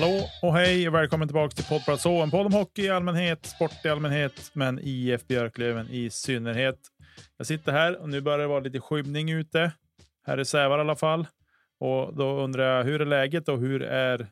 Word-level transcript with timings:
Hallå 0.00 0.20
och 0.42 0.54
hej 0.54 0.88
och 0.88 0.94
välkommen 0.94 1.28
tillbaka 1.28 1.54
till 1.54 1.64
poddplats 1.64 2.04
H. 2.04 2.22
en 2.22 2.30
podd 2.30 2.46
om 2.46 2.52
hockey 2.52 2.82
i 2.82 2.90
allmänhet, 2.90 3.46
sport 3.46 3.84
i 3.84 3.88
allmänhet, 3.88 4.50
men 4.52 4.78
IF 4.82 5.26
Björklöven 5.26 5.88
i 5.90 6.10
synnerhet. 6.10 6.78
Jag 7.36 7.46
sitter 7.46 7.72
här 7.72 8.00
och 8.00 8.08
nu 8.08 8.20
börjar 8.20 8.38
det 8.38 8.46
vara 8.46 8.60
lite 8.60 8.80
skymning 8.80 9.30
ute. 9.30 9.72
Här 10.26 10.38
är 10.38 10.44
Sävar 10.44 10.78
i 10.78 10.80
alla 10.80 10.96
fall. 10.96 11.26
Och 11.78 12.16
då 12.16 12.40
undrar 12.40 12.76
jag, 12.76 12.84
hur 12.84 13.00
är 13.00 13.06
läget 13.06 13.48
och 13.48 13.58
hur, 13.58 13.82
är, 13.82 14.26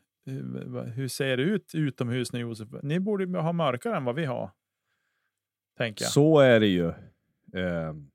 hur 0.94 1.08
ser 1.08 1.36
det 1.36 1.42
ut 1.42 1.74
utomhus 1.74 2.32
nu 2.32 2.40
Josef? 2.40 2.68
Ni 2.82 3.00
borde 3.00 3.38
ha 3.38 3.52
mörkare 3.52 3.96
än 3.96 4.04
vad 4.04 4.14
vi 4.14 4.24
har. 4.24 4.50
Tänker 5.78 6.04
jag. 6.04 6.12
Så 6.12 6.40
är 6.40 6.60
det 6.60 6.66
ju. 6.66 6.92
Ehm, 7.54 8.10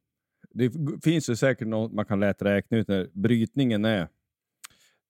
det 0.54 0.72
finns 1.04 1.30
ju 1.30 1.36
säkert 1.36 1.68
något 1.68 1.94
man 1.94 2.06
kan 2.06 2.20
lätt 2.20 2.42
räkna 2.42 2.78
ut 2.78 2.88
när 2.88 3.10
brytningen 3.14 3.86
är 3.86 4.08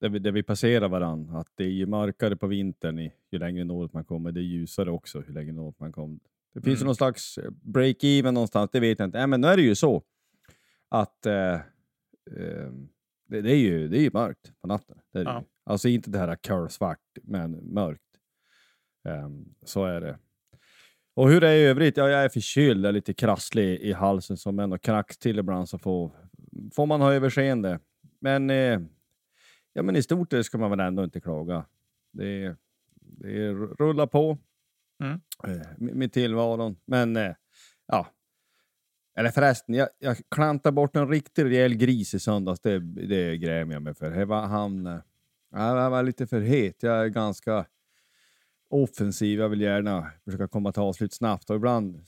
där 0.04 0.10
vi, 0.10 0.20
där 0.20 0.32
vi 0.32 0.44
passerar 0.44 0.90
varann. 0.90 1.30
Att 1.30 1.48
det 1.56 1.64
är 1.64 1.70
ju 1.70 1.86
mörkare 1.86 2.36
på 2.36 2.48
vintern 2.48 3.00
i, 3.00 3.14
ju 3.32 3.40
längre 3.40 3.64
norrut 3.64 3.94
man 3.94 4.06
kommer. 4.06 4.32
Det 4.32 4.40
är 4.40 4.44
ljusare 4.44 4.92
också 4.92 5.24
ju 5.28 5.34
längre 5.34 5.54
norrut 5.54 5.80
man 5.80 5.92
kommer. 5.92 6.20
Det 6.54 6.62
finns 6.62 6.80
mm. 6.80 6.86
någon 6.86 6.96
slags 6.96 7.38
eh, 7.38 7.52
break-even 7.62 8.32
någonstans, 8.32 8.70
det 8.74 8.80
vet 8.80 9.00
jag 9.00 9.08
inte. 9.08 9.20
Äh, 9.20 9.28
men 9.28 9.42
nu 9.42 9.48
är 9.48 9.58
det 9.58 9.64
ju 9.64 9.76
så 9.76 10.04
att 10.90 11.26
eh, 11.26 11.54
eh, 11.54 11.62
det, 13.28 13.42
det, 13.42 13.52
är 13.52 13.58
ju, 13.58 13.88
det 13.88 13.98
är 14.00 14.02
ju 14.02 14.10
mörkt 14.14 14.54
på 14.62 14.68
natten. 14.68 14.98
Det 15.14 15.20
är 15.20 15.24
ja. 15.24 15.32
det. 15.32 15.72
Alltså 15.72 15.88
inte 15.88 16.10
det 16.10 16.20
här 16.20 16.36
körsvart, 16.36 17.18
men 17.24 17.52
mörkt. 17.52 18.02
Um, 19.26 19.56
så 19.66 19.86
är 19.86 20.02
det. 20.02 20.18
Och 21.16 21.30
hur 21.30 21.42
det 21.42 21.50
är 21.50 21.56
i 21.56 21.64
övrigt? 21.64 21.98
Ja, 21.98 22.10
jag 22.10 22.24
är 22.24 22.30
förkyld, 22.30 22.86
jag 22.86 22.90
är 22.90 22.94
lite 22.94 23.14
krasslig 23.14 23.80
i 23.80 23.94
halsen 23.94 24.38
som 24.38 24.60
ändå 24.60 24.78
knacks 24.78 25.18
till 25.18 25.40
ibland 25.40 25.70
så 25.70 25.78
får, 25.78 26.12
får 26.74 26.86
man 26.86 27.02
ha 27.02 27.14
överseende. 27.14 27.80
Men 28.20 28.50
eh, 28.50 28.80
ja, 29.74 29.84
men 29.84 29.96
i 29.96 30.04
stort 30.04 30.34
ska 30.44 30.58
man 30.58 30.70
väl 30.70 30.80
ändå 30.80 31.04
inte 31.04 31.22
klaga. 31.22 31.66
Det, 32.12 32.56
det 33.00 33.54
rullar 33.54 34.08
på 34.08 34.38
mm. 35.04 35.22
Eh, 35.48 35.68
med 35.78 36.14
tillvaron. 36.14 36.76
Men 36.86 37.16
eh, 37.16 37.36
ja, 37.88 38.08
eller 39.16 39.30
förresten, 39.30 39.76
jag, 39.76 39.90
jag 40.00 40.18
klantade 40.30 40.74
bort 40.74 40.96
en 40.96 41.10
riktigt 41.10 41.46
rejäl 41.46 41.76
gris 41.76 42.14
i 42.14 42.20
söndags. 42.20 42.60
Det, 42.60 42.80
det 42.80 43.38
grämer 43.38 43.74
jag 43.74 43.82
mig 43.82 43.94
för. 43.94 44.12
Det 44.12 44.26
var, 44.26 44.42
han, 44.42 44.88
eh, 44.88 45.00
jag 45.52 45.90
var 45.90 46.04
lite 46.04 46.28
för 46.28 46.42
het. 46.42 46.84
Jag 46.84 47.04
är 47.04 47.08
ganska 47.08 47.66
offensiv. 48.70 49.40
Jag 49.40 49.50
vill 49.50 49.62
gärna 49.62 50.12
försöka 50.26 50.48
komma 50.48 50.72
till 50.72 50.82
avslut 50.82 51.14
snabbt 51.14 51.50
och 51.50 51.56
ibland, 51.56 52.04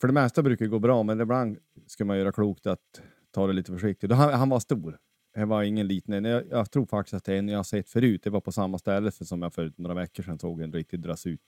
för 0.00 0.08
det 0.08 0.14
mesta 0.14 0.42
brukar 0.42 0.64
det 0.64 0.70
gå 0.70 0.78
bra, 0.78 1.02
men 1.02 1.20
ibland 1.20 1.58
ska 1.86 2.04
man 2.04 2.18
göra 2.18 2.32
klokt 2.32 2.66
att 2.66 3.02
ta 3.30 3.46
det 3.46 3.52
lite 3.52 3.72
försiktigt. 3.72 4.12
Han, 4.12 4.34
han 4.34 4.48
var 4.48 4.60
stor. 4.60 4.98
Det 5.36 5.44
var 5.44 5.62
ingen 5.62 5.86
liten. 5.86 6.24
Jag, 6.24 6.44
jag 6.50 6.70
tror 6.70 6.86
faktiskt 6.86 7.14
att 7.14 7.24
det 7.24 7.34
är 7.34 7.38
en 7.38 7.48
jag 7.48 7.58
har 7.58 7.64
sett 7.64 7.88
förut. 7.88 8.20
Det 8.24 8.30
var 8.30 8.40
på 8.40 8.52
samma 8.52 8.78
ställe 8.78 9.12
som 9.12 9.42
jag 9.42 9.54
för 9.54 9.72
några 9.76 9.94
veckor 9.94 10.22
sedan 10.22 10.38
såg 10.38 10.60
en 10.60 10.72
riktigt 10.72 11.02
dras 11.02 11.26
ut. 11.26 11.40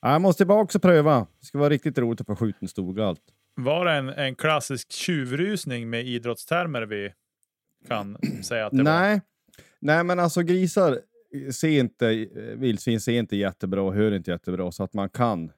Jag 0.00 0.20
måste 0.20 0.38
tillbaka 0.38 0.78
och 0.78 0.82
pröva. 0.82 1.26
Det 1.40 1.46
ska 1.46 1.58
vara 1.58 1.70
riktigt 1.70 1.98
roligt 1.98 2.20
att 2.20 2.26
få 2.26 2.36
skjuta 2.36 2.58
en 2.60 2.68
storgalt. 2.68 3.20
Var 3.54 3.84
det 3.84 3.92
en, 3.92 4.08
en 4.08 4.34
klassisk 4.34 4.92
tjuvrusning 4.92 5.90
med 5.90 6.06
idrottstermer 6.06 6.82
vi 6.82 7.12
kan 7.88 8.16
säga 8.42 8.66
att 8.66 8.72
det 8.72 8.82
Nej. 8.82 9.12
var? 9.12 9.20
Nej, 9.80 10.04
men 10.04 10.20
alltså 10.20 10.42
grisar 10.42 11.00
ser 11.52 11.80
inte, 11.80 12.26
vildsvin 12.56 13.00
ser 13.00 13.18
inte 13.18 13.36
jättebra 13.36 13.82
och 13.82 13.94
hör 13.94 14.12
inte 14.12 14.30
jättebra 14.30 14.72
så 14.72 14.82
att 14.82 14.94
man 14.94 15.08
kan 15.08 15.52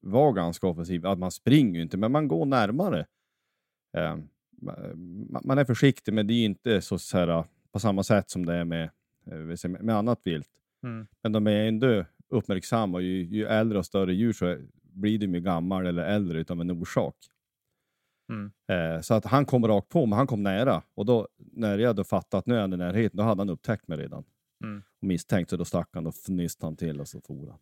vara 0.00 0.32
ganska 0.32 0.66
offensiv. 0.66 1.06
Att 1.06 1.18
man 1.18 1.30
springer 1.30 1.80
inte, 1.80 1.96
men 1.96 2.12
man 2.12 2.28
går 2.28 2.46
närmare. 2.46 3.06
Um, 3.96 4.28
man 5.44 5.58
är 5.58 5.64
försiktig, 5.64 6.12
men 6.12 6.26
det 6.26 6.34
är 6.34 6.44
inte 6.44 6.80
så, 6.80 6.98
så 6.98 7.18
här, 7.18 7.44
på 7.72 7.78
samma 7.78 8.02
sätt 8.02 8.30
som 8.30 8.46
det 8.46 8.54
är 8.54 8.64
med, 8.64 8.90
eh, 9.26 9.70
med 9.80 9.96
annat 9.96 10.20
vilt. 10.24 10.50
Mm. 10.82 11.06
Men 11.22 11.32
de 11.32 11.46
är 11.46 11.68
ändå 11.68 12.04
uppmärksamma. 12.28 13.00
Ju, 13.00 13.22
ju 13.22 13.46
äldre 13.46 13.78
och 13.78 13.86
större 13.86 14.14
djur 14.14 14.32
så 14.32 14.58
blir 14.82 15.18
de 15.18 15.34
ju 15.34 15.40
gammal 15.40 15.86
eller 15.86 16.02
äldre 16.02 16.40
utav 16.40 16.60
en 16.60 16.70
orsak. 16.70 17.16
Mm. 18.28 18.52
Eh, 18.68 19.00
så 19.00 19.14
att 19.14 19.24
han 19.24 19.44
kom 19.44 19.66
rakt 19.66 19.88
på, 19.88 20.06
men 20.06 20.16
han 20.18 20.26
kom 20.26 20.42
nära. 20.42 20.82
Och 20.94 21.06
då, 21.06 21.28
när 21.38 21.78
jag 21.78 21.96
då 21.96 22.04
fattade 22.04 22.38
att 22.38 22.46
nu 22.46 22.56
är 22.56 22.60
han 22.60 22.72
i 22.72 22.76
närheten, 22.76 23.16
då 23.16 23.22
hade 23.22 23.40
han 23.40 23.50
upptäckt 23.50 23.88
mig 23.88 23.98
redan. 23.98 24.24
Mm. 24.64 24.82
Och 25.00 25.06
misstänkt, 25.06 25.50
så 25.50 25.56
då 25.56 25.64
stack 25.64 25.88
han 25.92 26.06
och 26.06 26.14
fnyste 26.14 26.66
han 26.66 26.76
till 26.76 27.00
och 27.00 27.08
så 27.08 27.20
for 27.20 27.50
han. 27.50 27.58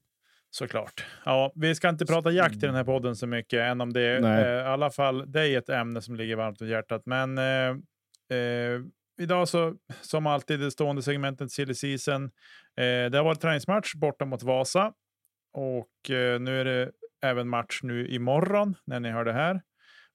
Såklart. 0.51 1.07
Ja, 1.25 1.53
vi 1.55 1.75
ska 1.75 1.89
inte 1.89 2.07
prata 2.07 2.31
jakt 2.31 2.57
i 2.57 2.67
den 2.67 2.75
här 2.75 2.85
podden 2.85 3.17
så 3.17 3.27
mycket, 3.27 3.61
än 3.61 3.81
om 3.81 3.93
det 3.93 4.17
eh, 4.17 4.45
i 4.45 4.61
alla 4.61 4.91
fall 4.91 5.33
det 5.33 5.49
är 5.49 5.59
ett 5.59 5.69
ämne 5.69 6.03
som 6.03 6.17
ligger 6.17 6.37
varmt 6.37 6.61
om 6.61 6.69
hjärtat. 6.69 7.03
Men 7.07 7.39
eh, 7.39 7.71
eh, 8.39 8.81
idag 9.21 9.49
så, 9.49 9.75
som 10.01 10.27
alltid, 10.27 10.61
det 10.61 10.71
stående 10.71 11.03
segmentet 11.03 11.51
silly 11.51 11.75
season. 11.75 12.25
Eh, 12.77 13.11
det 13.11 13.15
har 13.15 13.25
varit 13.25 13.41
träningsmatch 13.41 13.95
borta 13.95 14.25
mot 14.25 14.43
Vasa. 14.43 14.93
Och 15.53 16.11
eh, 16.11 16.41
nu 16.41 16.61
är 16.61 16.65
det 16.65 16.91
även 17.23 17.49
match 17.49 17.81
nu 17.83 18.09
imorgon 18.09 18.75
när 18.87 19.01
ni 19.01 19.11
hör 19.11 19.25
det 19.25 19.33
här 19.33 19.61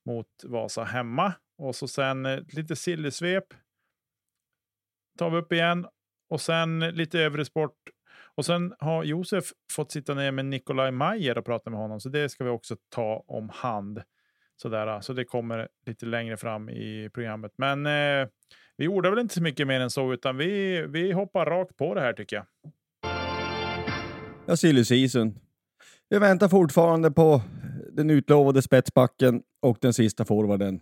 mot 0.05 0.27
Vasa 0.43 0.83
hemma. 0.83 1.33
Och 1.57 1.75
så 1.75 1.87
sen 1.87 2.25
eh, 2.25 2.39
lite 2.47 2.75
sillysvep 2.75 3.45
tar 5.19 5.29
vi 5.29 5.37
upp 5.37 5.51
igen. 5.51 5.85
Och 6.29 6.41
sen 6.41 6.79
lite 6.79 7.19
övrig 7.19 7.45
sport 7.45 7.77
och 8.35 8.45
sen 8.45 8.73
har 8.79 9.03
Josef 9.03 9.45
fått 9.71 9.91
sitta 9.91 10.13
ner 10.13 10.31
med 10.31 10.45
Nikolaj 10.45 10.91
Mayer 10.91 11.37
och 11.37 11.45
prata 11.45 11.69
med 11.69 11.79
honom, 11.79 11.99
så 11.99 12.09
det 12.09 12.29
ska 12.29 12.43
vi 12.43 12.49
också 12.49 12.75
ta 12.89 13.23
om 13.27 13.49
hand. 13.49 14.01
Sådär, 14.55 15.01
så 15.01 15.13
det 15.13 15.25
kommer 15.25 15.67
lite 15.85 16.05
längre 16.05 16.37
fram 16.37 16.69
i 16.69 17.09
programmet. 17.13 17.51
Men 17.57 17.85
eh, 17.85 18.27
vi 18.77 18.87
ordar 18.87 19.09
väl 19.09 19.19
inte 19.19 19.33
så 19.33 19.41
mycket 19.41 19.67
mer 19.67 19.79
än 19.79 19.89
så, 19.89 20.13
utan 20.13 20.37
vi, 20.37 20.81
vi 20.87 21.11
hoppar 21.11 21.45
rakt 21.45 21.77
på 21.77 21.93
det 21.93 22.01
här 22.01 22.13
tycker 22.13 22.35
jag. 22.35 22.45
Ja, 24.45 24.57
silly 24.57 24.85
season. 24.85 25.39
Vi 26.09 26.19
väntar 26.19 26.47
fortfarande 26.47 27.11
på 27.11 27.41
den 27.91 28.09
utlovade 28.09 28.61
spetsbacken 28.61 29.43
och 29.61 29.77
den 29.81 29.93
sista 29.93 30.25
forwarden. 30.25 30.79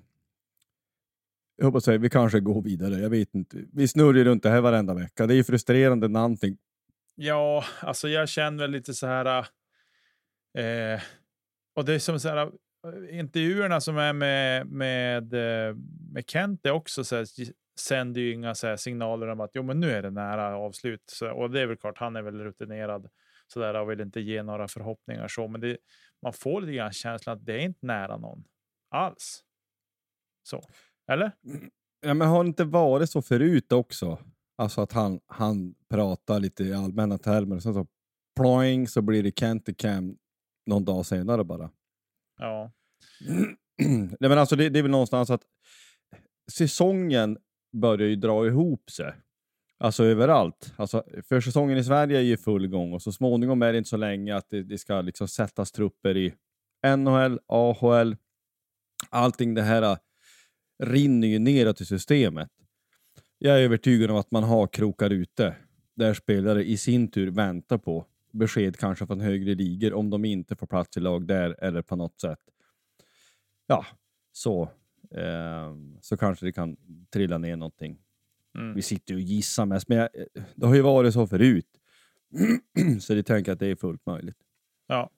Jag 1.58 1.66
hoppas 1.66 1.88
att 1.88 2.02
vi 2.02 2.10
kanske 2.10 2.40
går 2.40 2.62
vidare. 2.62 3.00
Jag 3.00 3.10
vet 3.10 3.36
inte. 3.36 3.58
Vi 3.74 3.88
snurrar 3.88 4.24
runt 4.24 4.44
det 4.44 4.50
här 4.50 4.62
varenda 4.62 4.94
vecka. 4.94 5.28
Det 5.28 5.34
är 5.34 5.36
ju 5.36 5.44
frustrerande 5.44 6.08
när 6.08 6.20
någonting 6.20 6.58
Ja, 7.16 7.64
alltså 7.80 8.08
jag 8.10 8.30
känner 8.30 8.64
väl 8.64 8.72
lite 8.72 8.94
så 8.94 9.08
här. 9.08 9.48
Eh, 10.58 11.02
och 11.76 11.86
det 11.86 11.94
är 11.94 12.00
som 12.00 12.20
så 12.20 12.30
här. 12.30 12.38
Eh, 12.38 13.20
intervjuerna 13.20 13.82
som 13.82 13.98
är 13.98 14.14
med 14.14 14.68
med, 14.68 15.34
eh, 15.34 15.76
med 16.12 16.30
Kent 16.30 16.66
är 16.66 16.72
också 16.72 17.04
så 17.04 17.16
här, 17.16 17.26
sänder 17.80 18.22
ju 18.22 18.34
inga 18.34 18.56
så 18.56 18.78
signaler 18.78 19.28
om 19.28 19.40
att 19.40 19.52
jo, 19.54 19.64
men 19.64 19.80
nu 19.80 19.92
är 19.92 20.02
det 20.02 20.10
nära 20.10 20.58
avslut. 20.58 21.04
Så, 21.06 21.32
och 21.32 21.52
det 21.52 21.62
är 21.62 21.66
väl 21.66 21.78
klart, 21.78 21.98
han 21.98 22.16
är 22.16 22.22
väl 22.22 22.40
rutinerad 22.40 23.10
så 23.48 23.60
där 23.60 23.74
och 23.74 23.92
vill 23.92 24.02
inte 24.02 24.22
ge 24.22 24.44
några 24.44 24.68
förhoppningar 24.68 25.28
så, 25.28 25.48
men 25.48 25.62
det, 25.62 25.78
man 26.22 26.34
får 26.34 26.62
lite 26.62 26.74
grann 26.74 26.92
känslan 26.92 27.38
att 27.38 27.46
det 27.46 27.54
är 27.54 27.60
inte 27.60 27.86
nära 27.86 28.18
någon 28.18 28.44
alls. 28.90 29.44
Så, 30.44 30.70
eller? 31.08 31.32
Ja, 32.02 32.14
men 32.14 32.28
har 32.28 32.44
det 32.44 32.48
inte 32.48 32.64
varit 32.64 33.10
så 33.10 33.22
förut 33.22 33.72
också? 33.72 34.20
Alltså 34.58 34.82
att 34.82 34.92
han, 34.92 35.20
han 35.28 35.76
pratar 35.90 36.40
lite 36.40 36.64
i 36.64 36.74
allmänna 36.74 37.18
termer 37.18 37.56
och 37.56 37.64
sen 37.64 37.74
så 37.74 37.88
ploing 38.36 38.88
så 38.88 39.02
blir 39.02 39.24
det 39.24 39.32
Canticam 39.32 40.18
någon 40.66 40.86
dag 40.86 41.06
senare 41.06 41.44
bara. 41.44 41.70
Ja. 42.40 42.72
Nej, 44.20 44.30
men 44.30 44.38
alltså 44.38 44.56
det, 44.56 44.70
det 44.70 44.80
är 44.80 44.84
väl 44.84 44.92
någonstans 44.92 45.30
att 45.30 45.42
säsongen 46.52 47.38
börjar 47.74 48.08
ju 48.08 48.16
dra 48.16 48.48
ihop 48.48 48.92
sig. 48.92 49.14
Alltså 49.80 50.04
överallt. 50.04 50.74
Alltså, 50.76 51.04
för 51.30 51.42
säsongen 51.42 51.78
i 51.78 51.84
Sverige 51.84 52.18
är 52.18 52.22
ju 52.22 52.38
full 52.38 52.68
gång 52.68 52.94
och 52.94 53.02
så 53.02 53.12
småningom 53.12 53.62
är 53.62 53.72
det 53.72 53.78
inte 53.78 53.90
så 53.90 53.98
länge 53.98 54.36
att 54.36 54.50
det, 54.50 54.64
det 54.64 54.78
ska 54.78 55.02
liksom 55.02 55.28
sättas 55.28 55.72
trupper 55.72 56.18
i 56.18 56.34
NHL, 56.98 57.40
AHL. 57.48 58.16
Allting 59.10 59.54
det 59.54 59.62
här 59.62 59.82
äh, 59.82 59.98
rinner 60.84 61.28
ju 61.28 61.40
neråt 61.40 61.82
i 61.82 61.86
systemet. 61.86 62.50
Jag 63.46 63.60
är 63.60 63.64
övertygad 63.64 64.12
om 64.12 64.18
att 64.18 64.32
man 64.32 64.44
har 64.44 64.68
krokar 64.68 65.10
ute 65.10 65.56
där 65.96 66.14
spelare 66.14 66.64
i 66.64 66.78
sin 66.78 67.08
tur 67.08 67.32
väntar 67.32 67.78
på 67.78 68.06
besked 68.32 68.78
kanske 68.78 69.08
från 69.08 69.20
högre 69.20 69.56
ligor 69.56 69.94
om 69.94 70.10
de 70.10 70.26
inte 70.26 70.56
får 70.56 70.68
plats 70.68 70.98
i 70.98 71.00
lag 71.00 71.28
där 71.28 71.64
eller 71.64 71.82
på 71.82 71.96
något 71.96 72.20
sätt. 72.20 72.40
Ja, 73.68 73.86
så, 74.32 74.62
eh, 75.12 75.76
så 76.02 76.18
kanske 76.18 76.46
det 76.46 76.52
kan 76.52 76.78
trilla 77.14 77.38
ner 77.38 77.56
någonting. 77.56 77.98
Mm. 78.56 78.76
Vi 78.76 78.82
sitter 78.82 79.14
och 79.14 79.22
gissar 79.22 79.66
mest, 79.66 79.88
men 79.88 79.98
jag, 79.98 80.10
det 80.56 80.66
har 80.66 80.76
ju 80.76 80.82
varit 80.82 81.14
så 81.14 81.28
förut. 81.28 81.80
så 83.02 83.14
det 83.14 83.24
tänker 83.24 83.50
jag 83.50 83.54
att 83.54 83.60
det 83.60 83.68
är 83.68 83.76
fullt 83.76 84.06
möjligt. 84.06 84.38
Ja, 84.88 85.10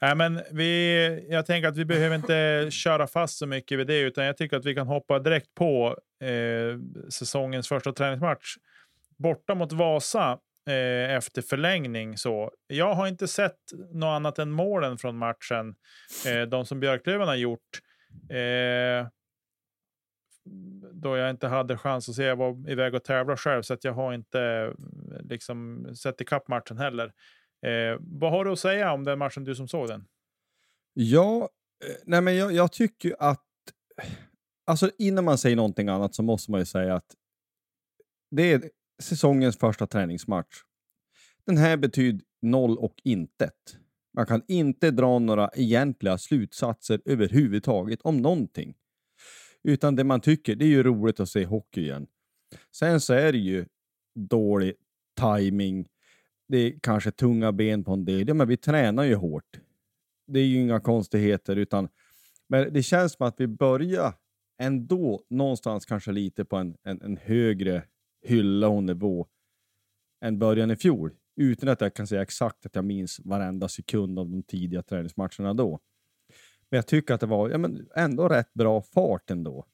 äh, 0.00 0.14
men 0.14 0.40
vi, 0.52 1.26
jag 1.30 1.46
tänker 1.46 1.68
att 1.68 1.76
vi 1.76 1.84
behöver 1.84 2.16
inte 2.16 2.68
köra 2.70 3.06
fast 3.06 3.38
så 3.38 3.46
mycket 3.46 3.78
vid 3.78 3.86
det, 3.86 4.00
utan 4.00 4.24
jag 4.24 4.36
tycker 4.36 4.56
att 4.56 4.64
vi 4.64 4.74
kan 4.74 4.86
hoppa 4.86 5.18
direkt 5.18 5.54
på 5.54 5.98
eh, 6.24 6.78
säsongens 7.10 7.68
första 7.68 7.92
träningsmatch 7.92 8.56
borta 9.22 9.54
mot 9.54 9.72
Vasa 9.72 10.38
eh, 10.68 11.14
efter 11.16 11.42
förlängning. 11.42 12.16
Så 12.16 12.50
jag 12.66 12.94
har 12.94 13.06
inte 13.06 13.28
sett 13.28 13.58
något 13.92 14.16
annat 14.16 14.38
än 14.38 14.50
målen 14.50 14.98
från 14.98 15.16
matchen, 15.18 15.74
eh, 16.26 16.42
de 16.42 16.66
som 16.66 16.80
Björklöven 16.80 17.28
har 17.28 17.34
gjort. 17.34 17.80
Eh, 18.30 19.08
då 20.92 21.16
jag 21.16 21.30
inte 21.30 21.48
hade 21.48 21.78
chans 21.78 22.08
att 22.08 22.14
se, 22.14 22.24
jag 22.24 22.36
var 22.36 22.70
iväg 22.70 22.94
och 22.94 23.04
tävla 23.04 23.36
själv, 23.36 23.62
så 23.62 23.74
att 23.74 23.84
jag 23.84 23.92
har 23.92 24.14
inte 24.14 24.72
liksom 25.20 25.86
sett 25.94 26.20
ikapp 26.20 26.48
matchen 26.48 26.78
heller. 26.78 27.12
Eh, 27.62 27.98
vad 28.00 28.30
har 28.30 28.44
du 28.44 28.52
att 28.52 28.58
säga 28.58 28.92
om 28.92 29.04
den 29.04 29.18
matchen, 29.18 29.44
du 29.44 29.54
som 29.54 29.68
såg 29.68 29.88
den? 29.88 30.04
Ja, 30.92 31.48
eh, 31.84 31.96
nej 32.04 32.20
men 32.20 32.36
jag, 32.36 32.52
jag 32.52 32.72
tycker 32.72 33.16
att, 33.18 33.46
alltså 34.66 34.90
innan 34.98 35.24
man 35.24 35.38
säger 35.38 35.56
någonting 35.56 35.88
annat 35.88 36.14
så 36.14 36.22
måste 36.22 36.50
man 36.50 36.60
ju 36.60 36.66
säga 36.66 36.94
att 36.94 37.14
det 38.30 38.52
är 38.52 38.70
säsongens 39.02 39.58
första 39.58 39.86
träningsmatch. 39.86 40.62
Den 41.44 41.56
här 41.56 41.76
betyder 41.76 42.24
noll 42.42 42.78
och 42.78 42.94
intet. 43.04 43.76
Man 44.16 44.26
kan 44.26 44.42
inte 44.48 44.90
dra 44.90 45.18
några 45.18 45.50
egentliga 45.54 46.18
slutsatser 46.18 47.00
överhuvudtaget 47.04 48.00
om 48.02 48.16
någonting. 48.16 48.74
Utan 49.62 49.96
det 49.96 50.04
man 50.04 50.20
tycker, 50.20 50.54
det 50.54 50.64
är 50.64 50.68
ju 50.68 50.82
roligt 50.82 51.20
att 51.20 51.28
se 51.28 51.44
hockey 51.44 51.80
igen. 51.80 52.06
Sen 52.76 53.00
så 53.00 53.14
är 53.14 53.32
det 53.32 53.38
ju 53.38 53.66
dålig 54.14 54.74
timing. 55.20 55.86
Det 56.50 56.58
är 56.58 56.78
kanske 56.82 57.10
tunga 57.10 57.52
ben 57.52 57.84
på 57.84 57.92
en 57.92 58.04
del. 58.04 58.28
Ja, 58.28 58.34
men 58.34 58.48
vi 58.48 58.56
tränar 58.56 59.04
ju 59.04 59.14
hårt. 59.14 59.60
Det 60.26 60.40
är 60.40 60.44
ju 60.44 60.60
inga 60.60 60.80
konstigheter, 60.80 61.56
utan 61.56 61.88
men 62.48 62.72
det 62.72 62.82
känns 62.82 63.12
som 63.12 63.26
att 63.26 63.40
vi 63.40 63.46
börjar 63.46 64.14
ändå 64.62 65.22
någonstans 65.28 65.86
kanske 65.86 66.12
lite 66.12 66.44
på 66.44 66.56
en, 66.56 66.76
en, 66.82 67.02
en 67.02 67.16
högre 67.16 67.84
hylla 68.22 68.68
och 68.68 68.82
nivå 68.82 69.26
än 70.24 70.38
början 70.38 70.70
i 70.70 70.76
fjol. 70.76 71.12
Utan 71.36 71.68
att 71.68 71.80
jag 71.80 71.94
kan 71.94 72.06
säga 72.06 72.22
exakt 72.22 72.66
att 72.66 72.74
jag 72.74 72.84
minns 72.84 73.20
varenda 73.24 73.68
sekund 73.68 74.18
av 74.18 74.28
de 74.28 74.42
tidiga 74.42 74.82
träningsmatcherna 74.82 75.54
då. 75.54 75.80
Men 76.70 76.78
jag 76.78 76.86
tycker 76.86 77.14
att 77.14 77.20
det 77.20 77.26
var 77.26 77.50
ja, 77.50 77.58
men 77.58 77.88
ändå 77.96 78.28
rätt 78.28 78.54
bra 78.54 78.82
fart 78.82 79.30
ändå. 79.30 79.66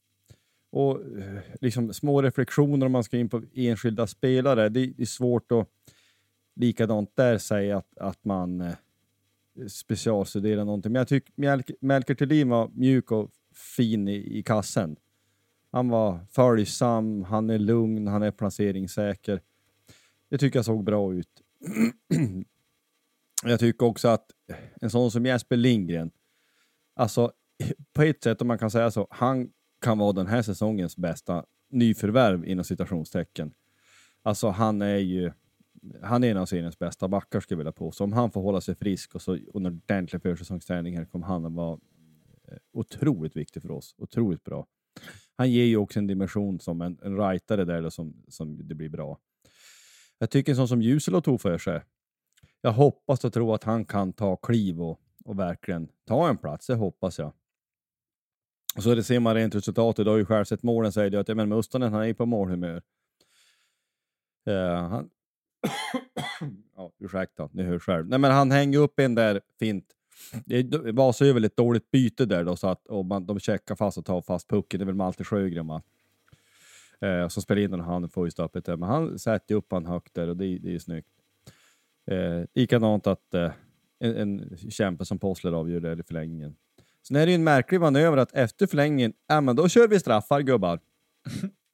Och 0.73 1.19
eh, 1.19 1.41
liksom 1.61 1.93
små 1.93 2.23
reflektioner 2.23 2.87
om 2.87 2.93
man 2.93 3.05
ska 3.05 3.17
in 3.19 3.29
på 3.29 3.43
enskilda 3.55 4.07
spelare. 4.07 4.69
Det, 4.69 4.95
är 4.99 5.05
svårt 5.05 5.53
att 5.53 5.69
likadant 6.57 7.17
där 7.17 7.39
säga 7.39 7.79
att, 7.79 7.99
att 7.99 8.25
man 8.25 8.61
eh, 8.61 8.75
specialstuderar 9.69 10.65
någonting. 10.65 10.93
Men 10.93 11.01
jag 11.01 11.09
tycker 11.09 11.35
Melker 11.81 12.15
Thulin 12.15 12.49
var 12.49 12.71
mjuk 12.75 13.13
och 13.13 13.31
fin 13.55 14.09
i, 14.09 14.39
i 14.39 14.43
kassen. 14.43 14.97
Han 15.73 15.89
var 15.89 16.27
följsam, 16.31 17.23
han 17.23 17.51
är 17.51 17.59
lugn, 17.59 18.07
han 18.07 18.23
är 18.23 18.31
placeringssäker. 18.31 19.41
Det 20.31 20.39
tycker 20.39 20.59
jag 20.59 20.65
såg 20.65 20.85
bra 20.85 21.15
ut. 21.15 21.43
jag 23.45 23.61
tycker 23.61 23.87
också 23.87 24.09
att 24.09 24.27
en 24.81 24.91
sån 24.91 25.11
som 25.11 25.27
Jesper 25.27 25.57
Lindgren, 25.57 26.11
alltså 26.95 27.33
på 27.93 28.03
ett 28.03 28.23
sätt 28.23 28.43
om 28.43 28.49
man 28.49 28.59
kan 28.59 28.71
säga 28.71 28.91
så, 28.91 29.07
han 29.11 29.51
kan 29.81 29.99
vara 29.99 30.13
den 30.13 30.27
här 30.27 30.43
säsongens 30.43 30.97
bästa 30.97 31.45
nyförvärv 31.71 32.45
inom 32.45 32.65
citationstecken. 32.65 33.53
Alltså 34.23 34.49
han 34.49 34.83
är 34.83 34.97
ju, 34.97 35.33
han 36.03 36.25
är 36.25 36.31
en 36.31 36.37
av 36.37 36.47
seriens 36.47 36.79
bästa 36.79 37.09
backar 37.09 37.41
skulle 37.41 37.55
jag 37.55 37.59
vilja 37.59 37.73
påstå. 37.73 38.05
Om 38.05 38.13
han 38.13 38.31
får 38.31 38.43
hålla 38.43 38.61
sig 38.61 38.75
frisk 38.75 39.15
och 39.15 39.23
så 39.23 39.39
under 39.55 39.71
ordentlig 39.71 40.23
försäsongsträning 40.23 40.97
här 40.97 41.05
kommer 41.05 41.27
han 41.27 41.47
att 41.47 41.53
vara 41.53 41.79
eh, 42.49 42.59
otroligt 42.73 43.37
viktig 43.37 43.63
för 43.63 43.71
oss. 43.71 43.95
Otroligt 43.99 44.45
bra. 44.45 44.67
Han 45.37 45.51
ger 45.51 45.65
ju 45.65 45.77
också 45.77 45.99
en 45.99 46.07
dimension 46.07 46.61
som 46.61 46.81
en, 46.81 46.99
en 47.03 47.17
rightare 47.17 47.65
där 47.65 47.83
då, 47.83 47.91
som, 47.91 48.23
som 48.29 48.69
det 48.69 48.75
blir 48.75 48.89
bra. 48.89 49.19
Jag 50.19 50.31
tycker 50.31 50.53
en 50.53 50.57
sån 50.57 50.69
som 50.69 50.83
Juselo 50.83 51.21
tog 51.21 51.41
för 51.41 51.59
sig. 51.59 51.83
Jag 52.61 52.73
hoppas 52.73 53.25
och 53.25 53.33
tror 53.33 53.55
att 53.55 53.65
han 53.65 53.85
kan 53.85 54.13
ta 54.13 54.37
kliv 54.37 54.83
och, 54.83 55.01
och 55.25 55.39
verkligen 55.39 55.89
ta 56.05 56.29
en 56.29 56.37
plats. 56.37 56.67
Det 56.67 56.75
hoppas 56.75 57.19
jag. 57.19 57.33
Och 58.77 58.83
så 58.83 58.95
det 58.95 59.05
ser 59.05 59.21
man 59.21 59.35
rent 59.35 59.55
resultatet. 59.55 60.05
Du 60.05 60.11
har 60.11 60.19
ju 60.19 60.25
själv 60.25 60.45
sett 60.45 60.63
målen 60.63 60.93
säger 60.93 61.11
du 61.11 61.19
att 61.19 61.29
ja, 61.29 61.35
men 61.35 61.49
Mustonen 61.49 61.93
han 61.93 62.07
är 62.07 62.15
på 62.15 62.27
målhumör. 62.27 62.83
Uh, 64.49 64.75
han... 64.75 65.11
ja, 66.77 66.93
ursäkta, 66.99 67.49
ni 67.53 67.63
hör 67.63 67.79
själv. 67.79 68.09
Nej, 68.09 68.19
men 68.19 68.31
han 68.31 68.51
hänger 68.51 68.79
upp 68.79 69.01
en 69.01 69.15
där 69.15 69.41
fint. 69.59 69.85
Det 70.45 70.93
var 70.93 71.13
så 71.13 71.33
väl 71.33 71.45
ett 71.45 71.57
dåligt 71.57 71.91
byte 71.91 72.27
där 72.27 72.45
då, 72.45 72.57
så 72.57 72.69
att 72.69 72.87
och 72.87 73.07
man, 73.07 73.27
de 73.27 73.41
checkar 73.41 73.75
fast 73.75 73.99
och 73.99 74.05
tar 74.05 74.23
fast 74.23 74.49
pucken. 74.49 74.79
Det 74.79 74.85
är 74.85 74.87
väl 74.87 74.95
Malte 74.95 75.25
Sjögren 75.25 75.67
va? 75.67 75.83
Eh, 77.01 77.29
som 77.29 77.43
spelar 77.43 77.63
in 77.63 77.71
den 77.71 77.81
han 77.81 78.09
får 78.09 78.27
ju 78.27 78.31
stoppet 78.31 78.65
där. 78.65 78.77
Men 78.77 78.89
han 78.89 79.19
sätter 79.19 79.55
upp 79.55 79.67
han 79.73 79.87
högt 79.87 80.15
där 80.15 80.29
och 80.29 80.37
det, 80.37 80.59
det 80.59 80.75
är 80.75 80.79
snyggt. 80.79 81.09
Eh, 82.11 82.45
likadant 82.55 83.07
att 83.07 83.35
eh, 83.35 83.51
en, 83.99 84.17
en 84.17 84.57
kämpe 84.71 85.05
som 85.05 85.19
Possler 85.19 85.53
avgör 85.53 85.81
där 85.81 86.01
i 86.01 86.03
förlängningen. 86.03 86.57
Sen 87.09 87.17
är 87.17 87.27
det 87.27 87.33
ju 87.33 87.35
en 87.35 87.45
märklig 87.45 87.81
manöver 87.81 88.17
att 88.17 88.33
efter 88.33 88.67
förlängningen, 88.67 89.13
ja 89.27 89.41
men 89.41 89.57
då 89.57 89.69
kör 89.69 89.89
vi 89.89 90.01
straffar 90.01 90.41
gubbar. 90.41 90.81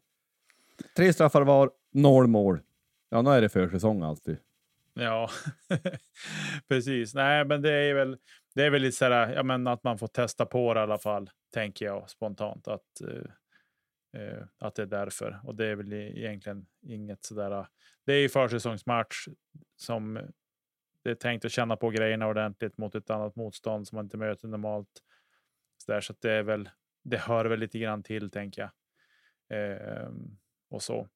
Tre 0.97 1.12
straffar 1.12 1.42
var, 1.42 1.71
noll 1.92 2.26
mål. 2.26 2.61
Ja, 3.12 3.23
nu 3.23 3.31
är 3.31 3.40
det 3.40 3.49
försäsong 3.49 4.02
alltid. 4.02 4.37
Ja, 4.95 5.31
precis. 6.69 7.14
Nej, 7.14 7.45
men 7.45 7.62
det 7.62 7.73
är 7.73 7.95
väl, 7.95 8.19
det 8.54 8.64
är 8.64 8.71
väl 8.71 8.83
lite 8.83 8.97
så 8.97 9.04
här, 9.04 9.35
ja, 9.35 9.42
men 9.42 9.66
att 9.66 9.85
man 9.85 9.99
får 9.99 10.07
testa 10.07 10.47
på 10.47 10.75
det 10.75 10.81
i 10.81 10.83
alla 10.83 10.99
fall, 10.99 11.31
tänker 11.54 11.85
jag 11.85 12.11
spontant. 12.11 12.69
Att, 12.69 13.00
uh, 14.16 14.45
att 14.59 14.75
det 14.75 14.83
är 14.83 14.87
därför. 14.87 15.40
Och 15.45 15.54
det 15.54 15.66
är 15.66 15.75
väl 15.75 15.92
e-, 15.92 16.19
egentligen 16.19 16.66
inget 16.83 17.25
sådär. 17.25 17.66
Det 18.07 18.12
är 18.12 18.21
ju 18.21 18.28
försäsongsmatch 18.28 19.28
som 19.76 20.21
det 21.02 21.11
är 21.11 21.14
tänkt 21.14 21.45
att 21.45 21.52
känna 21.52 21.76
på 21.76 21.90
grejerna 21.90 22.26
ordentligt 22.26 22.78
mot 22.78 22.95
ett 22.95 23.11
annat 23.11 23.37
motstånd 23.37 23.88
som 23.88 23.97
man 23.97 24.04
inte 24.04 24.16
möter 24.16 24.49
normalt. 24.49 25.02
Så, 25.76 25.92
där, 25.92 26.00
så 26.00 26.14
det 26.21 26.33
är 26.33 26.42
väl, 26.42 26.71
det 27.04 27.19
hör 27.19 27.45
väl 27.45 27.61
lite 27.61 27.78
grann 27.78 28.02
till, 28.02 28.31
tänker 28.31 28.62
jag. 28.62 28.71
Uh, 29.59 30.11
och 30.71 30.83
så. 30.83 31.09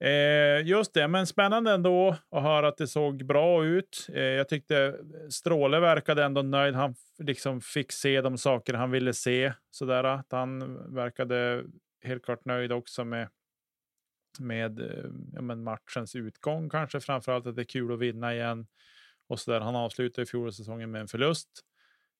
Eh, 0.00 0.66
just 0.66 0.94
det, 0.94 1.08
men 1.08 1.26
spännande 1.26 1.72
ändå 1.72 2.16
att 2.30 2.42
höra 2.42 2.68
att 2.68 2.76
det 2.76 2.86
såg 2.86 3.26
bra 3.26 3.64
ut. 3.64 4.06
Eh, 4.12 4.22
jag 4.22 4.48
tyckte 4.48 4.98
Stråle 5.30 5.80
verkade 5.80 6.24
ändå 6.24 6.42
nöjd. 6.42 6.74
Han 6.74 6.94
liksom 7.18 7.60
fick 7.60 7.92
se 7.92 8.20
de 8.20 8.38
saker 8.38 8.74
han 8.74 8.90
ville 8.90 9.12
se. 9.12 9.52
Sådär, 9.70 10.04
att 10.04 10.32
han 10.32 10.78
verkade 10.94 11.64
helt 12.02 12.24
klart 12.24 12.44
nöjd 12.44 12.72
också 12.72 13.04
med, 13.04 13.28
med 14.38 14.80
eh, 14.80 15.10
ja, 15.32 15.40
matchens 15.42 16.14
utgång. 16.14 16.70
Kanske 16.70 17.00
framförallt 17.00 17.46
att 17.46 17.56
det 17.56 17.62
är 17.62 17.66
kul 17.66 17.92
att 17.92 17.98
vinna 17.98 18.34
igen. 18.34 18.66
Och 19.28 19.40
så 19.40 19.50
där. 19.50 19.60
Han 19.60 19.76
avslutade 19.76 20.26
fjolårssäsongen 20.26 20.90
med 20.90 21.00
en 21.00 21.08
förlust. 21.08 21.48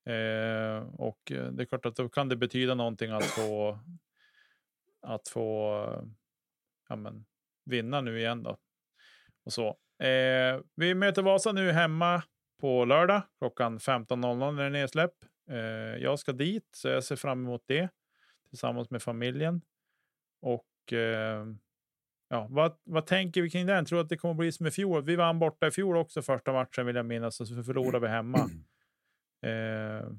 Eh, 0.07 0.89
och 0.95 1.33
eh, 1.33 1.47
det 1.53 1.63
är 1.63 1.67
klart 1.67 1.87
att 1.87 1.97
då 1.97 2.09
kan 2.09 2.29
det 2.29 2.37
betyda 2.37 2.75
någonting 2.75 3.11
att 3.11 3.25
få 3.25 3.79
att 5.03 5.29
få 5.29 5.77
ja, 6.89 6.97
men, 6.97 7.25
vinna 7.67 8.01
nu 8.01 8.19
igen 8.19 8.43
då. 8.43 8.59
Och 9.45 9.53
så. 9.53 9.69
Eh, 10.05 10.61
vi 10.75 10.95
möter 10.95 11.23
Vasa 11.23 11.53
nu 11.53 11.73
hemma 11.73 12.23
på 12.61 12.85
lördag 12.85 13.23
klockan 13.39 13.79
15.00 13.79 14.53
när 14.53 14.63
det 14.63 14.67
är 14.67 14.71
nedsläpp. 14.71 15.15
Eh, 15.51 15.57
jag 16.03 16.19
ska 16.19 16.33
dit, 16.33 16.69
så 16.73 16.89
jag 16.89 17.05
ser 17.05 17.17
fram 17.17 17.45
emot 17.45 17.63
det 17.67 17.89
tillsammans 18.49 18.91
med 18.91 19.03
familjen. 19.03 19.63
Och 20.43 20.93
eh, 20.93 21.47
ja, 22.29 22.47
vad, 22.51 22.77
vad 22.85 23.07
tänker 23.07 23.43
vi 23.43 23.51
kring 23.51 23.67
den? 23.67 23.85
Tror 23.85 24.01
att 24.01 24.09
det 24.09 24.17
kommer 24.17 24.35
bli 24.35 24.53
som 24.53 24.67
i 24.67 24.71
fjol? 24.71 25.03
Vi 25.03 25.17
vann 25.17 25.39
borta 25.39 25.67
i 25.67 25.71
fjol 25.71 25.97
också 25.97 26.23
första 26.23 26.53
matchen 26.53 26.87
vill 26.87 26.97
jag 26.97 27.07
minnas 27.07 27.41
och 27.41 27.49
så 27.49 27.63
förlorade 27.63 28.07
vi 28.07 28.09
hemma. 28.09 28.51
Eh, 29.43 30.11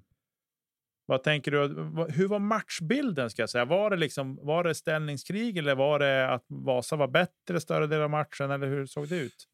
vad 1.09 1.23
tänker 1.23 1.51
du? 1.51 1.59
Hur 2.13 2.27
var 2.27 2.39
matchbilden? 2.39 3.29
ska 3.29 3.41
jag 3.41 3.49
säga? 3.49 3.65
Var 3.65 3.89
det, 3.89 3.97
liksom, 3.97 4.39
var 4.41 4.63
det 4.63 4.75
ställningskrig 4.75 5.57
eller 5.57 5.75
var 5.75 5.99
det 5.99 6.33
att 6.33 6.45
Vasa 6.47 6.95
var 6.95 7.07
bättre 7.07 7.59
större 7.59 7.87
delen 7.87 8.03
av 8.03 8.09
matchen? 8.09 8.51
Eller 8.51 8.67
hur 8.67 8.85
såg 8.85 9.07
det 9.07 9.17
ut? 9.17 9.47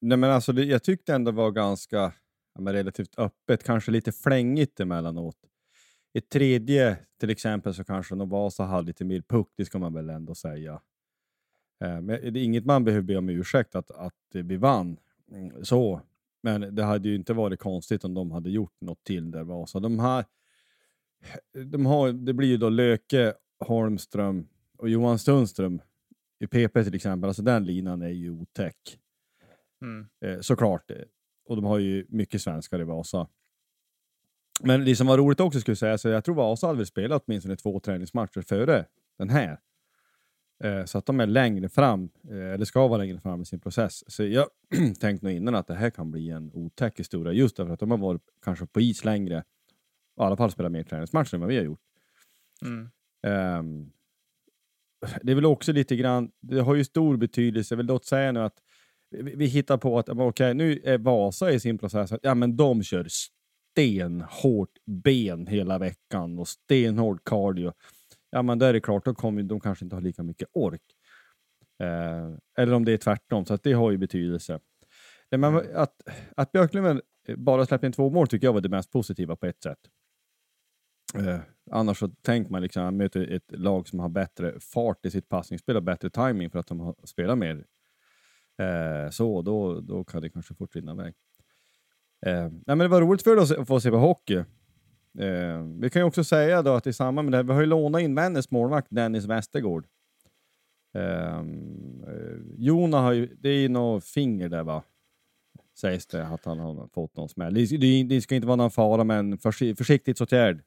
Nej, 0.00 0.18
men 0.18 0.30
alltså, 0.30 0.52
det, 0.52 0.64
jag 0.64 0.82
tyckte 0.82 1.14
ändå 1.14 1.30
det 1.30 1.36
var 1.36 1.50
ganska 1.50 2.12
ja, 2.54 2.72
relativt 2.72 3.18
öppet, 3.18 3.64
kanske 3.64 3.90
lite 3.90 4.12
flängigt 4.12 4.80
emellanåt. 4.80 5.36
I 6.12 6.20
tredje 6.20 6.96
till 7.20 7.30
exempel 7.30 7.74
så 7.74 7.84
kanske 7.84 8.14
nog 8.14 8.28
Vasa 8.28 8.64
hade 8.64 8.86
lite 8.86 9.04
mer 9.04 9.22
puck, 9.28 9.48
det 9.56 9.64
ska 9.64 9.78
man 9.78 9.94
väl 9.94 10.10
ändå 10.10 10.34
säga. 10.34 10.80
Eh, 11.84 12.00
men 12.00 12.06
det 12.06 12.40
är 12.40 12.44
inget 12.44 12.64
man 12.64 12.84
behöver 12.84 13.02
be 13.02 13.16
om 13.16 13.28
ursäkt 13.28 13.74
att, 13.74 13.90
att 13.90 14.14
vi 14.32 14.56
vann. 14.56 14.96
Mm, 15.32 15.64
så. 15.64 16.00
Men 16.42 16.74
det 16.74 16.82
hade 16.82 17.08
ju 17.08 17.14
inte 17.14 17.32
varit 17.32 17.60
konstigt 17.60 18.04
om 18.04 18.14
de 18.14 18.30
hade 18.30 18.50
gjort 18.50 18.80
något 18.80 19.04
till 19.04 19.30
där 19.30 19.44
Vasa. 19.44 19.80
De 19.80 19.98
här, 19.98 20.24
de 21.64 21.86
har, 21.86 22.12
det 22.12 22.32
blir 22.32 22.48
ju 22.48 22.56
då 22.56 22.68
Löke, 22.68 23.34
Holmström 23.58 24.48
och 24.78 24.88
Johan 24.88 25.18
Sundström 25.18 25.82
i 26.40 26.46
PP 26.46 26.84
till 26.84 26.94
exempel. 26.94 27.28
Alltså 27.28 27.42
den 27.42 27.64
linan 27.64 28.02
är 28.02 28.08
ju 28.08 28.30
otäck. 28.30 28.98
Mm. 29.82 30.06
Eh, 30.24 30.40
såklart. 30.40 30.90
Och 31.44 31.56
de 31.56 31.64
har 31.64 31.78
ju 31.78 32.06
mycket 32.08 32.42
svenskar 32.42 32.80
i 32.80 32.84
Vasa. 32.84 33.28
Men 34.62 34.84
det 34.84 34.96
som 34.96 35.06
var 35.06 35.18
roligt 35.18 35.40
också 35.40 35.60
skulle 35.60 35.72
jag 35.72 35.78
säga, 35.78 35.98
så 35.98 36.08
jag 36.08 36.24
tror 36.24 36.34
Vasa 36.34 36.66
hade 36.66 36.76
väl 36.76 36.86
spelat 36.86 37.22
åtminstone 37.26 37.56
två 37.56 37.80
träningsmatcher 37.80 38.40
före 38.40 38.86
den 39.18 39.30
här. 39.30 39.60
Eh, 40.64 40.84
så 40.84 40.98
att 40.98 41.06
de 41.06 41.20
är 41.20 41.26
längre 41.26 41.68
fram, 41.68 42.10
eh, 42.30 42.52
eller 42.52 42.64
ska 42.64 42.88
vara 42.88 42.98
längre 42.98 43.20
fram 43.20 43.42
i 43.42 43.44
sin 43.44 43.60
process. 43.60 44.12
Så 44.12 44.24
jag 44.24 44.46
tänkte 45.00 45.26
nog 45.26 45.34
innan 45.34 45.54
att 45.54 45.66
det 45.66 45.74
här 45.74 45.90
kan 45.90 46.10
bli 46.10 46.30
en 46.30 46.50
otäck 46.52 47.00
historia, 47.00 47.32
just 47.32 47.56
därför 47.56 47.72
att 47.72 47.80
de 47.80 47.90
har 47.90 47.98
varit 47.98 48.22
kanske 48.42 48.66
på 48.66 48.80
is 48.80 49.04
längre, 49.04 49.44
i 50.24 50.26
alla 50.26 50.36
fall 50.36 50.50
spelat 50.50 50.72
mer 50.72 50.82
träningsmatcher 50.82 51.34
än 51.34 51.40
vad 51.40 51.48
vi 51.48 51.56
har 51.56 51.64
gjort. 51.64 51.80
Mm. 52.62 52.88
Um, 53.58 53.92
det 55.22 55.32
är 55.32 55.34
väl 55.34 55.46
också 55.46 55.72
lite 55.72 55.96
grann, 55.96 56.30
det 56.40 56.60
har 56.60 56.74
ju 56.74 56.84
stor 56.84 57.16
betydelse, 57.16 57.76
vill 57.76 57.86
låt 57.86 58.04
säga 58.04 58.32
nu 58.32 58.40
att 58.40 58.62
vi, 59.10 59.34
vi 59.36 59.46
hittar 59.46 59.76
på 59.76 59.98
att 59.98 60.08
okay, 60.08 60.54
nu 60.54 60.80
är 60.84 60.98
Vasa 60.98 61.52
i 61.52 61.60
sin 61.60 61.78
process, 61.78 62.12
att 62.12 62.20
ja, 62.22 62.34
men 62.34 62.56
de 62.56 62.82
kör 62.82 63.06
stenhårt 63.08 64.72
ben 64.86 65.46
hela 65.46 65.78
veckan 65.78 66.38
och 66.38 66.48
stenhård 66.48 67.24
cardio 67.24 67.72
ja 68.30 68.42
men 68.42 68.58
då 68.58 68.66
är 68.66 68.72
det 68.72 68.80
klart, 68.80 69.04
då 69.04 69.14
kommer 69.14 69.42
de 69.42 69.60
kanske 69.60 69.84
inte 69.84 69.96
ha 69.96 70.00
lika 70.00 70.22
mycket 70.22 70.48
ork. 70.52 70.82
Eh, 71.82 72.36
eller 72.58 72.72
om 72.72 72.84
det 72.84 72.92
är 72.92 72.96
tvärtom, 72.96 73.44
så 73.44 73.54
att 73.54 73.62
det 73.62 73.72
har 73.72 73.90
ju 73.90 73.98
betydelse. 73.98 74.60
Men 75.30 75.56
att, 75.74 75.94
att 76.36 76.52
Björklöven 76.52 77.00
bara 77.36 77.66
släppte 77.66 77.86
in 77.86 77.92
två 77.92 78.10
mål 78.10 78.28
tycker 78.28 78.46
jag 78.46 78.52
var 78.52 78.60
det 78.60 78.68
mest 78.68 78.90
positiva 78.90 79.36
på 79.36 79.46
ett 79.46 79.62
sätt. 79.62 79.78
Eh, 81.14 81.40
annars 81.70 81.98
så 81.98 82.08
tänker 82.08 82.50
man 82.50 82.62
liksom, 82.62 82.82
att 82.82 82.86
man 82.86 82.96
möter 82.96 83.32
ett 83.32 83.58
lag 83.58 83.88
som 83.88 83.98
har 83.98 84.08
bättre 84.08 84.60
fart 84.60 85.06
i 85.06 85.10
sitt 85.10 85.28
passningsspel 85.28 85.76
och 85.76 85.82
bättre 85.82 86.10
timing 86.10 86.50
för 86.50 86.58
att 86.58 86.66
de 86.66 86.80
har 86.80 86.94
spelat 87.04 87.38
mer. 87.38 87.64
Eh, 88.58 89.10
så 89.10 89.42
då, 89.42 89.80
då 89.80 90.04
kan 90.04 90.22
det 90.22 90.30
kanske 90.30 90.54
fort 90.54 90.76
rinna 90.76 90.92
iväg. 90.92 91.14
Eh, 92.26 92.42
nej, 92.42 92.62
men 92.66 92.78
det 92.78 92.88
var 92.88 93.00
roligt 93.00 93.22
för 93.22 93.36
oss 93.36 93.50
att 93.52 93.68
få 93.68 93.80
se 93.80 93.90
på 93.90 93.96
hockey. 93.96 94.44
Eh, 95.18 95.62
vi 95.78 95.90
kan 95.90 96.02
ju 96.02 96.06
också 96.06 96.24
säga 96.24 96.62
då 96.62 96.74
att 96.74 96.86
i 96.86 96.92
samband 96.92 97.26
med 97.26 97.32
det 97.32 97.36
här, 97.36 97.44
vi 97.44 97.52
har 97.52 97.60
ju 97.60 97.66
lånat 97.66 98.02
in 98.02 98.14
Vännäs 98.14 98.50
målvakt 98.50 98.88
Dennis 98.90 99.24
Westergård. 99.24 99.86
Eh, 100.94 101.42
Jona 102.56 103.00
har 103.00 103.12
ju, 103.12 103.26
det 103.26 103.48
är 103.48 103.58
ju 103.58 103.68
något 103.68 104.04
finger 104.04 104.48
där 104.48 104.62
va? 104.62 104.82
Sägs 105.80 106.06
det 106.06 106.26
att 106.26 106.44
han 106.44 106.58
har 106.58 106.88
fått 106.94 107.16
någon 107.16 107.28
smäll. 107.28 107.54
Det, 107.54 107.66
det, 107.66 108.02
det 108.02 108.20
ska 108.20 108.34
inte 108.34 108.46
vara 108.46 108.56
någon 108.56 108.70
fara 108.70 109.04
men 109.04 109.38
för, 109.38 109.74
försiktighetsåtgärd. 109.74 110.62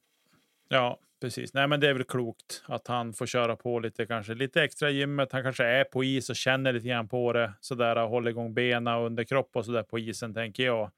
Ja, 0.68 1.00
precis. 1.20 1.54
Nej, 1.54 1.68
men 1.68 1.80
det 1.80 1.88
är 1.88 1.94
väl 1.94 2.04
klokt 2.04 2.62
att 2.66 2.86
han 2.86 3.12
får 3.12 3.26
köra 3.26 3.56
på 3.56 3.80
lite, 3.80 4.06
kanske 4.06 4.34
lite 4.34 4.62
extra 4.62 4.90
gymmet. 4.90 5.32
Han 5.32 5.42
kanske 5.42 5.64
är 5.64 5.84
på 5.84 6.04
is 6.04 6.30
och 6.30 6.36
känner 6.36 6.72
lite 6.72 6.88
grann 6.88 7.08
på 7.08 7.32
det 7.32 7.52
sådär 7.60 7.96
och 7.96 8.08
håller 8.08 8.30
igång 8.30 8.54
benen 8.54 8.94
och 8.94 9.06
underkropp 9.06 9.56
och 9.56 9.64
sådär 9.64 9.82
på 9.82 9.98
isen 9.98 10.34
tänker 10.34 10.64
jag. 10.64 10.90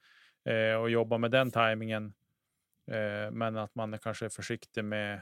Eh, 0.44 0.74
och 0.74 0.90
jobba 0.90 1.18
med 1.18 1.30
den 1.30 1.50
tajmingen. 1.50 2.14
Eh, 2.90 3.30
men 3.30 3.56
att 3.56 3.74
man 3.74 3.98
kanske 3.98 4.24
är 4.24 4.28
försiktig 4.28 4.84
med, 4.84 5.20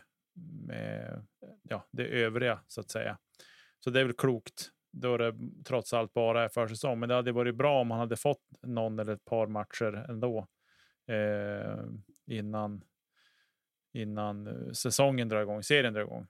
med 0.67 1.27
ja, 1.63 1.87
det 1.91 2.07
övriga 2.07 2.61
så 2.67 2.81
att 2.81 2.91
säga. 2.91 3.19
Så 3.81 3.91
det 3.91 4.01
är 4.01 4.05
väl 4.05 4.15
klokt 4.15 4.71
då 4.93 5.17
det 5.17 5.35
trots 5.65 5.93
allt 5.93 6.13
bara 6.13 6.45
är 6.45 6.49
försäsong. 6.49 7.01
Men 7.01 7.09
det 7.09 7.15
hade 7.15 7.33
varit 7.33 7.55
bra 7.55 7.81
om 7.81 7.91
han 7.91 8.01
hade 8.01 8.17
fått 8.17 8.43
någon 8.63 8.99
eller 8.99 9.13
ett 9.13 9.25
par 9.25 9.47
matcher 9.47 10.07
ändå 10.09 10.47
eh, 11.07 11.85
innan, 12.27 12.83
innan 13.95 14.49
säsongen 14.75 15.29
drar 15.29 15.43
igång, 15.43 15.63
serien 15.63 15.95
drar 15.95 16.03
igång. 16.03 16.27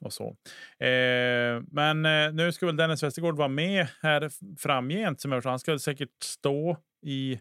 Och 0.00 0.12
så. 0.12 0.36
Eh, 0.84 1.62
men 1.70 2.04
eh, 2.04 2.32
nu 2.32 2.52
ska 2.52 2.66
väl 2.66 2.76
Dennis 2.76 3.02
Westergård 3.02 3.36
vara 3.36 3.48
med 3.48 3.86
här 4.02 4.30
framgent. 4.58 5.20
Som 5.20 5.32
jag 5.32 5.44
Han 5.44 5.58
ska 5.58 5.78
säkert 5.78 6.22
stå 6.22 6.76
i 7.02 7.40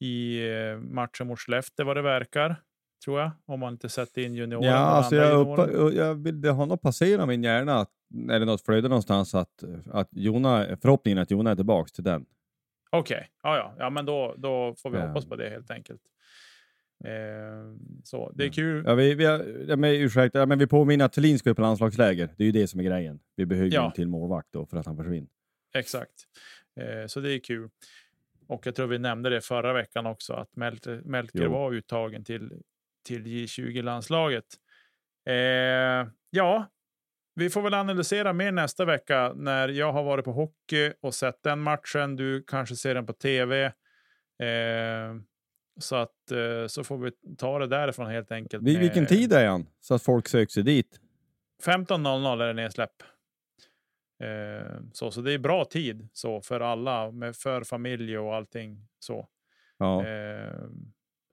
i 0.00 0.48
eh, 0.50 0.78
matchen 0.78 1.26
mot 1.26 1.38
Skellefteå 1.38 1.86
vad 1.86 1.96
det 1.96 2.02
verkar. 2.02 2.56
Tror 3.04 3.20
jag, 3.20 3.30
om 3.46 3.60
man 3.60 3.72
inte 3.72 3.88
sätter 3.88 4.22
in 4.22 4.34
juniorer. 4.34 4.66
Ja, 4.66 4.76
alltså 4.76 5.16
jag, 5.16 5.58
upp, 5.58 5.94
jag 5.94 6.14
vill, 6.14 6.40
det 6.40 6.50
har 6.50 6.66
nog 6.66 6.80
passerat 6.80 7.28
min 7.28 7.42
hjärna, 7.42 7.74
att, 7.74 7.90
eller 8.30 8.46
något 8.46 8.64
flöde 8.64 8.88
någonstans, 8.88 9.34
att, 9.34 9.64
att 9.92 10.08
Jona, 10.10 10.66
förhoppningen 10.82 11.18
att 11.18 11.30
Jona 11.30 11.50
är 11.50 11.56
tillbaka 11.56 11.88
till 11.88 12.04
den. 12.04 12.26
Okej, 12.90 13.16
okay. 13.16 13.28
ja, 13.42 13.56
ja. 13.56 13.74
ja, 13.78 13.90
men 13.90 14.06
då, 14.06 14.34
då 14.36 14.74
får 14.74 14.90
vi 14.90 14.98
ja. 14.98 15.06
hoppas 15.06 15.26
på 15.26 15.36
det 15.36 15.50
helt 15.50 15.70
enkelt. 15.70 16.00
Eh, 17.04 17.76
så 18.04 18.32
det 18.34 18.44
är 18.44 18.48
kul. 18.48 18.84
Ja, 18.86 18.94
vi, 18.94 19.14
vi, 19.14 19.24
ja, 19.68 19.76
men, 19.76 19.90
ursäkta, 19.90 20.46
men 20.46 20.58
vi 20.58 20.66
påminner 20.66 21.04
att 21.04 21.12
Thelin 21.12 21.38
ska 21.38 21.54
på 21.54 21.62
landslagsläger. 21.62 22.34
Det 22.36 22.42
är 22.42 22.46
ju 22.46 22.52
det 22.52 22.66
som 22.66 22.80
är 22.80 22.84
grejen. 22.84 23.20
Vi 23.36 23.46
behöver 23.46 23.74
ja. 23.74 23.86
en 23.86 23.92
till 23.92 24.08
målvakt 24.08 24.48
då 24.52 24.66
för 24.66 24.76
att 24.76 24.86
han 24.86 24.96
försvinner. 24.96 25.28
Exakt, 25.74 26.24
eh, 26.80 27.06
så 27.06 27.20
det 27.20 27.32
är 27.32 27.38
kul. 27.38 27.70
Och 28.46 28.66
jag 28.66 28.74
tror 28.74 28.86
vi 28.86 28.98
nämnde 28.98 29.30
det 29.30 29.40
förra 29.40 29.72
veckan 29.72 30.06
också, 30.06 30.32
att 30.32 30.56
Melker, 30.56 31.02
Melker 31.04 31.46
var 31.46 31.72
uttagen 31.72 32.24
till, 32.24 32.52
till 33.06 33.26
J20-landslaget. 33.26 34.44
Eh, 35.28 36.08
ja, 36.30 36.66
vi 37.34 37.50
får 37.50 37.62
väl 37.62 37.74
analysera 37.74 38.32
mer 38.32 38.52
nästa 38.52 38.84
vecka 38.84 39.32
när 39.36 39.68
jag 39.68 39.92
har 39.92 40.02
varit 40.02 40.24
på 40.24 40.32
hockey 40.32 40.92
och 41.00 41.14
sett 41.14 41.42
den 41.42 41.60
matchen. 41.60 42.16
Du 42.16 42.44
kanske 42.46 42.76
ser 42.76 42.94
den 42.94 43.06
på 43.06 43.12
tv. 43.12 43.64
Eh, 44.42 45.14
så 45.78 45.96
att 45.96 46.30
eh, 46.30 46.66
så 46.66 46.84
får 46.84 46.98
vi 46.98 47.10
ta 47.36 47.58
det 47.58 47.66
därifrån 47.66 48.10
helt 48.10 48.32
enkelt. 48.32 48.62
Vid 48.62 48.78
vilken 48.78 49.06
tid 49.06 49.32
är 49.32 49.46
han? 49.46 49.66
Så 49.80 49.94
att 49.94 50.02
folk 50.02 50.28
söker 50.28 50.50
sig 50.52 50.62
dit. 50.62 51.00
15.00 51.64 52.42
är 52.42 52.46
det 52.46 52.52
nedsläpp. 52.52 53.02
Eh, 54.22 54.80
så, 54.92 55.10
så 55.10 55.20
det 55.20 55.32
är 55.32 55.38
bra 55.38 55.64
tid 55.64 56.08
så 56.12 56.40
för 56.40 56.60
alla, 56.60 57.10
med 57.10 57.36
för 57.36 57.64
familj 57.64 58.18
och 58.18 58.34
allting 58.34 58.88
så. 58.98 59.28
Ja. 59.78 60.06
Eh, 60.06 60.64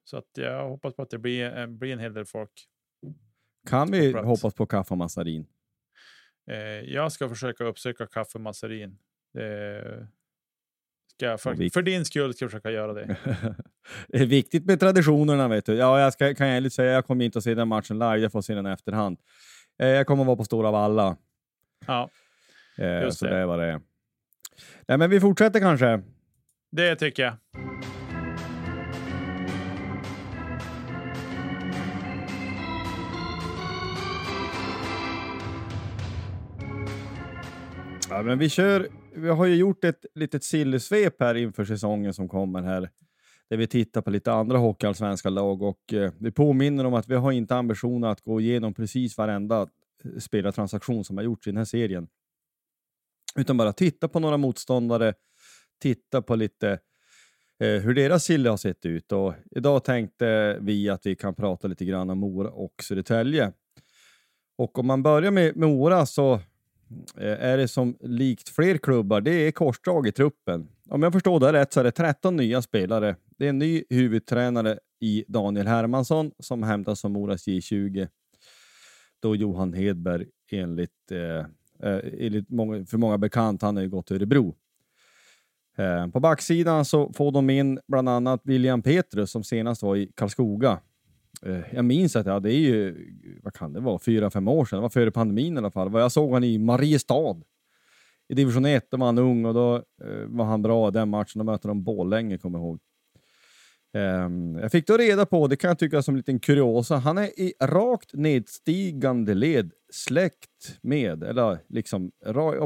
så 0.04 0.18
att 0.18 0.30
jag 0.34 0.70
hoppas 0.70 0.96
på 0.96 1.02
att 1.02 1.10
det 1.10 1.18
blir, 1.18 1.68
blir 1.68 1.94
en 1.94 2.00
hel 2.00 2.14
del 2.14 2.25
folk. 2.25 2.52
Kan 3.70 3.92
vi 3.92 4.12
hoppas 4.14 4.54
på 4.54 4.66
kaffe 4.66 4.94
och 4.94 4.98
massarin? 4.98 5.48
Jag 6.84 7.12
ska 7.12 7.30
försöka 7.30 7.64
uppsöka 7.64 8.08
kaffe 8.08 8.38
och 8.38 8.42
massarin. 8.42 8.98
Ska 11.18 11.26
jag 11.26 11.42
för, 11.42 11.70
för, 11.74 11.82
din 11.82 12.06
skull 12.06 12.34
ska 12.34 12.46
jag 12.46 12.52
försöka 12.52 12.72
göra 12.72 12.94
det. 12.94 13.16
det 14.08 14.18
är 14.18 14.26
viktigt 14.26 14.66
med 14.66 14.80
traditionerna. 14.80 15.48
vet 15.48 15.66
du. 15.66 15.74
Ja, 15.74 16.00
jag 16.00 16.14
ska, 16.14 16.36
kan 16.36 16.48
ärligt 16.48 16.74
säga, 16.74 16.92
jag 16.92 17.06
kommer 17.06 17.26
inte 17.26 17.38
att 17.38 17.44
se 17.44 17.56
den 17.56 17.68
matchen 17.68 18.00
live. 18.00 18.18
Jag 18.18 18.32
får 18.32 18.42
se 18.42 18.56
den 18.56 18.68
i 18.68 18.72
efterhand. 18.72 19.18
Eh, 19.80 19.88
jag 19.88 20.08
kommer 20.08 20.24
att 20.24 20.28
vara 20.28 20.38
på 20.38 20.44
Stora 20.44 20.72
Valla. 20.72 21.18
Ja. 21.88 22.10
Eh, 22.78 23.02
Just 23.02 23.20
så 23.20 23.26
det. 23.26 23.40
det 23.40 23.46
vad 23.46 23.60
det. 23.60 23.82
Nej, 24.88 24.98
men 24.98 25.10
vi 25.10 25.20
fortsätter 25.20 25.60
kanske. 25.60 26.02
Det 26.72 26.96
tycker 26.96 27.24
jag. 27.24 27.34
Ja, 38.16 38.24
men 38.24 38.40
vi 38.40 38.50
kör. 38.50 38.90
Vi 39.16 39.30
har 39.30 39.46
ju 39.46 39.56
gjort 39.56 39.84
ett 39.84 40.06
litet 40.14 40.44
sillsvep 40.44 41.20
här 41.20 41.36
inför 41.36 41.66
säsongen 41.66 42.14
som 42.14 42.30
kommer 42.30 42.62
här, 42.62 42.90
där 43.50 43.58
vi 43.58 43.68
tittar 43.68 44.02
på 44.02 44.10
lite 44.10 44.32
andra 44.32 44.58
hockeyallsvenska 44.58 45.30
lag 45.30 45.62
och 45.62 45.94
eh, 45.94 46.12
vi 46.20 46.32
påminner 46.32 46.86
om 46.86 46.94
att 46.94 47.08
vi 47.08 47.16
har 47.16 47.32
inte 47.32 47.56
ambitionen 47.56 48.10
att 48.10 48.22
gå 48.22 48.42
igenom 48.42 48.74
precis 48.74 49.18
varenda 49.18 49.62
eh, 49.62 50.20
spelartransaktion 50.20 51.04
som 51.04 51.18
har 51.18 51.24
gjorts 51.24 51.48
i 51.48 51.50
den 51.50 51.58
här 51.58 51.66
serien. 51.66 52.08
Utan 53.36 53.58
bara 53.58 53.74
titta 53.74 54.08
på 54.08 54.20
några 54.20 54.38
motståndare, 54.38 55.14
titta 55.82 56.22
på 56.22 56.36
lite 56.36 56.70
eh, 57.60 57.82
hur 57.82 57.94
deras 57.94 58.24
silly 58.24 58.50
har 58.50 58.58
sett 58.58 58.86
ut. 58.86 59.12
Och 59.12 59.34
idag 59.52 59.84
tänkte 59.84 60.58
vi 60.62 60.90
att 60.90 61.06
vi 61.06 61.16
kan 61.16 61.36
prata 61.36 61.68
lite 61.68 61.86
grann 61.86 62.10
om 62.10 62.18
Mora 62.18 62.50
och 62.50 62.74
Södertälje. 62.84 63.54
Och 64.58 64.80
om 64.80 64.88
man 64.88 65.04
börjar 65.04 65.32
med, 65.32 65.58
Mora 65.58 66.06
så 66.06 66.40
Eh, 67.18 67.46
är 67.46 67.58
det 67.58 67.68
som 67.68 67.98
likt 68.00 68.50
fler 68.50 68.77
klubbar, 68.77 69.22
det 69.22 69.32
är 69.32 69.51
korsdrag 69.51 70.08
i 70.08 70.12
truppen. 70.12 70.68
Om 70.89 71.04
jag 71.04 71.13
förstår 71.13 71.39
det 71.39 71.54
rätt 71.54 71.74
så 71.74 71.80
är 71.80 71.84
det 71.84 71.92
13 71.92 72.36
nya 72.36 72.62
spelare. 72.62 73.15
Det 73.38 73.46
är 73.46 73.50
en 73.50 73.60
ny 73.60 73.84
huvudtränare 73.89 74.80
i 75.00 75.25
Daniel 75.27 75.68
Hermansson 75.68 76.32
som 76.39 76.63
hämtas 76.63 77.00
som 77.00 77.12
Moras 77.12 77.48
J20. 77.48 78.08
Då 79.22 79.36
Johan 79.36 79.74
Hedberg 79.74 80.25
enligt, 80.51 81.12
eh, 81.12 81.89
eh, 81.89 82.01
enligt 82.20 82.50
många, 82.50 82.86
för 82.86 82.98
många 82.98 83.18
bekant, 83.18 83.62
han 83.62 83.75
har 83.75 83.84
ju 83.84 83.89
gått 83.89 84.08
till 84.08 84.15
Örebro. 84.15 84.56
Eh, 85.77 86.08
på 86.08 86.20
backsidan 86.20 86.86
så 86.86 87.13
får 87.13 87.32
de 87.32 87.50
in 87.50 87.80
bland 87.88 88.10
annat 88.10 88.42
William 88.44 88.82
Petrus 88.82 89.32
som 89.32 89.44
senast 89.44 89.84
var 89.84 89.96
i 89.96 90.12
Karlskoga. 90.15 90.80
Eh, 91.46 91.60
jag 91.74 91.86
minns 91.86 92.16
att 92.16 92.25
ja, 92.25 92.40
det 92.40 92.54
är 92.54 92.60
ju, 92.60 93.08
vad 93.44 93.54
kan 93.54 93.74
det 93.74 93.80
vara, 93.80 94.00
fyra, 94.00 94.32
fem 94.32 94.48
år 94.48 94.66
sedan. 94.66 94.78
Det 94.78 94.82
var 94.82 94.90
före 94.90 95.12
pandemin 95.12 95.56
i 95.56 95.58
alla 95.58 95.72
fall. 95.72 95.94
Jag 95.94 96.12
såg 96.12 96.30
honom 96.30 96.44
i 96.44 96.58
Mariestad 96.58 97.42
i 98.30 98.34
division 98.34 98.66
1. 98.66 98.88
Då 98.92 98.98
var 98.98 99.06
han 99.06 99.18
ung 99.18 99.46
och 99.46 99.54
då 99.54 99.75
eh, 99.75 100.25
var 100.28 100.46
han 100.46 100.62
bra 100.62 100.88
i 100.88 100.92
den 100.92 101.10
matchen. 101.10 101.40
Då 101.40 101.44
mötte 101.44 101.68
de 101.68 101.84
Borlänge, 101.84 102.38
kommer 102.38 102.60
jag 102.60 102.66
ihåg. 102.66 102.80
Ehm, 103.96 104.56
jag 104.56 104.72
fick 104.72 104.88
då 104.88 104.98
reda 104.98 105.25
på, 105.25 105.48
det 105.48 105.56
kan 105.56 105.68
jag 105.68 105.80
tycka 105.80 106.02
som 106.02 106.14
en 106.14 106.18
liten 106.18 106.40
kuriosa, 106.40 106.96
han 106.96 107.18
är 107.18 107.40
i 107.40 107.54
rakt 107.62 108.14
nedstigande 108.14 109.34
led 109.34 109.72
släkt 109.94 110.80
med, 110.82 111.24
eller 111.24 111.60
liksom 111.70 112.12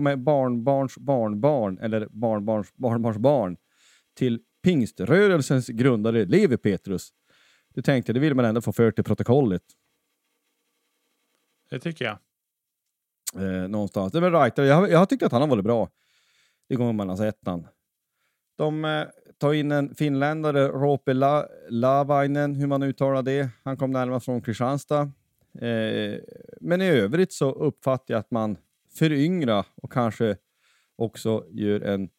med 0.02 0.20
barnbarns 0.20 0.98
barnbarn 0.98 1.78
eller 1.78 2.08
barnbarns 2.12 2.74
barnbarns 2.74 3.18
barn 3.18 3.58
till 4.18 4.40
pingströrelsens 4.64 5.68
grundare 5.68 6.26
Levi 6.26 6.58
Petrus. 6.58 7.10
Det 7.80 7.84
tänkte 7.84 8.10
jag, 8.10 8.16
det 8.16 8.20
vill 8.20 8.36
man 8.36 8.46
ändå 8.46 8.62
få 8.62 8.74
för 8.74 8.92
till 8.92 9.04
protokollet. 9.04 9.62
Det 11.70 11.80
tycker 11.80 12.06
jag. 12.06 12.18
Eh, 13.36 13.68
någonstans. 13.68 14.12
Det 14.12 14.20
är 14.20 14.22
väl. 14.22 14.52
Jag, 14.56 14.92
jag 14.92 15.00
har 15.00 15.06
tyckt 15.06 15.24
att 15.24 15.32
han 15.32 15.42
har 15.42 15.48
varit 15.48 15.64
bra 15.64 15.90
sett 17.18 17.40
han. 17.46 17.68
De 18.58 18.86
eh, 18.86 19.04
tar 19.38 19.54
in 19.54 19.72
en 19.72 19.96
finländare, 19.96 20.68
Roope 20.68 21.14
La, 21.14 21.48
Lavainen, 21.70 22.56
hur 22.56 22.68
man 22.68 22.84
uttalar 22.84 23.24
det. 23.24 23.50
Han 23.64 23.78
kom 23.78 23.92
närmast 23.92 24.26
från 24.26 24.42
Kristianstad. 24.42 25.02
Eh, 25.62 26.20
men 26.62 26.82
i 26.82 26.86
övrigt 26.86 27.34
så 27.34 27.52
uppfattar 27.52 28.14
jag 28.14 28.20
att 28.20 28.32
man 28.32 28.58
föryngra 28.94 29.66
och 29.76 29.92
kanske 29.92 30.38
också 30.96 31.46
gör 31.50 31.82
en, 31.82 32.10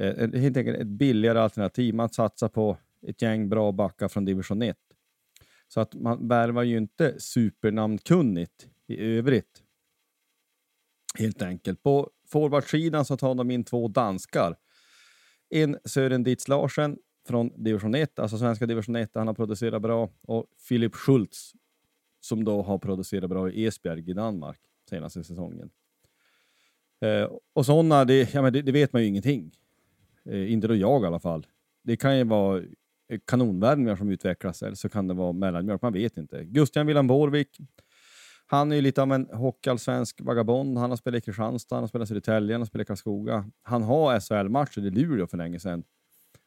eh, 0.00 0.22
en, 0.22 0.32
helt 0.32 0.56
enkelt 0.56 0.78
ett 0.78 0.86
billigare 0.86 1.38
alternativ. 1.38 1.94
Man 1.94 2.08
satsar 2.08 2.48
på 2.48 2.76
ett 3.02 3.22
gäng 3.22 3.48
bra 3.48 3.72
backar 3.72 4.08
från 4.08 4.24
division 4.24 4.62
1. 4.62 4.76
Så 5.68 5.80
att 5.80 5.94
man 5.94 6.28
värvar 6.28 6.62
ju 6.62 6.76
inte 6.76 7.20
supernamnkunnigt 7.20 8.68
i 8.86 9.00
övrigt. 9.00 9.62
Helt 11.18 11.42
enkelt. 11.42 11.82
På 11.82 12.10
forwardsidan 12.28 13.04
så 13.04 13.16
tar 13.16 13.34
de 13.34 13.50
in 13.50 13.64
två 13.64 13.88
danskar. 13.88 14.56
En 15.50 15.78
Sören 15.84 16.22
Ditz 16.22 16.48
Larsen 16.48 16.98
från 17.26 17.64
division 17.64 17.94
1, 17.94 18.18
alltså 18.18 18.38
svenska 18.38 18.66
division 18.66 18.96
1, 18.96 19.10
han 19.14 19.26
har 19.26 19.34
producerat 19.34 19.82
bra. 19.82 20.10
Och 20.22 20.46
Filip 20.58 20.94
Schultz 20.94 21.52
som 22.20 22.44
då 22.44 22.62
har 22.62 22.78
producerat 22.78 23.30
bra 23.30 23.50
i 23.50 23.66
Esbjerg 23.66 24.10
i 24.10 24.12
Danmark 24.12 24.60
senaste 24.90 25.24
säsongen. 25.24 25.70
Eh, 27.00 27.30
och 27.52 27.66
sådana, 27.66 28.04
det, 28.04 28.34
ja, 28.34 28.50
det, 28.50 28.62
det, 28.62 28.72
vet 28.72 28.92
man 28.92 29.02
ju 29.02 29.08
ingenting. 29.08 29.56
Eh, 30.24 30.52
inte 30.52 30.68
då 30.68 30.74
jag 30.74 31.02
i 31.02 31.06
alla 31.06 31.20
fall. 31.20 31.46
Det 31.82 31.96
kan 31.96 32.18
ju 32.18 32.24
vara 32.24 32.62
kanonvärmningar 33.18 33.96
som 33.96 34.10
utvecklas 34.10 34.62
eller 34.62 34.74
så 34.74 34.88
kan 34.88 35.08
det 35.08 35.14
vara 35.14 35.32
mellanmjölk, 35.32 35.82
man 35.82 35.92
vet 35.92 36.16
inte. 36.16 36.44
Gustian 36.44 36.86
Wilhelm 36.86 37.06
Borvik, 37.06 37.58
han 38.46 38.72
är 38.72 38.76
ju 38.76 38.82
lite 38.82 39.02
av 39.02 39.12
en 39.12 39.26
hockeyallsvensk 39.32 40.20
vagabond. 40.20 40.78
Han 40.78 40.90
har 40.90 40.96
spelat 40.96 41.18
i 41.18 41.20
Kristianstad, 41.20 41.76
han 41.76 41.82
har 41.82 41.88
spelat 41.88 42.06
i 42.06 42.08
Södertälje, 42.08 42.54
han 42.54 42.60
har 42.60 42.66
spelat 42.66 42.84
i 42.84 42.86
Karlskoga. 42.86 43.50
Han 43.62 43.82
har 43.82 44.20
SHL-matcher 44.20 44.86
i 44.86 44.90
Luleå 44.90 45.26
för 45.26 45.36
länge 45.36 45.60
sedan. 45.60 45.84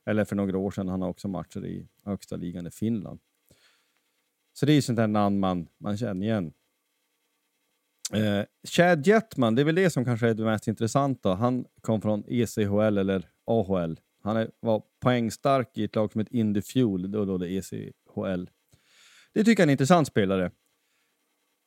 Eller 0.06 0.26
för 0.26 0.36
några 0.36 0.58
år 0.58 0.72
sedan. 0.72 0.88
Han 0.88 1.02
har 1.02 1.10
också 1.10 1.28
matcher 1.28 1.66
i 1.66 1.88
högsta 2.04 2.36
ligan 2.36 2.68
i 2.68 2.72
Finland. 2.72 3.20
Så 4.54 4.66
det 4.66 4.72
är 4.72 4.76
ju 4.76 4.82
sånt 4.82 4.98
där 4.98 5.08
namn 5.08 5.40
man, 5.40 5.68
man 5.78 5.98
känner 5.98 6.26
igen. 6.26 6.54
Eh, 8.14 8.46
Chad 8.68 9.08
Jetman, 9.08 9.56
det 9.56 9.62
är 9.62 9.66
väl 9.66 9.76
det 9.76 9.90
som 9.90 10.06
kanske 10.06 10.30
är 10.30 10.34
det 10.34 10.44
mest 10.44 10.68
intressanta. 10.68 11.34
Han 11.34 11.66
kom 11.82 12.02
från 12.02 12.24
ECHL 12.28 12.98
eller 12.98 13.30
AHL. 13.46 14.00
Han 14.24 14.38
är, 14.38 14.52
var 14.60 14.84
poängstark 15.02 15.78
i 15.78 15.84
ett 15.84 15.96
lag 15.96 16.12
som 16.12 16.20
heter 16.20 16.36
Indy 16.36 16.62
Fuel, 16.62 17.12
då, 17.12 17.26
då 17.26 17.38
det 17.38 17.50
ECHL. 17.50 18.46
Det 19.34 19.44
tycker 19.44 19.52
jag 19.52 19.60
är 19.60 19.64
en 19.64 19.70
intressant 19.70 20.08
spelare. 20.08 20.52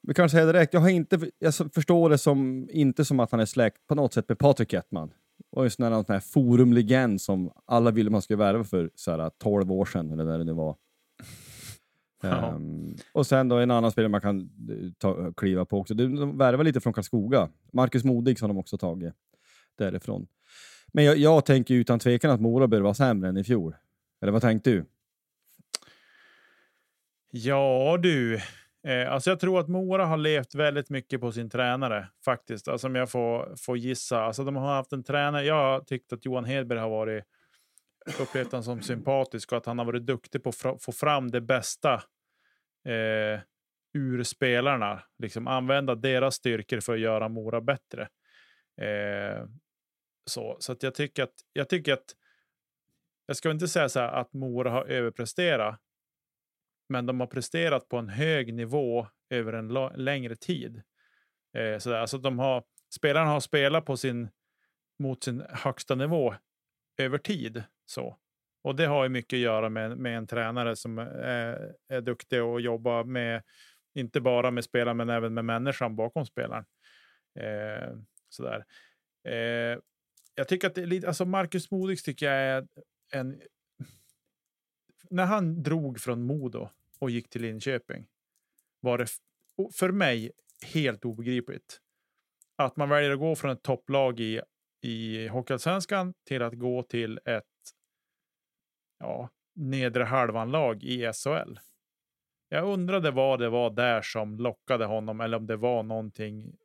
Vi 0.02 0.14
kan 0.14 0.30
säga 0.30 0.46
direkt, 0.46 0.74
jag, 0.74 0.80
har 0.80 0.88
inte, 0.88 1.30
jag 1.38 1.54
förstår 1.54 2.10
det 2.10 2.18
som, 2.18 2.68
inte 2.70 3.04
som 3.04 3.20
att 3.20 3.30
han 3.30 3.40
är 3.40 3.46
släkt 3.46 3.86
på 3.86 3.94
något 3.94 4.12
sätt 4.12 4.28
med 4.28 4.38
Patrik 4.38 4.72
Jetman. 4.72 5.12
Och 5.50 5.64
en 5.64 5.70
sån 5.70 6.04
här, 6.08 6.20
forumlegend 6.20 7.20
som 7.20 7.50
alla 7.64 7.90
ville 7.90 8.10
man 8.10 8.22
skulle 8.22 8.36
värva 8.36 8.64
för 8.64 8.90
så 8.94 9.10
här, 9.10 9.30
12 9.38 9.72
år 9.72 9.84
sedan, 9.84 10.10
eller 10.10 10.24
när 10.24 10.38
det 10.38 10.44
nu 10.44 10.52
var. 10.52 10.76
Ja. 12.22 12.54
Um, 12.54 12.96
och 13.12 13.26
sen 13.26 13.48
då 13.48 13.56
en 13.56 13.70
annan 13.70 13.92
spelare 13.92 14.08
man 14.08 14.20
kan 14.20 14.40
eh, 14.40 14.92
ta, 14.98 15.32
kliva 15.32 15.64
på 15.64 15.78
också. 15.78 15.94
De 15.94 16.38
värvar 16.38 16.64
lite 16.64 16.80
från 16.80 16.92
Karlskoga. 16.92 17.48
Marcus 17.72 18.04
Modig 18.04 18.40
har 18.40 18.48
de 18.48 18.58
också 18.58 18.78
tagit 18.78 19.14
därifrån. 19.78 20.26
Men 20.96 21.04
jag, 21.04 21.16
jag 21.16 21.46
tänker 21.46 21.74
utan 21.74 21.98
tvekan 21.98 22.30
att 22.30 22.40
Mora 22.40 22.66
bör 22.66 22.80
vara 22.80 22.94
sämre 22.94 23.28
än 23.28 23.36
i 23.36 23.44
fjol. 23.44 23.76
Eller 24.22 24.32
vad 24.32 24.42
tänkte 24.42 24.70
du? 24.70 24.84
Ja 27.30 27.98
du, 28.02 28.34
eh, 28.86 29.12
alltså 29.12 29.30
jag 29.30 29.40
tror 29.40 29.60
att 29.60 29.68
Mora 29.68 30.06
har 30.06 30.16
levt 30.16 30.54
väldigt 30.54 30.90
mycket 30.90 31.20
på 31.20 31.32
sin 31.32 31.50
tränare 31.50 32.08
faktiskt. 32.24 32.68
Alltså 32.68 32.86
om 32.86 32.94
jag 32.94 33.10
får, 33.10 33.54
får 33.56 33.78
gissa. 33.78 34.22
Alltså 34.22 34.44
de 34.44 34.56
har 34.56 34.74
haft 34.74 34.92
en 34.92 35.04
tränare. 35.04 35.44
Jag 35.44 35.54
har 35.54 35.80
tyckt 35.80 36.12
att 36.12 36.24
Johan 36.24 36.44
Hedberg 36.44 36.78
har 36.78 36.90
varit 36.90 37.24
upplevt 38.20 38.52
honom 38.52 38.64
som 38.64 38.82
sympatisk 38.82 39.52
och 39.52 39.58
att 39.58 39.66
han 39.66 39.78
har 39.78 39.86
varit 39.86 40.06
duktig 40.06 40.42
på 40.42 40.48
att 40.48 40.82
få 40.82 40.92
fram 40.92 41.30
det 41.30 41.40
bästa 41.40 41.94
eh, 42.84 43.40
ur 43.94 44.22
spelarna. 44.22 45.02
Liksom 45.18 45.46
använda 45.46 45.94
deras 45.94 46.34
styrkor 46.34 46.80
för 46.80 46.94
att 46.94 47.00
göra 47.00 47.28
Mora 47.28 47.60
bättre. 47.60 48.08
Eh, 48.80 49.46
så 50.26 50.56
så 50.60 50.72
att 50.72 50.82
jag 50.82 50.94
tycker 50.94 51.22
att 51.22 51.34
jag 51.52 51.68
tycker 51.68 51.92
att 51.92 52.16
jag 53.26 53.36
ska 53.36 53.50
inte 53.50 53.68
säga 53.68 53.88
så 53.88 54.00
här 54.00 54.08
att 54.08 54.32
Mora 54.32 54.70
har 54.70 54.84
överpresterat, 54.84 55.80
men 56.88 57.06
de 57.06 57.20
har 57.20 57.26
presterat 57.26 57.88
på 57.88 57.96
en 57.96 58.08
hög 58.08 58.54
nivå 58.54 59.08
över 59.30 59.52
en 59.52 59.68
längre 60.04 60.36
tid. 60.36 60.82
Eh, 61.56 61.78
så 61.78 61.90
där, 61.90 61.96
alltså 61.96 62.18
de 62.18 62.38
har, 62.38 62.64
spelarna 62.94 63.30
har 63.30 63.40
spelat 63.40 63.84
på 63.84 63.96
sin, 63.96 64.28
mot 64.98 65.24
sin 65.24 65.44
högsta 65.48 65.94
nivå 65.94 66.34
över 66.98 67.18
tid. 67.18 67.64
Så. 67.86 68.18
Och 68.62 68.76
det 68.76 68.86
har 68.86 69.02
ju 69.02 69.08
mycket 69.08 69.36
att 69.36 69.40
göra 69.40 69.68
med, 69.68 69.98
med 69.98 70.16
en 70.16 70.26
tränare 70.26 70.76
som 70.76 70.98
är, 70.98 71.74
är 71.88 72.00
duktig 72.00 72.42
och 72.42 72.60
jobbar 72.60 73.04
med, 73.04 73.42
inte 73.94 74.20
bara 74.20 74.50
med 74.50 74.64
spelaren, 74.64 74.96
men 74.96 75.10
även 75.10 75.34
med 75.34 75.44
människan 75.44 75.96
bakom 75.96 76.26
spelaren. 76.26 76.64
Eh, 77.40 77.96
sådär. 78.28 78.64
Eh, 79.28 79.78
jag 80.36 80.48
tycker 80.48 80.66
att 80.66 80.74
det 80.74 80.82
är 80.82 80.86
lite, 80.86 81.08
alltså 81.08 81.24
Marcus 81.24 81.70
Modigs 81.70 82.02
tycker 82.02 82.26
jag 82.26 82.34
är 82.34 82.68
en... 83.12 83.42
När 85.10 85.24
han 85.24 85.62
drog 85.62 86.00
från 86.00 86.22
Modo 86.22 86.68
och 86.98 87.10
gick 87.10 87.28
till 87.30 87.42
Linköping 87.42 88.06
var 88.80 88.98
det 88.98 89.06
för 89.72 89.90
mig 89.90 90.30
helt 90.74 91.04
obegripligt. 91.04 91.80
Att 92.56 92.76
man 92.76 92.88
väljer 92.88 93.10
att 93.10 93.18
gå 93.18 93.36
från 93.36 93.50
ett 93.50 93.62
topplag 93.62 94.20
i, 94.20 94.40
i 94.80 95.28
Hockeyallsvenskan 95.28 96.14
till 96.24 96.42
att 96.42 96.54
gå 96.54 96.82
till 96.82 97.20
ett 97.24 97.44
ja, 98.98 99.30
nedre 99.54 100.04
halvan-lag 100.04 100.82
i 100.82 101.12
SHL. 101.12 101.58
Jag 102.48 102.64
undrade 102.64 103.10
vad 103.10 103.38
det 103.38 103.48
var 103.48 103.70
där 103.70 104.02
som 104.02 104.38
lockade 104.38 104.84
honom 104.84 105.20
eller 105.20 105.36
om 105.36 105.46
det 105.46 105.56
var 105.56 105.82
någonting 105.82 106.56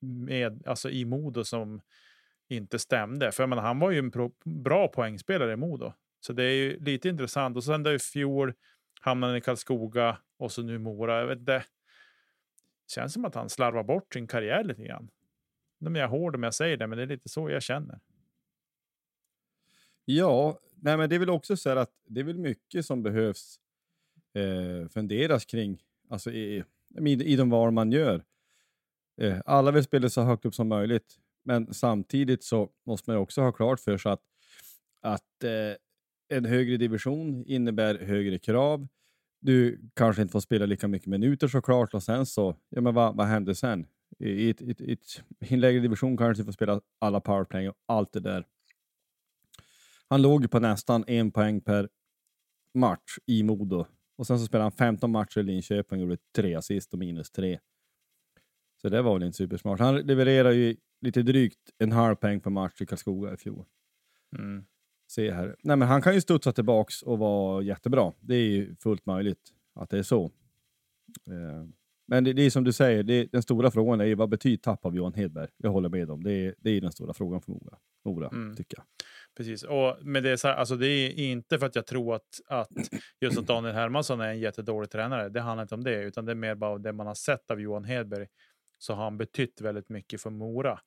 med, 0.00 0.66
alltså 0.66 0.90
i 0.90 1.04
Modo 1.04 1.44
som 1.44 1.80
inte 2.48 2.78
stämde. 2.78 3.32
För 3.32 3.46
menar, 3.46 3.62
han 3.62 3.78
var 3.78 3.90
ju 3.90 3.98
en 3.98 4.10
pro, 4.10 4.32
bra 4.44 4.88
poängspelare 4.88 5.52
i 5.52 5.56
Modo. 5.56 5.92
Så 6.20 6.32
det 6.32 6.44
är 6.44 6.54
ju 6.54 6.80
lite 6.80 7.08
intressant. 7.08 7.56
Och 7.56 7.64
sen 7.64 7.82
där 7.82 7.92
i 7.92 7.98
fjol 7.98 8.54
hamnade 9.00 9.30
han 9.30 9.38
i 9.38 9.40
Karlskoga 9.40 10.18
och 10.36 10.52
så 10.52 10.62
nu 10.62 10.78
Mora. 10.78 11.20
Jag 11.20 11.26
vet 11.26 11.38
inte. 11.38 11.64
Känns 12.88 13.12
som 13.12 13.24
att 13.24 13.34
han 13.34 13.48
slarvar 13.48 13.84
bort 13.84 14.12
sin 14.12 14.26
karriär 14.26 14.64
lite 14.64 14.82
grann. 14.82 15.10
Jag 15.78 15.96
är 15.96 16.06
hård 16.06 16.34
om 16.34 16.42
jag 16.42 16.54
säger 16.54 16.76
det, 16.76 16.86
men 16.86 16.98
det 16.98 17.04
är 17.04 17.08
lite 17.08 17.28
så 17.28 17.50
jag 17.50 17.62
känner. 17.62 18.00
Ja, 20.04 20.60
nej, 20.74 20.96
men 20.96 21.08
det 21.08 21.14
är 21.14 21.18
väl 21.18 21.30
också 21.30 21.56
så 21.56 21.68
här 21.68 21.76
att 21.76 21.92
det 22.06 22.20
är 22.20 22.24
väl 22.24 22.38
mycket 22.38 22.86
som 22.86 23.02
behövs 23.02 23.60
eh, 24.34 24.88
funderas 24.88 25.44
kring, 25.44 25.82
alltså 26.08 26.30
i, 26.30 26.64
i, 27.00 27.10
i 27.10 27.36
de 27.36 27.50
val 27.50 27.70
man 27.70 27.92
gör. 27.92 28.24
Eh, 29.20 29.40
alla 29.44 29.70
vill 29.70 29.84
spela 29.84 30.08
så 30.08 30.22
högt 30.22 30.46
upp 30.46 30.54
som 30.54 30.68
möjligt, 30.68 31.18
men 31.46 31.74
samtidigt 31.74 32.44
så 32.44 32.70
måste 32.86 33.10
man 33.10 33.18
också 33.18 33.40
ha 33.40 33.52
klart 33.52 33.80
för 33.80 33.98
sig 33.98 34.12
att, 34.12 34.22
att 35.02 35.44
eh, 35.44 35.76
en 36.36 36.44
högre 36.44 36.76
division 36.76 37.44
innebär 37.46 37.98
högre 37.98 38.38
krav. 38.38 38.88
Du 39.40 39.80
kanske 39.94 40.22
inte 40.22 40.32
får 40.32 40.40
spela 40.40 40.66
lika 40.66 40.88
mycket 40.88 41.08
minuter 41.08 41.48
såklart 41.48 41.94
och 41.94 42.02
sen 42.02 42.26
så, 42.26 42.56
ja 42.68 42.80
men 42.80 42.94
vad, 42.94 43.16
vad 43.16 43.26
händer 43.26 43.54
sen? 43.54 43.86
I, 44.18 44.28
i, 44.28 44.50
i, 44.50 44.92
I 45.40 45.54
en 45.54 45.60
lägre 45.60 45.80
division 45.80 46.16
kanske 46.16 46.42
du 46.42 46.44
får 46.44 46.52
spela 46.52 46.80
alla 46.98 47.20
powerplay 47.20 47.68
och 47.68 47.74
allt 47.86 48.12
det 48.12 48.20
där. 48.20 48.46
Han 50.08 50.22
låg 50.22 50.50
på 50.50 50.60
nästan 50.60 51.04
en 51.06 51.30
poäng 51.30 51.60
per 51.60 51.88
match 52.74 53.18
i 53.26 53.42
Modo. 53.42 53.86
Och 54.18 54.26
sen 54.26 54.38
så 54.38 54.46
spelade 54.46 54.64
han 54.64 54.72
15 54.72 55.10
matcher 55.10 55.38
i 55.38 55.42
Linköping 55.42 55.98
och 55.98 56.02
gjorde 56.02 56.22
tre 56.36 56.54
assist 56.54 56.92
och 56.92 56.98
minus 56.98 57.30
tre. 57.30 57.58
Så 58.86 58.90
det 58.90 59.02
var 59.02 59.14
väl 59.14 59.22
inte 59.22 59.36
supersmart. 59.36 59.80
Han 59.80 59.96
levererar 59.96 60.50
ju 60.50 60.76
lite 61.00 61.22
drygt 61.22 61.58
en 61.78 61.92
halv 61.92 62.14
poäng 62.14 62.40
per 62.40 62.50
match 62.50 62.80
i 62.80 62.86
Karlskoga 62.86 63.32
i 63.32 63.36
fjol. 63.36 63.64
Mm. 64.38 64.64
Se 65.10 65.30
här. 65.30 65.56
Nej, 65.62 65.76
men 65.76 65.88
han 65.88 66.02
kan 66.02 66.14
ju 66.14 66.20
studsa 66.20 66.52
tillbaks 66.52 67.02
och 67.02 67.18
vara 67.18 67.62
jättebra. 67.62 68.12
Det 68.20 68.34
är 68.34 68.48
ju 68.48 68.76
fullt 68.76 69.06
möjligt 69.06 69.52
att 69.74 69.90
det 69.90 69.98
är 69.98 70.02
så. 70.02 70.24
Eh, 71.26 71.68
men 72.06 72.24
det, 72.24 72.32
det, 72.32 72.42
är 72.42 72.50
som 72.50 72.64
du 72.64 72.72
säger, 72.72 73.02
det, 73.02 73.32
den 73.32 73.42
stora 73.42 73.70
frågan 73.70 74.00
är 74.00 74.04
ju 74.04 74.14
vad 74.14 74.28
betyder 74.28 74.56
tapp 74.56 74.86
av 74.86 74.96
Johan 74.96 75.14
Hedberg? 75.14 75.48
Jag 75.56 75.70
håller 75.70 75.88
med 75.88 76.10
om. 76.10 76.22
Det 76.22 76.32
är, 76.32 76.54
det 76.58 76.70
är 76.70 76.80
den 76.80 76.92
stora 76.92 77.14
frågan 77.14 77.40
för 77.40 77.52
Mora, 77.52 77.78
Mora 78.04 78.28
mm. 78.28 78.56
tycker 78.56 78.78
jag. 78.78 78.84
Precis, 79.36 79.62
och 79.62 79.96
med 80.00 80.22
det, 80.22 80.38
så 80.38 80.48
här, 80.48 80.54
alltså 80.54 80.76
det 80.76 80.88
är 80.88 81.12
inte 81.12 81.58
för 81.58 81.66
att 81.66 81.76
jag 81.76 81.86
tror 81.86 82.14
att, 82.14 82.40
att 82.48 82.68
just 83.20 83.38
att 83.38 83.46
Daniel 83.46 83.74
Hermansson 83.74 84.20
är 84.20 84.28
en 84.28 84.40
jättedålig 84.40 84.90
tränare. 84.90 85.28
Det 85.28 85.40
handlar 85.40 85.62
inte 85.62 85.74
om 85.74 85.84
det, 85.84 86.02
utan 86.02 86.24
det 86.24 86.32
är 86.32 86.36
mer 86.36 86.54
bara 86.54 86.78
det 86.78 86.92
man 86.92 87.06
har 87.06 87.14
sett 87.14 87.50
av 87.50 87.60
Johan 87.60 87.84
Hedberg 87.84 88.26
så 88.78 88.94
har 88.94 89.04
han 89.04 89.18
betytt 89.18 89.60
väldigt 89.60 89.88
mycket 89.88 90.20
för 90.20 90.30
Mora. 90.30 90.80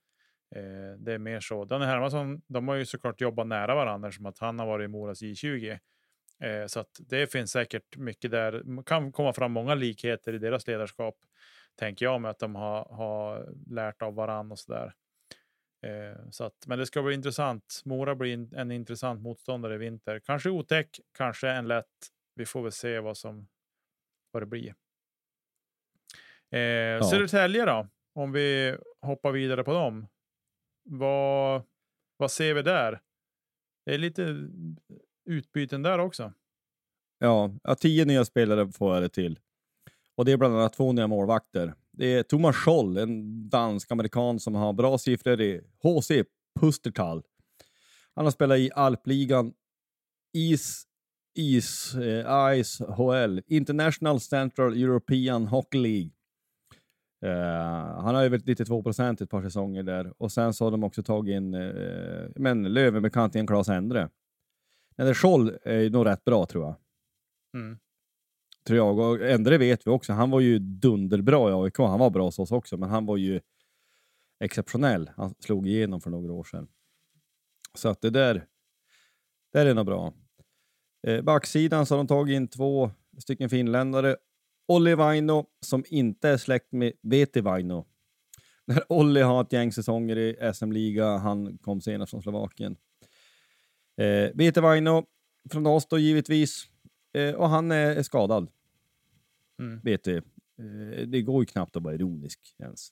Eh, 0.55 0.99
det 0.99 1.13
är 1.13 1.17
mer 1.17 1.39
så. 1.39 1.65
Daniel 1.65 1.89
Hermansson, 1.89 2.41
de 2.47 2.67
har 2.67 2.75
ju 2.75 2.85
såklart 2.85 3.21
jobbat 3.21 3.47
nära 3.47 3.75
varandra 3.75 4.11
som 4.11 4.25
att 4.25 4.39
han 4.39 4.59
har 4.59 4.65
varit 4.65 4.85
i 4.85 4.87
Moras 4.87 5.21
J20. 5.21 5.79
Eh, 6.39 6.65
så 6.67 6.79
att 6.79 6.99
det 6.99 7.31
finns 7.31 7.51
säkert 7.51 7.97
mycket 7.97 8.31
där. 8.31 8.83
Kan 8.85 9.11
komma 9.11 9.33
fram 9.33 9.51
många 9.51 9.75
likheter 9.75 10.33
i 10.33 10.37
deras 10.37 10.67
ledarskap, 10.67 11.15
tänker 11.75 12.05
jag, 12.05 12.21
med 12.21 12.31
att 12.31 12.39
de 12.39 12.55
har, 12.55 12.85
har 12.85 13.53
lärt 13.67 14.01
av 14.01 14.15
varandra 14.15 14.53
och 14.53 14.59
så 14.59 14.71
där. 14.71 14.93
Eh, 15.81 16.29
så 16.31 16.43
att, 16.43 16.67
men 16.67 16.79
det 16.79 16.85
ska 16.85 17.01
bli 17.01 17.13
intressant. 17.13 17.81
Mora 17.85 18.15
blir 18.15 18.33
en, 18.33 18.53
en 18.55 18.71
intressant 18.71 19.21
motståndare 19.21 19.75
i 19.75 19.77
vinter. 19.77 20.19
Kanske 20.19 20.49
otäck, 20.49 20.99
kanske 21.17 21.49
en 21.49 21.67
lätt. 21.67 21.85
Vi 22.35 22.45
får 22.45 22.63
väl 22.63 22.71
se 22.71 22.99
vad 22.99 23.17
som 23.17 23.47
vad 24.31 24.41
det 24.41 24.47
blir. 24.47 24.75
Eh, 26.51 26.59
ja. 26.59 27.03
Södertälje 27.03 27.65
då, 27.65 27.87
om 28.15 28.31
vi 28.31 28.77
hoppar 29.01 29.31
vidare 29.31 29.63
på 29.63 29.73
dem. 29.73 30.07
Vad, 30.83 31.63
vad 32.17 32.31
ser 32.31 32.53
vi 32.53 32.61
där? 32.61 33.01
Det 33.85 33.93
är 33.93 33.97
lite 33.97 34.49
utbyten 35.25 35.81
där 35.81 35.99
också. 35.99 36.33
Ja, 37.19 37.51
tio 37.79 38.05
nya 38.05 38.25
spelare 38.25 38.71
får 38.71 38.93
jag 38.93 39.03
det 39.03 39.09
till. 39.09 39.39
Och 40.15 40.25
det 40.25 40.31
är 40.31 40.37
bland 40.37 40.55
annat 40.55 40.73
två 40.73 40.91
nya 40.91 41.07
målvakter. 41.07 41.73
Det 41.91 42.05
är 42.05 42.23
Thomas 42.23 42.55
Scholl, 42.55 42.97
en 42.97 43.49
dansk-amerikan 43.49 44.39
som 44.39 44.55
har 44.55 44.73
bra 44.73 44.97
siffror 44.97 45.41
i 45.41 45.61
HC 45.83 46.11
Pustertal. 46.59 47.23
Han 48.15 48.25
har 48.25 48.31
spelat 48.31 48.57
i 48.57 48.71
alpligan 48.75 49.53
Is, 50.33 50.83
Is, 51.35 51.95
eh, 51.95 52.61
Ice 52.63 52.79
HL, 52.79 53.39
International 53.47 54.19
Central 54.19 54.83
European 54.83 55.47
Hockey 55.47 55.77
League. 55.77 56.09
Uh, 57.25 57.31
han 58.01 58.15
har 58.15 58.23
över 58.23 58.41
92 58.45 58.83
procent 58.83 59.21
ett 59.21 59.29
par 59.29 59.41
säsonger 59.41 59.83
där 59.83 60.13
och 60.17 60.31
sen 60.31 60.53
så 60.53 60.63
har 60.63 60.71
de 60.71 60.83
också 60.83 61.03
tagit 61.03 61.33
in 61.33 61.53
uh, 61.53 62.29
men 62.35 62.63
Lövenbekantingen 62.73 63.47
Claes 63.47 63.69
Endre. 63.69 64.09
Men 64.95 65.15
Scholl 65.15 65.57
är 65.63 65.89
nog 65.89 66.05
rätt 66.05 66.25
bra 66.25 66.45
tror 66.45 66.63
jag. 66.63 66.75
Mm. 67.53 67.79
Tror 68.67 68.77
jag. 68.77 68.99
Och 68.99 69.29
Endre 69.29 69.57
vet 69.57 69.87
vi 69.87 69.91
också. 69.91 70.13
Han 70.13 70.29
var 70.29 70.39
ju 70.39 70.59
dunderbra 70.59 71.49
i 71.49 71.53
AIK. 71.53 71.77
Han 71.77 71.99
var 71.99 72.09
bra 72.09 72.25
hos 72.25 72.39
oss 72.39 72.51
också, 72.51 72.77
men 72.77 72.89
han 72.89 73.05
var 73.05 73.17
ju 73.17 73.41
exceptionell. 74.39 75.11
Han 75.17 75.35
slog 75.39 75.67
igenom 75.67 76.01
för 76.01 76.09
några 76.09 76.33
år 76.33 76.43
sedan. 76.43 76.67
Så 77.73 77.89
att 77.89 78.01
det 78.01 78.09
där, 78.09 78.45
där 79.53 79.65
är 79.65 79.73
nog 79.73 79.85
bra. 79.85 80.13
Eh, 81.07 81.21
backsidan 81.21 81.85
så 81.85 81.93
har 81.93 81.97
de 81.97 82.07
tagit 82.07 82.35
in 82.35 82.47
två 82.47 82.91
stycken 83.17 83.49
finländare. 83.49 84.15
Olli 84.69 84.95
Vaino 84.95 85.45
som 85.61 85.83
inte 85.87 86.29
är 86.29 86.37
släkt 86.37 86.71
med 86.71 86.93
Veti 87.01 87.41
Vaino. 87.41 87.85
När 88.65 88.91
Olli 88.91 89.21
har 89.21 89.41
ett 89.41 89.53
gäng 89.53 89.71
säsonger 89.71 90.17
i 90.17 90.53
SM-liga, 90.53 91.17
han 91.17 91.57
kom 91.57 91.81
senast 91.81 92.09
från 92.09 92.21
Slovakien. 92.21 92.77
Eh, 93.97 94.61
Vaino 94.61 95.05
från 95.51 95.67
oss 95.67 95.87
då 95.87 95.97
givetvis. 95.97 96.67
Eh, 97.13 97.35
och 97.35 97.49
han 97.49 97.71
är, 97.71 97.95
är 97.95 98.03
skadad. 98.03 98.47
Mm. 99.59 99.79
Vet 99.83 100.03
du. 100.03 100.17
Eh, 100.17 101.07
det 101.07 101.21
går 101.21 101.41
ju 101.41 101.45
knappt 101.45 101.75
att 101.75 101.83
vara 101.83 101.95
ironisk 101.95 102.39
ens. 102.59 102.89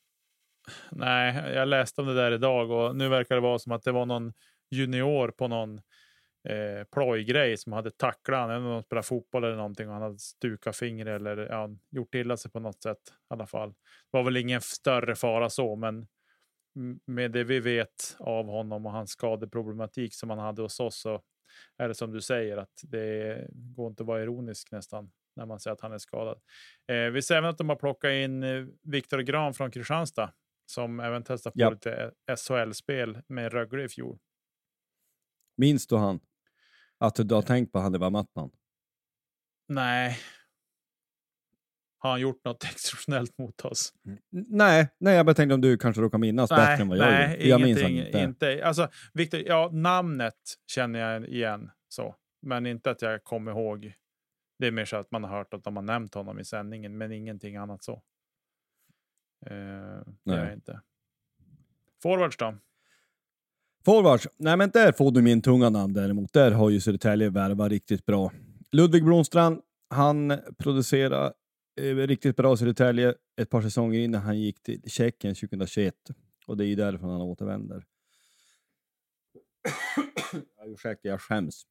Nej, 0.91 1.53
jag 1.53 1.67
läste 1.67 2.01
om 2.01 2.07
det 2.07 2.15
där 2.15 2.31
idag 2.31 2.71
och 2.71 2.95
nu 2.95 3.09
verkar 3.09 3.35
det 3.35 3.41
vara 3.41 3.59
som 3.59 3.71
att 3.71 3.83
det 3.83 3.91
var 3.91 4.05
någon 4.05 4.33
junior 4.69 5.31
på 5.31 5.47
någon 5.47 5.81
eh, 6.49 6.83
plojgrej 6.91 7.57
som 7.57 7.73
hade 7.73 7.91
tacklat 7.91 8.39
honom. 8.39 8.63
Någon 8.63 8.83
spelade 8.83 9.07
fotboll 9.07 9.43
eller 9.43 9.55
någonting 9.55 9.87
och 9.87 9.93
han 9.93 10.03
hade 10.03 10.19
stukat 10.19 10.75
fingret 10.75 11.15
eller 11.15 11.37
ja, 11.37 11.69
gjort 11.91 12.15
illa 12.15 12.37
sig 12.37 12.51
på 12.51 12.59
något 12.59 12.83
sätt 12.83 13.01
i 13.09 13.33
alla 13.33 13.47
fall. 13.47 13.69
Det 13.69 14.17
var 14.17 14.23
väl 14.23 14.37
ingen 14.37 14.61
större 14.61 15.15
fara 15.15 15.49
så, 15.49 15.75
men 15.75 16.07
med 17.07 17.31
det 17.31 17.43
vi 17.43 17.59
vet 17.59 18.15
av 18.19 18.45
honom 18.45 18.85
och 18.85 18.91
hans 18.91 19.09
skadeproblematik 19.09 20.13
som 20.13 20.29
han 20.29 20.39
hade 20.39 20.61
hos 20.61 20.79
oss 20.79 21.01
så 21.01 21.21
är 21.77 21.87
det 21.87 21.95
som 21.95 22.11
du 22.11 22.21
säger 22.21 22.57
att 22.57 22.81
det 22.83 23.47
går 23.51 23.87
inte 23.87 24.03
att 24.03 24.07
vara 24.07 24.21
ironisk 24.21 24.71
nästan 24.71 25.11
när 25.35 25.45
man 25.45 25.59
säger 25.59 25.73
att 25.73 25.81
han 25.81 25.93
är 25.93 25.97
skadad. 25.97 26.39
Eh, 26.87 27.11
vi 27.11 27.21
ser 27.21 27.35
även 27.35 27.49
att 27.49 27.57
de 27.57 27.69
har 27.69 27.75
plockat 27.75 28.11
in 28.11 28.43
eh, 28.43 28.65
Viktor 28.83 29.19
Gran 29.19 29.53
från 29.53 29.71
Kristianstad 29.71 30.33
som 30.65 30.99
även 30.99 31.23
testat 31.23 31.53
på 31.53 31.59
ja. 31.59 31.69
lite 31.69 32.11
SHL-spel 32.37 33.21
med 33.27 33.53
Rögle 33.53 33.83
i 33.83 33.89
fjol. 33.89 34.17
Minns 35.57 35.87
du 35.87 35.95
han? 35.95 36.19
Att 36.99 37.15
du 37.15 37.35
har 37.35 37.41
tänkt 37.41 37.71
på 37.71 37.79
han 37.79 37.91
det 37.91 37.97
var 37.97 38.09
mattan? 38.09 38.51
Nej, 39.67 40.17
har 41.99 42.09
han 42.11 42.21
gjort 42.21 42.45
något 42.45 42.63
exceptionellt 42.71 43.37
mot 43.37 43.65
oss? 43.65 43.93
Nej, 44.29 44.89
nej 44.97 45.15
jag 45.15 45.25
bara 45.25 45.35
tänkte 45.35 45.53
om 45.53 45.61
du 45.61 45.77
kanske 45.77 46.01
råkar 46.01 46.17
minnas 46.17 46.51
nej, 46.51 46.59
bättre 46.59 46.81
än 46.81 46.89
vad 46.89 46.97
jag 46.97 47.05
nej, 47.05 47.49
jag 47.49 47.61
minns 47.61 47.81
inte. 47.81 48.19
inte. 48.19 48.65
Alltså, 48.65 48.89
Victor, 49.13 49.39
ja, 49.39 49.69
namnet 49.73 50.35
känner 50.71 50.99
jag 50.99 51.27
igen, 51.27 51.71
så. 51.87 52.15
men 52.41 52.65
inte 52.65 52.91
att 52.91 53.01
jag 53.01 53.23
kommer 53.23 53.51
ihåg. 53.51 53.93
Det 54.59 54.67
är 54.67 54.71
mer 54.71 54.85
så 54.85 54.97
att 54.97 55.11
man 55.11 55.23
har 55.23 55.37
hört 55.37 55.53
att 55.53 55.63
de 55.63 55.75
har 55.75 55.83
nämnt 55.83 56.13
honom 56.13 56.39
i 56.39 56.45
sändningen, 56.45 56.97
men 56.97 57.11
ingenting 57.11 57.55
annat 57.55 57.83
så. 57.83 58.01
Uh, 59.51 60.01
nej. 60.23 60.53
Inte. 60.53 60.81
Forwards 62.03 62.37
då? 62.37 62.57
Forwards? 63.87 64.27
Nej, 64.37 64.57
men 64.57 64.69
där 64.69 64.91
får 64.91 65.11
du 65.11 65.21
min 65.21 65.41
tunga 65.41 65.69
namn 65.69 65.93
däremot. 65.93 66.33
Där 66.33 66.51
har 66.51 66.69
ju 66.69 66.81
Södertälje 66.81 67.29
värvat 67.29 67.71
riktigt 67.71 68.05
bra. 68.05 68.31
Ludvig 68.71 69.03
Blomstrand, 69.03 69.61
han 69.89 70.33
producerar 70.57 71.33
Eh, 71.81 71.95
riktigt 71.95 72.35
bra 72.35 72.53
i 72.53 72.57
Södertälje 72.57 73.15
ett 73.41 73.49
par 73.49 73.61
säsonger 73.61 73.99
innan 73.99 74.21
han 74.21 74.39
gick 74.39 74.63
till 74.63 74.81
Tjeckien 74.85 75.35
2021. 75.35 75.95
Och 76.47 76.57
det 76.57 76.65
är 76.65 76.67
ju 76.67 76.75
därifrån 76.75 77.09
han 77.09 77.21
återvänder. 77.21 77.85
Ursäkta, 80.65 81.07
jag 81.07 81.21
skäms. 81.21 81.63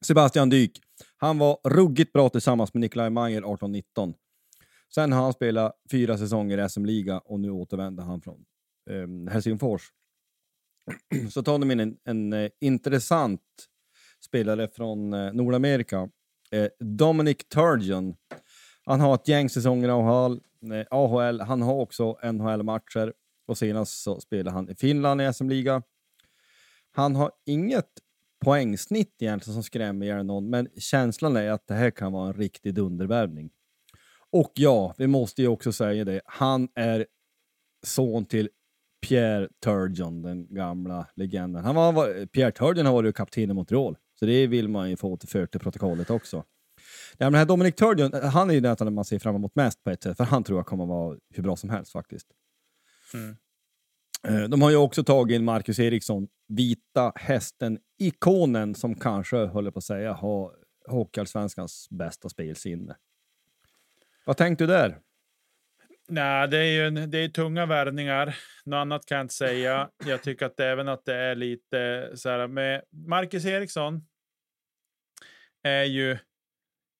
Sebastian 0.00 0.50
Dyk. 0.50 0.80
Han 1.16 1.38
var 1.38 1.58
ruggigt 1.64 2.12
bra 2.12 2.28
tillsammans 2.28 2.74
med 2.74 2.80
Nikolaj 2.80 3.10
Mayer 3.10 3.42
18-19. 3.42 4.14
Sen 4.94 5.12
har 5.12 5.22
han 5.22 5.32
spelat 5.32 5.72
fyra 5.90 6.18
säsonger 6.18 6.64
i 6.64 6.68
SM-liga 6.68 7.18
och 7.18 7.40
nu 7.40 7.50
återvänder 7.50 8.02
han 8.02 8.20
från 8.20 8.44
eh, 8.90 9.32
Helsingfors. 9.32 9.82
Så 11.30 11.42
tar 11.42 11.58
de 11.58 11.70
in 11.70 11.80
en, 11.80 11.96
en 12.04 12.32
en 12.32 12.50
intressant 12.60 13.40
spelare 14.24 14.68
från 14.68 15.12
eh, 15.12 15.32
Nordamerika. 15.32 16.08
Eh, 16.50 16.68
Dominic 16.80 17.38
Turgeon 17.48 18.14
han 18.88 19.00
har 19.00 19.14
ett 19.14 19.28
gäng 19.28 19.48
säsonger 19.48 19.88
i 19.88 19.90
AHL. 19.90 20.40
Eh, 20.72 20.86
AHL. 20.90 21.40
Han 21.40 21.62
har 21.62 21.74
också 21.74 22.16
NHL-matcher 22.22 23.12
och 23.46 23.58
senast 23.58 24.02
så 24.02 24.20
spelade 24.20 24.50
han 24.50 24.70
i 24.70 24.74
Finland 24.74 25.22
i 25.22 25.32
SM-liga. 25.32 25.82
Han 26.92 27.16
har 27.16 27.32
inget 27.46 27.90
poängsnitt 28.44 29.22
egentligen 29.22 29.54
som 29.54 29.62
skrämmer 29.62 30.06
ihjäl 30.06 30.26
någon, 30.26 30.50
men 30.50 30.68
känslan 30.78 31.36
är 31.36 31.50
att 31.50 31.66
det 31.66 31.74
här 31.74 31.90
kan 31.90 32.12
vara 32.12 32.28
en 32.28 32.34
riktig 32.34 32.74
dundervärvning. 32.74 33.50
Och 34.30 34.52
ja, 34.54 34.94
vi 34.98 35.06
måste 35.06 35.42
ju 35.42 35.48
också 35.48 35.72
säga 35.72 36.04
det. 36.04 36.20
Han 36.24 36.68
är 36.74 37.06
son 37.86 38.24
till 38.24 38.48
Pierre 39.00 39.48
Turgeon, 39.64 40.22
den 40.22 40.54
gamla 40.54 41.06
legenden. 41.14 41.64
Han 41.64 41.74
var, 41.74 42.26
Pierre 42.26 42.52
Turgeon 42.52 42.86
har 42.86 42.92
varit 42.92 43.16
kapten 43.16 43.50
i 43.50 43.54
Montreal, 43.54 43.96
så 44.18 44.26
det 44.26 44.46
vill 44.46 44.68
man 44.68 44.90
ju 44.90 44.96
få 44.96 45.16
till 45.16 45.48
till 45.48 45.60
protokollet 45.60 46.10
också. 46.10 46.44
Ja, 47.18 47.30
men 47.30 47.34
här 47.34 47.46
Dominic 47.46 47.74
Turgeon, 47.74 48.12
han 48.22 48.50
är 48.50 48.54
ju 48.54 48.60
den 48.60 48.94
man 48.94 49.04
ser 49.04 49.18
fram 49.18 49.34
emot 49.34 49.54
mest 49.54 49.84
på 49.84 49.90
ett 49.90 50.02
sätt, 50.02 50.16
för 50.16 50.24
han 50.24 50.44
tror 50.44 50.58
jag 50.58 50.66
kommer 50.66 50.86
vara 50.86 51.18
hur 51.34 51.42
bra 51.42 51.56
som 51.56 51.70
helst 51.70 51.92
faktiskt. 51.92 52.26
Mm. 53.14 53.36
Eh, 54.28 54.48
de 54.48 54.62
har 54.62 54.70
ju 54.70 54.76
också 54.76 55.04
tagit 55.04 55.34
in 55.34 55.44
Marcus 55.44 55.78
Eriksson, 55.78 56.28
vita 56.48 57.12
hästen-ikonen 57.16 58.74
som 58.74 58.94
kanske, 58.94 59.36
håller 59.36 59.70
på 59.70 59.78
att 59.78 59.84
säga, 59.84 60.12
har 60.12 60.52
Hockeyallsvenskans 60.88 61.88
bästa 61.90 62.28
spelsinne. 62.28 62.96
Vad 64.26 64.36
tänkte 64.36 64.64
du 64.64 64.68
där? 64.68 64.98
Nej, 66.10 66.48
det 66.48 66.58
är 66.58 66.72
ju 66.72 66.86
en, 66.86 67.10
det 67.10 67.18
är 67.18 67.28
tunga 67.28 67.66
värvningar. 67.66 68.36
Något 68.64 68.76
annat 68.76 69.06
kan 69.06 69.16
jag 69.16 69.24
inte 69.24 69.34
säga. 69.34 69.90
Jag 70.04 70.22
tycker 70.22 70.46
att 70.46 70.60
även 70.60 70.88
att 70.88 71.04
det 71.04 71.14
är 71.14 71.34
lite 71.34 72.10
så 72.14 72.28
här 72.28 72.46
med 72.46 72.82
Marcus 72.90 73.44
Eriksson. 73.44 74.06
Är 75.62 75.84
ju. 75.84 76.18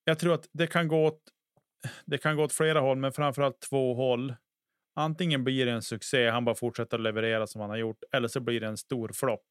Jag 0.03 0.19
tror 0.19 0.33
att 0.33 0.49
det 0.51 0.67
kan 0.67 0.87
gå 0.87 1.05
åt. 1.05 1.21
Det 2.05 2.17
kan 2.17 2.35
gå 2.35 2.43
åt 2.43 2.53
flera 2.53 2.79
håll, 2.79 2.97
men 2.97 3.13
framförallt 3.13 3.59
två 3.61 3.93
håll. 3.93 4.35
Antingen 4.95 5.43
blir 5.43 5.65
det 5.65 5.71
en 5.71 5.81
succé, 5.81 6.29
han 6.29 6.45
bara 6.45 6.55
fortsätter 6.55 6.97
leverera 6.97 7.47
som 7.47 7.61
han 7.61 7.69
har 7.69 7.77
gjort, 7.77 8.03
eller 8.11 8.27
så 8.27 8.39
blir 8.39 8.59
det 8.59 8.67
en 8.67 8.77
stor 8.77 9.09
flopp. 9.13 9.47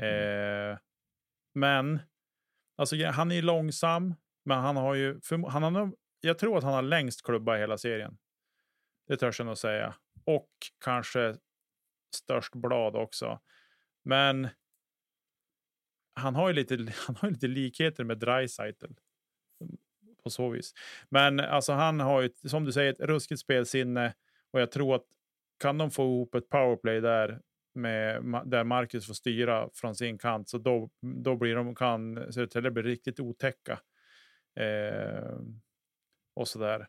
Eh, 0.00 0.78
men 1.54 1.98
alltså, 2.76 3.06
han 3.06 3.32
är 3.32 3.42
långsam, 3.42 4.14
men 4.44 4.58
han 4.58 4.76
har 4.76 4.94
ju. 4.94 5.20
Han 5.48 5.62
har 5.62 5.70
nog, 5.70 5.94
jag 6.20 6.38
tror 6.38 6.58
att 6.58 6.64
han 6.64 6.72
har 6.72 6.82
längst 6.82 7.22
klubba 7.22 7.56
i 7.56 7.60
hela 7.60 7.78
serien. 7.78 8.18
Det 9.08 9.16
törs 9.16 9.38
jag 9.38 9.46
nog 9.46 9.58
säga. 9.58 9.94
Och 10.24 10.50
kanske 10.84 11.36
störst 12.16 12.54
blad 12.54 12.96
också. 12.96 13.40
Men 14.02 14.48
han 16.14 16.34
har 16.34 16.48
ju 16.48 16.54
lite, 16.54 16.74
han 17.06 17.16
har 17.16 17.30
lite 17.30 17.46
likheter 17.46 18.04
med 18.04 18.18
Dreisaitl. 18.18 18.92
På 20.22 20.30
så 20.30 20.48
vis. 20.48 20.74
Men 21.08 21.40
alltså 21.40 21.72
han 21.72 22.00
har 22.00 22.22
ju, 22.22 22.30
som 22.44 22.64
du 22.64 22.72
säger, 22.72 22.92
ett 22.92 23.00
ruskigt 23.00 23.40
spelsinne. 23.40 24.14
Och 24.50 24.60
jag 24.60 24.70
tror 24.72 24.94
att 24.94 25.04
kan 25.60 25.78
de 25.78 25.90
få 25.90 26.02
ihop 26.02 26.34
ett 26.34 26.48
powerplay 26.48 27.00
där 27.00 27.40
med, 27.74 28.22
där 28.46 28.64
Marcus 28.64 29.06
får 29.06 29.14
styra 29.14 29.68
från 29.74 29.94
sin 29.94 30.18
kant 30.18 30.48
så 30.48 30.58
då, 30.58 30.90
då 31.00 31.36
blir 31.36 31.54
de, 31.54 31.74
kan 31.74 32.32
Södertälje 32.32 32.70
bli 32.70 32.82
riktigt 32.82 33.20
otäcka. 33.20 33.80
Eh, 34.60 35.38
och 36.34 36.48
så 36.48 36.58
där. 36.58 36.86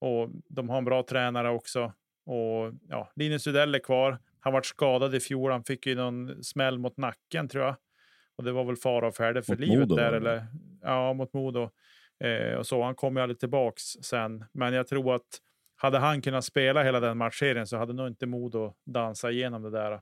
Och 0.00 0.30
de 0.48 0.68
har 0.68 0.78
en 0.78 0.84
bra 0.84 1.02
tränare 1.02 1.50
också. 1.50 1.92
Och 2.26 2.72
ja, 2.88 3.12
Linus 3.16 3.46
Rydell 3.46 3.74
är 3.74 3.78
kvar. 3.78 4.18
Han 4.40 4.52
varit 4.52 4.66
skadad 4.66 5.14
i 5.14 5.20
fjol. 5.20 5.50
Han 5.50 5.64
fick 5.64 5.86
ju 5.86 5.94
någon 5.94 6.44
smäll 6.44 6.78
mot 6.78 6.96
nacken 6.96 7.48
tror 7.48 7.64
jag. 7.64 7.76
Och 8.36 8.44
det 8.44 8.52
var 8.52 8.64
väl 8.64 8.76
fara 8.76 9.08
och 9.08 9.14
färde 9.14 9.42
för 9.42 9.52
mot 9.52 9.60
livet 9.60 9.88
Modo, 9.88 9.96
där. 9.96 10.12
Eller, 10.12 10.46
ja, 10.82 11.12
mot 11.12 11.32
Modo. 11.32 11.70
Eh, 12.24 12.54
och 12.54 12.66
så. 12.66 12.82
Han 12.82 12.94
kom 12.94 13.16
ju 13.16 13.22
aldrig 13.22 13.38
tillbaks 13.38 13.82
sen. 13.82 14.44
Men 14.52 14.74
jag 14.74 14.86
tror 14.86 15.14
att 15.14 15.40
hade 15.76 15.98
han 15.98 16.22
kunnat 16.22 16.44
spela 16.44 16.82
hela 16.82 17.00
den 17.00 17.18
matchserien 17.18 17.66
så 17.66 17.76
hade 17.76 17.92
nog 17.92 18.06
inte 18.06 18.26
Modo 18.26 18.74
dansat 18.84 19.32
igenom 19.32 19.62
det 19.62 19.70
där. 19.70 20.00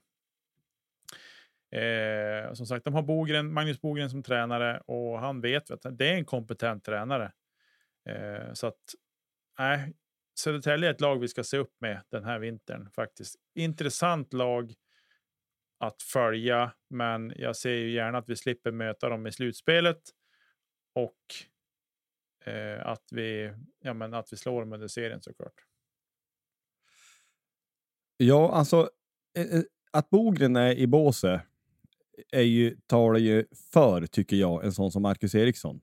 Eh, 1.71 2.53
som 2.53 2.67
sagt, 2.67 2.85
de 2.85 2.95
har 2.95 3.03
Bogren, 3.03 3.53
Magnus 3.53 3.81
Bogren 3.81 4.11
som 4.11 4.23
tränare 4.23 4.81
och 4.87 5.21
han 5.21 5.41
vet 5.41 5.71
att 5.71 5.99
det 5.99 6.09
är 6.09 6.15
en 6.15 6.25
kompetent 6.25 6.85
tränare. 6.85 7.33
Eh, 8.09 8.53
så 8.53 8.67
att 8.67 8.95
nej, 9.59 9.95
Södertälje 10.39 10.89
är 10.89 10.95
ett 10.95 11.01
lag 11.01 11.21
vi 11.21 11.29
ska 11.29 11.45
se 11.45 11.57
upp 11.57 11.75
med 11.81 12.03
den 12.11 12.25
här 12.25 12.39
vintern 12.39 12.91
faktiskt. 12.91 13.37
Intressant 13.55 14.33
lag 14.33 14.75
att 15.79 16.03
följa, 16.03 16.73
men 16.91 17.33
jag 17.37 17.57
ser 17.57 17.71
ju 17.71 17.91
gärna 17.91 18.19
att 18.19 18.29
vi 18.29 18.37
slipper 18.37 18.73
möta 18.73 19.09
dem 19.09 19.27
i 19.27 19.33
slutspelet 19.33 20.01
och 20.95 21.19
eh, 22.45 22.87
att 22.87 23.05
vi 23.11 23.53
ja, 23.79 23.95
men 23.95 24.15
att 24.15 24.33
vi 24.33 24.37
slår 24.37 24.61
dem 24.61 24.73
under 24.73 24.89
serien 24.89 25.23
såklart. 25.23 25.65
Ja, 28.17 28.53
alltså 28.53 28.91
eh, 29.39 29.45
eh 29.45 29.63
att 29.91 30.11
Bogren 30.11 30.57
är 30.57 30.75
i 30.75 30.87
båset 30.87 31.43
är 32.33 32.43
ju, 32.43 32.77
talar 32.87 33.19
ju 33.19 33.47
för, 33.73 34.07
tycker 34.07 34.37
jag, 34.37 34.65
en 34.65 34.73
sån 34.73 34.93
som 34.93 35.03
Marcus 35.03 35.35
Eriksson. 35.35 35.81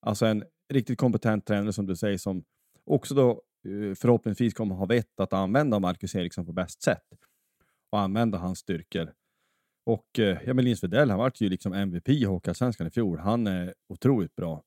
Alltså 0.00 0.26
en 0.26 0.44
riktigt 0.72 0.98
kompetent 0.98 1.46
tränare 1.46 1.72
som 1.72 1.86
du 1.86 1.96
säger, 1.96 2.18
som 2.18 2.44
också 2.84 3.14
då 3.14 3.30
eh, 3.30 3.94
förhoppningsvis 3.94 4.54
kommer 4.54 4.74
ha 4.74 4.86
vett 4.86 5.20
att 5.20 5.32
använda 5.32 5.78
Marcus 5.78 6.14
Eriksson 6.14 6.46
på 6.46 6.52
bäst 6.52 6.82
sätt 6.82 7.06
och 7.90 8.00
använda 8.00 8.38
hans 8.38 8.58
styrkor. 8.58 9.12
Och 9.86 10.18
eh, 10.18 10.38
ja, 10.46 10.54
men 10.54 10.64
Linus 10.64 10.84
Widell, 10.84 11.10
han 11.10 11.18
vart 11.18 11.40
ju 11.40 11.48
liksom 11.48 11.72
MVP 11.72 12.08
i 12.08 12.24
Hockeyallsvenskan 12.24 12.86
i 12.86 12.90
fjol. 12.90 13.18
Han 13.18 13.46
är 13.46 13.74
otroligt 13.88 14.36
bra. 14.36 14.62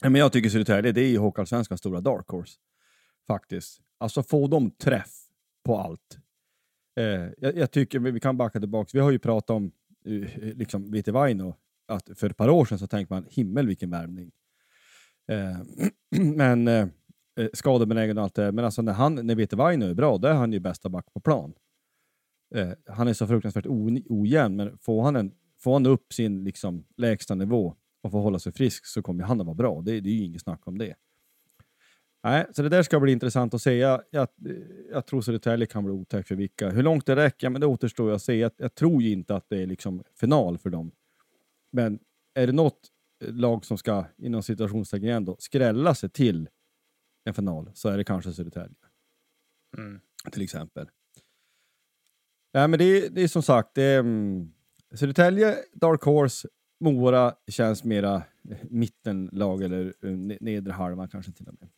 men 0.00 0.14
jag 0.14 0.32
tycker 0.32 0.50
Södertälje, 0.50 0.92
det 0.92 1.00
är 1.00 1.08
ju 1.08 1.18
Hockeyallsvenskans 1.18 1.78
stora 1.78 2.00
dark 2.00 2.28
horse. 2.28 2.58
Faktiskt. 3.26 3.80
Alltså 3.98 4.22
få 4.22 4.46
dem 4.46 4.70
träff 4.70 5.14
på 5.64 5.78
allt. 5.78 6.18
Eh, 6.96 7.04
jag, 7.38 7.56
jag, 7.56 7.70
tycker, 7.70 7.98
vi 7.98 8.20
kan 8.20 8.36
backa 8.36 8.60
tillbaka. 8.60 8.90
Vi 8.92 9.00
har 9.00 9.10
ju 9.10 9.18
pratat 9.18 9.50
om 9.50 9.72
eh, 10.04 10.38
liksom 10.38 10.90
Vite 10.90 11.12
Vaino, 11.12 11.56
att 11.88 12.10
för 12.14 12.30
ett 12.30 12.36
par 12.36 12.48
år 12.48 12.64
sedan 12.64 12.78
så 12.78 12.86
tänkte 12.86 13.14
man 13.14 13.26
himmel 13.30 13.66
vilken 13.66 13.90
värmning. 13.90 14.30
Eh, 15.30 15.56
men 16.20 16.68
eh, 16.68 16.88
eh, 17.40 17.48
skadebenägen 17.52 18.18
och 18.18 18.24
allt 18.24 18.34
det 18.34 18.52
Men 18.52 18.64
alltså 18.64 18.82
när, 18.82 18.92
han, 18.92 19.14
när 19.14 19.34
Vete 19.34 19.56
Vaino 19.56 19.86
är 19.86 19.94
bra, 19.94 20.18
då 20.18 20.28
är 20.28 20.34
han 20.34 20.52
ju 20.52 20.60
bästa 20.60 20.88
back 20.88 21.12
på 21.12 21.20
plan. 21.20 21.52
Eh, 22.54 22.70
han 22.86 23.08
är 23.08 23.12
så 23.12 23.26
fruktansvärt 23.26 23.66
ojämn, 24.08 24.56
men 24.56 24.78
får 24.78 25.02
han, 25.02 25.16
en, 25.16 25.32
får 25.58 25.72
han 25.72 25.86
upp 25.86 26.12
sin 26.12 26.44
liksom, 26.44 26.84
lägsta 26.96 27.34
nivå 27.34 27.74
och 28.02 28.10
får 28.10 28.20
hålla 28.20 28.38
sig 28.38 28.52
frisk 28.52 28.86
så 28.86 29.02
kommer 29.02 29.24
han 29.24 29.40
att 29.40 29.46
vara 29.46 29.54
bra. 29.54 29.82
Det, 29.82 30.00
det 30.00 30.10
är 30.10 30.14
ju 30.14 30.24
inget 30.24 30.42
snack 30.42 30.66
om 30.66 30.78
det. 30.78 30.94
Nej, 32.22 32.46
så 32.52 32.62
det 32.62 32.68
där 32.68 32.82
ska 32.82 33.00
bli 33.00 33.12
intressant 33.12 33.54
att 33.54 33.62
se. 33.62 33.74
Jag, 33.74 34.02
jag, 34.10 34.28
jag 34.92 35.06
tror 35.06 35.20
Södertälje 35.20 35.66
kan 35.66 35.84
bli 35.84 35.92
otäck 35.92 36.28
för 36.28 36.34
vilka. 36.34 36.70
Hur 36.70 36.82
långt 36.82 37.06
det 37.06 37.16
räcker, 37.16 37.50
men 37.50 37.60
det 37.60 37.66
återstår 37.66 38.10
att 38.10 38.22
se. 38.22 38.34
Jag, 38.34 38.52
jag 38.56 38.74
tror 38.74 39.02
ju 39.02 39.10
inte 39.10 39.36
att 39.36 39.48
det 39.48 39.62
är 39.62 39.66
liksom 39.66 40.02
final 40.20 40.58
för 40.58 40.70
dem. 40.70 40.92
Men 41.72 41.98
är 42.34 42.46
det 42.46 42.52
något 42.52 42.80
lag 43.20 43.64
som 43.64 43.78
ska, 43.78 44.04
inom 44.18 44.42
situationstecken 44.42 45.24
då, 45.24 45.36
skrälla 45.38 45.94
sig 45.94 46.10
till 46.10 46.48
en 47.24 47.34
final 47.34 47.70
så 47.74 47.88
är 47.88 47.98
det 47.98 48.04
kanske 48.04 48.32
Södertälje. 48.32 48.76
Mm. 49.78 50.00
Till 50.32 50.42
exempel. 50.42 50.88
Nej, 52.52 52.68
men 52.68 52.78
det, 52.78 53.08
det 53.08 53.22
är 53.22 53.28
som 53.28 53.42
sagt, 53.42 53.74
det 53.74 53.82
är, 53.82 53.98
um, 53.98 54.52
Södertälje, 54.94 55.56
Dark 55.72 56.02
Horse, 56.02 56.48
Mora 56.80 57.34
känns 57.50 57.84
mera 57.84 58.22
mittenlag 58.62 59.62
eller 59.62 59.94
uh, 60.04 60.36
nedre 60.40 60.72
halvan 60.72 61.08
kanske 61.08 61.32
till 61.32 61.48
och 61.48 61.54
med. 61.60 61.68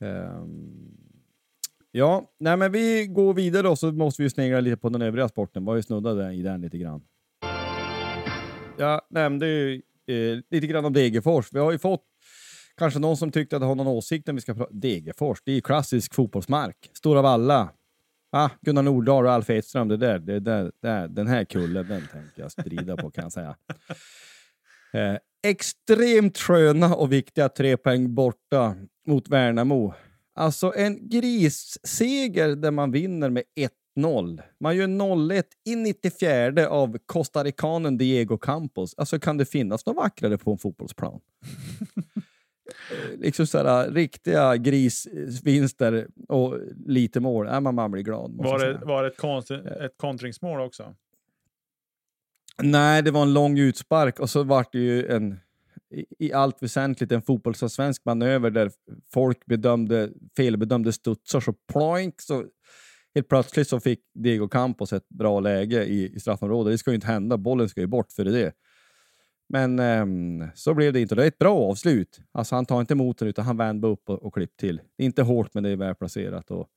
Um, 0.00 0.96
ja, 1.90 2.32
nej 2.38 2.56
men 2.56 2.72
vi 2.72 3.06
går 3.06 3.34
vidare 3.34 3.68
och 3.68 3.78
så 3.78 3.92
måste 3.92 4.22
vi 4.22 4.30
snegla 4.30 4.60
lite 4.60 4.76
på 4.76 4.88
den 4.88 5.02
övriga 5.02 5.28
sporten. 5.28 5.64
Var 5.64 5.76
ju 5.76 5.82
snuddade 5.82 6.32
i 6.32 6.42
den 6.42 6.60
lite 6.60 6.78
grann. 6.78 7.02
Jag 8.78 9.00
nämnde 9.10 9.46
ju 9.46 9.82
eh, 10.06 10.38
lite 10.50 10.66
grann 10.66 10.84
om 10.84 10.92
Degerfors. 10.92 11.48
Vi 11.52 11.58
har 11.58 11.72
ju 11.72 11.78
fått 11.78 12.04
kanske 12.76 12.98
någon 12.98 13.16
som 13.16 13.30
tyckte 13.30 13.56
att 13.56 13.62
det 13.62 13.66
har 13.66 13.74
någon 13.74 13.86
åsikt 13.86 14.26
när 14.26 14.34
vi 14.34 14.40
ska 14.40 14.54
prata 14.54 14.72
Degerfors. 14.72 15.42
Det 15.44 15.50
är 15.50 15.54
ju 15.54 15.60
klassisk 15.60 16.14
fotbollsmark. 16.14 16.90
Stora 16.92 17.22
Valla. 17.22 17.70
Ah, 18.32 18.50
Gunnar 18.60 18.82
Nordahl 18.82 19.26
och 19.26 19.32
Alf 19.32 19.50
Edström, 19.50 19.88
det 19.88 19.96
där, 19.96 20.18
det 20.18 20.40
där, 20.40 20.72
där, 20.82 21.08
den 21.08 21.26
här 21.26 21.44
kullen, 21.44 21.88
den 21.88 22.06
tänker 22.12 22.42
jag 22.42 22.52
strida 22.52 22.96
på 22.96 23.10
kan 23.10 23.24
jag 23.24 23.32
säga. 23.32 23.56
Eh, 24.94 25.16
extremt 25.46 26.38
sköna 26.38 26.94
och 26.94 27.12
viktiga 27.12 27.48
tre 27.48 27.76
poäng 27.76 28.14
borta 28.14 28.76
mot 29.06 29.28
Värnamo. 29.28 29.94
Alltså 30.34 30.72
en 30.76 31.08
grisseger 31.08 32.56
där 32.56 32.70
man 32.70 32.90
vinner 32.90 33.30
med 33.30 33.42
1-0. 33.96 34.42
Man 34.60 34.76
gör 34.76 34.86
0-1 34.86 35.42
i 35.64 35.76
94 35.76 36.68
av 36.68 36.98
costaricanen 37.06 37.98
Diego 37.98 38.38
Campos. 38.38 38.94
Alltså 38.96 39.18
kan 39.18 39.36
det 39.36 39.44
finnas 39.44 39.86
något 39.86 39.96
vackrare 39.96 40.38
på 40.38 40.52
en 40.52 40.58
fotbollsplan? 40.58 41.20
liksom 43.18 43.46
sådär 43.46 43.90
riktiga 43.90 44.56
grisvinster 44.56 46.06
och 46.28 46.58
lite 46.86 47.20
mål. 47.20 47.46
Äh, 47.46 47.60
man, 47.60 47.74
man 47.74 47.90
blir 47.90 48.02
glad. 48.02 48.34
Var 48.36 48.58
det, 48.58 48.80
var 48.84 49.02
det 49.02 49.08
ett, 49.08 49.16
konst, 49.16 49.50
ett 49.50 49.96
kontringsmål 49.96 50.60
också? 50.60 50.94
Nej, 52.62 53.02
det 53.02 53.10
var 53.10 53.22
en 53.22 53.32
lång 53.32 53.58
utspark 53.58 54.20
och 54.20 54.30
så 54.30 54.42
var 54.42 54.66
det 54.72 54.78
ju 54.78 55.06
en 55.06 55.40
i 56.18 56.32
allt 56.32 56.62
väsentligt 56.62 57.12
en 57.12 57.22
fotbollsallsvensk 57.22 58.04
manöver 58.04 58.50
där 58.50 58.70
folk 59.12 59.46
bedömde, 59.46 60.10
felbedömde 60.36 60.92
studsar 60.92 61.40
så 61.40 61.52
ploink 61.72 62.20
så 62.20 62.44
helt 63.14 63.28
plötsligt 63.28 63.68
så 63.68 63.80
fick 63.80 64.00
Diego 64.14 64.48
Campos 64.48 64.92
ett 64.92 65.08
bra 65.08 65.40
läge 65.40 65.84
i, 65.84 66.14
i 66.14 66.20
straffområdet. 66.20 66.72
Det 66.72 66.78
ska 66.78 66.90
ju 66.90 66.94
inte 66.94 67.06
hända, 67.06 67.36
bollen 67.36 67.68
ska 67.68 67.80
ju 67.80 67.86
bort 67.86 68.12
för 68.12 68.24
det. 68.24 68.54
Men 69.48 69.78
um, 69.78 70.48
så 70.54 70.74
blev 70.74 70.92
det 70.92 71.00
inte. 71.00 71.14
Det 71.14 71.22
är 71.22 71.28
ett 71.28 71.38
bra 71.38 71.58
avslut. 71.58 72.20
Alltså 72.32 72.54
han 72.54 72.66
tar 72.66 72.80
inte 72.80 72.94
emot 72.94 73.18
den 73.18 73.28
utan 73.28 73.44
han 73.44 73.56
vände 73.56 73.88
upp 73.88 74.08
och, 74.08 74.22
och 74.22 74.34
klippt 74.34 74.56
till. 74.60 74.76
Det 74.76 75.02
är 75.02 75.06
inte 75.06 75.22
hårt 75.22 75.54
men 75.54 75.62
det 75.62 75.70
är 75.70 75.76
välplacerat. 75.76 76.50
Och 76.50 76.68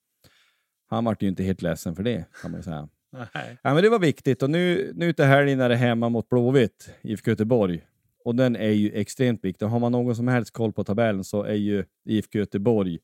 han 0.89 1.05
vart 1.05 1.23
ju 1.23 1.27
inte 1.27 1.43
helt 1.43 1.61
ledsen 1.61 1.95
för 1.95 2.03
det 2.03 2.25
kan 2.41 2.51
man 2.51 2.59
ju 2.59 2.63
säga. 2.63 2.89
Nej. 3.11 3.57
Ja, 3.63 3.73
men 3.73 3.83
det 3.83 3.89
var 3.89 3.99
viktigt 3.99 4.43
och 4.43 4.49
nu, 4.49 4.91
nu 4.95 5.13
till 5.13 5.25
helgen 5.25 5.59
är 5.59 5.69
det 5.69 5.75
hemma 5.75 6.09
mot 6.09 6.29
Blåvitt, 6.29 6.89
IFK 7.01 7.31
Göteborg. 7.31 7.81
Och 8.25 8.35
den 8.35 8.55
är 8.55 8.69
ju 8.69 8.91
extremt 8.91 9.43
viktig. 9.43 9.65
Har 9.65 9.79
man 9.79 9.91
någon 9.91 10.15
som 10.15 10.27
helst 10.27 10.53
koll 10.53 10.73
på 10.73 10.83
tabellen 10.83 11.23
så 11.23 11.43
är 11.43 11.53
ju 11.53 11.85
IFK 12.05 12.39
Göteborg 12.39 12.99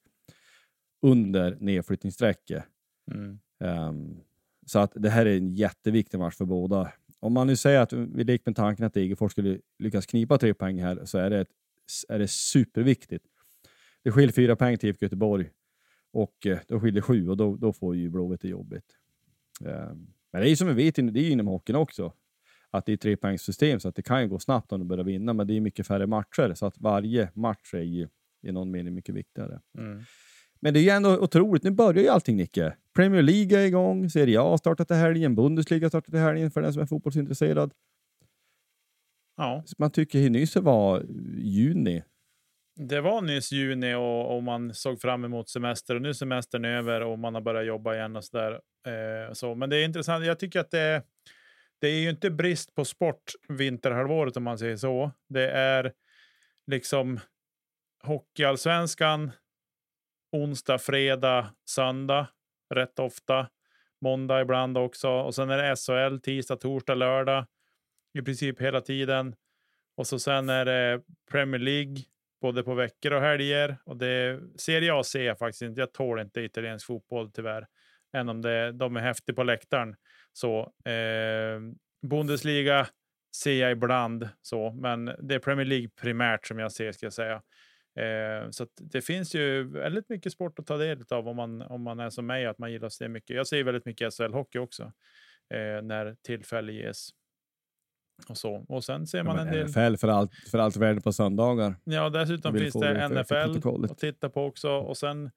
under 1.02 1.58
nedflyttningsstrecket. 1.60 2.64
Mm. 3.12 3.40
Um, 3.60 4.22
så 4.66 4.80
att 4.80 4.92
det 4.96 5.10
här 5.10 5.26
är 5.26 5.38
en 5.38 5.50
jätteviktig 5.50 6.20
match 6.20 6.36
för 6.36 6.46
båda. 6.46 6.92
Om 7.20 7.34
man 7.34 7.48
nu 7.48 7.56
säger 7.56 7.82
att 7.82 7.94
vi 7.94 8.24
leker 8.24 8.44
med 8.46 8.56
tanken 8.56 8.86
att 8.86 8.94
Degerfors 8.94 9.32
skulle 9.32 9.60
lyckas 9.80 10.06
knipa 10.06 10.38
tre 10.38 10.54
poäng 10.54 10.82
här 10.82 11.06
så 11.06 11.18
är 11.18 11.30
det, 11.30 11.40
ett, 11.40 11.50
är 12.10 12.20
det 12.20 12.28
superviktigt. 12.28 13.26
det 14.04 14.12
skiljer 14.12 14.32
fyra 14.32 14.56
poäng 14.56 14.78
till 14.78 14.90
IFK 14.90 15.06
Göteborg 15.06 15.50
och 16.14 16.46
eh, 16.46 16.60
då 16.68 16.80
skiljer 16.80 17.02
sju 17.02 17.30
och 17.30 17.38
då, 17.38 17.56
då 17.56 17.74
får 17.74 17.96
ju 17.96 18.10
Blåvitt 18.10 18.42
det 18.42 18.48
jobbigt. 18.48 18.96
Eh, 19.66 19.94
men 20.32 20.42
det 20.42 20.48
är 20.48 20.50
ju 20.50 20.56
som 20.56 20.68
vi 20.68 20.74
vet, 20.74 20.96
det 20.96 21.20
är 21.20 21.24
ju 21.24 21.30
inom 21.30 21.48
hockeyn 21.48 21.76
också, 21.76 22.14
att 22.72 22.86
det 22.86 22.94
är 22.94 22.98
trepoängssystem 22.98 23.80
så 23.80 23.90
att 23.90 23.96
det 23.96 24.02
kan 24.02 24.22
ju 24.22 24.28
gå 24.28 24.40
snabbt 24.40 24.72
om 24.72 24.80
du 24.80 24.86
börjar 24.86 25.04
vinna, 25.04 25.34
men 25.34 25.48
det 25.48 25.58
är 25.58 25.62
mycket 25.62 25.88
färre 25.88 26.08
matcher 26.08 26.54
så 26.54 26.66
att 26.66 26.78
varje 26.78 27.30
match 27.34 27.74
är 27.74 27.82
ju 27.82 28.08
i 28.42 28.52
någon 28.52 28.72
mening 28.72 28.94
mycket 28.94 29.16
viktigare. 29.16 29.62
Mm. 29.78 30.04
Men 30.64 30.74
det 30.74 30.80
är 30.80 30.82
ju 30.82 30.90
ändå 30.90 31.18
otroligt. 31.18 31.64
Nu 31.64 31.72
börjar 31.72 32.04
ju 32.04 32.10
allting, 32.10 32.38
Nicke. 32.38 32.76
Premier 32.96 33.22
League 33.22 33.60
är 33.60 33.66
igång, 33.66 34.10
Serie 34.10 34.42
A 34.42 34.50
har 34.50 34.58
startat 34.58 34.92
i 34.92 34.94
helgen, 34.94 35.36
Bundesliga 35.36 35.86
har 35.86 35.90
startat 35.90 36.14
i 36.14 36.18
helgen 36.18 36.52
för 36.52 36.62
den 36.62 36.74
som 36.74 36.82
är 36.82 36.86
fotbollsintresserad. 36.86 37.74
Ja. 39.38 39.64
Man 39.78 39.92
tycker 39.92 40.20
ju 40.20 40.30
nyss 40.30 40.56
var 40.56 41.04
juni. 41.38 42.04
Det 42.76 43.02
var 43.02 43.22
nyss 43.22 43.52
juni 43.52 43.94
och, 43.94 44.36
och, 44.36 44.44
man 44.44 44.74
såg 44.74 45.02
fram 45.02 45.26
emot 45.26 45.50
semester 45.50 45.96
och 45.96 46.02
nu 46.02 46.10
är 46.10 46.14
semestern 46.14 46.66
över 46.66 47.02
och 47.02 47.20
man 47.20 47.34
har 47.34 47.42
börjat 47.42 47.66
jobba 47.66 47.96
igen 47.96 48.16
och 48.16 48.24
så 48.24 48.38
där. 48.38 48.52
Eh, 48.88 49.34
så. 49.34 49.56
Men 49.56 49.70
det 49.70 49.78
är 49.78 49.86
intressant. 49.86 50.26
Jag 50.26 50.40
tycker 50.40 50.60
att 50.60 50.72
det, 50.72 51.04
det 51.82 51.88
är 51.88 52.00
ju 52.00 52.10
inte 52.10 52.32
brist 52.32 52.76
på 52.76 52.86
sport 52.86 53.24
vinterhalvåret 53.50 54.38
om 54.38 54.44
man 54.44 54.58
säger 54.58 54.78
så. 54.78 55.12
Det 55.30 55.52
är 55.52 55.92
liksom 56.68 57.20
Hockeyallsvenskan 58.04 59.32
onsdag, 60.34 60.78
fredag, 60.78 61.54
söndag 61.70 62.28
rätt 62.74 63.00
ofta. 63.00 63.48
Måndag 64.02 64.42
ibland 64.42 64.78
också. 64.78 65.10
Och 65.10 65.36
sen 65.36 65.50
är 65.50 65.58
det 65.58 65.76
SHL 65.76 66.20
tisdag, 66.20 66.56
torsdag, 66.56 66.96
lördag. 66.96 67.46
I 68.20 68.22
princip 68.22 68.62
hela 68.62 68.82
tiden. 68.82 69.36
Och 69.98 70.08
så 70.08 70.20
sen 70.20 70.50
är 70.50 70.66
det 70.66 71.02
Premier 71.32 71.60
League 71.60 71.96
både 72.42 72.64
på 72.64 72.74
veckor 72.74 73.14
och 73.14 73.22
helger. 73.22 73.78
Och 73.86 73.98
det 73.98 74.40
Serie 74.58 74.94
A 74.94 75.04
ser 75.04 75.24
jag 75.24 75.38
faktiskt 75.38 75.62
inte. 75.62 75.82
Jag 75.82 75.94
tål 75.94 76.20
inte 76.20 76.42
italiensk 76.42 76.88
fotboll 76.88 77.32
tyvärr. 77.32 77.68
Än 78.14 78.30
om 78.30 78.42
det, 78.42 78.72
de 78.72 78.96
är 78.96 79.02
häftiga 79.02 79.36
på 79.36 79.44
läktaren. 79.44 79.96
Så 80.34 80.60
eh, 80.90 81.60
Bundesliga 82.08 82.88
ser 83.36 83.62
jag 83.62 83.72
ibland 83.72 84.30
så, 84.42 84.72
men 84.72 85.06
det 85.06 85.36
är 85.36 85.40
Premier 85.40 85.66
League 85.66 85.90
primärt 86.02 86.48
som 86.48 86.60
jag 86.60 86.72
ser 86.72 86.92
ska 86.92 87.06
jag 87.06 87.14
säga. 87.14 87.42
Eh, 87.96 88.50
så 88.50 88.68
det 88.76 89.02
finns 89.02 89.36
ju 89.36 89.64
väldigt 89.64 90.10
mycket 90.10 90.34
sport 90.34 90.60
att 90.60 90.68
ta 90.68 90.78
del 90.78 91.04
av 91.10 91.28
om 91.28 91.36
man, 91.36 91.62
om 91.62 91.82
man 91.82 92.00
är 92.00 92.10
som 92.10 92.26
mig, 92.26 92.46
att 92.46 92.58
man 92.58 92.72
gillar 92.72 92.88
att 92.88 92.94
se 92.94 93.08
mycket. 93.08 93.36
Jag 93.36 93.48
ser 93.48 93.64
väldigt 93.64 93.86
mycket 93.86 94.14
SHL-hockey 94.14 94.58
också 94.58 94.84
eh, 95.54 95.82
när 95.84 96.16
tillfälle 96.24 96.72
ges. 96.72 97.10
Och, 98.30 98.38
så. 98.38 98.66
och 98.70 98.84
sen 98.84 99.08
ser 99.08 99.24
man 99.24 99.36
ja, 99.36 99.42
en 99.42 99.52
del... 99.52 99.68
NFL 99.68 99.96
för 99.96 100.08
allt, 100.08 100.32
för 100.52 100.58
allt 100.58 100.76
värde 100.76 101.02
på 101.02 101.14
söndagar. 101.14 101.76
Ja, 101.84 102.10
dessutom 102.10 102.58
finns 102.58 102.74
det 102.74 103.10
NFL 103.10 103.86
att 103.92 103.98
titta 103.98 104.30
på 104.30 104.46
också. 104.46 104.70
Och 104.70 104.98
sen 104.98 105.32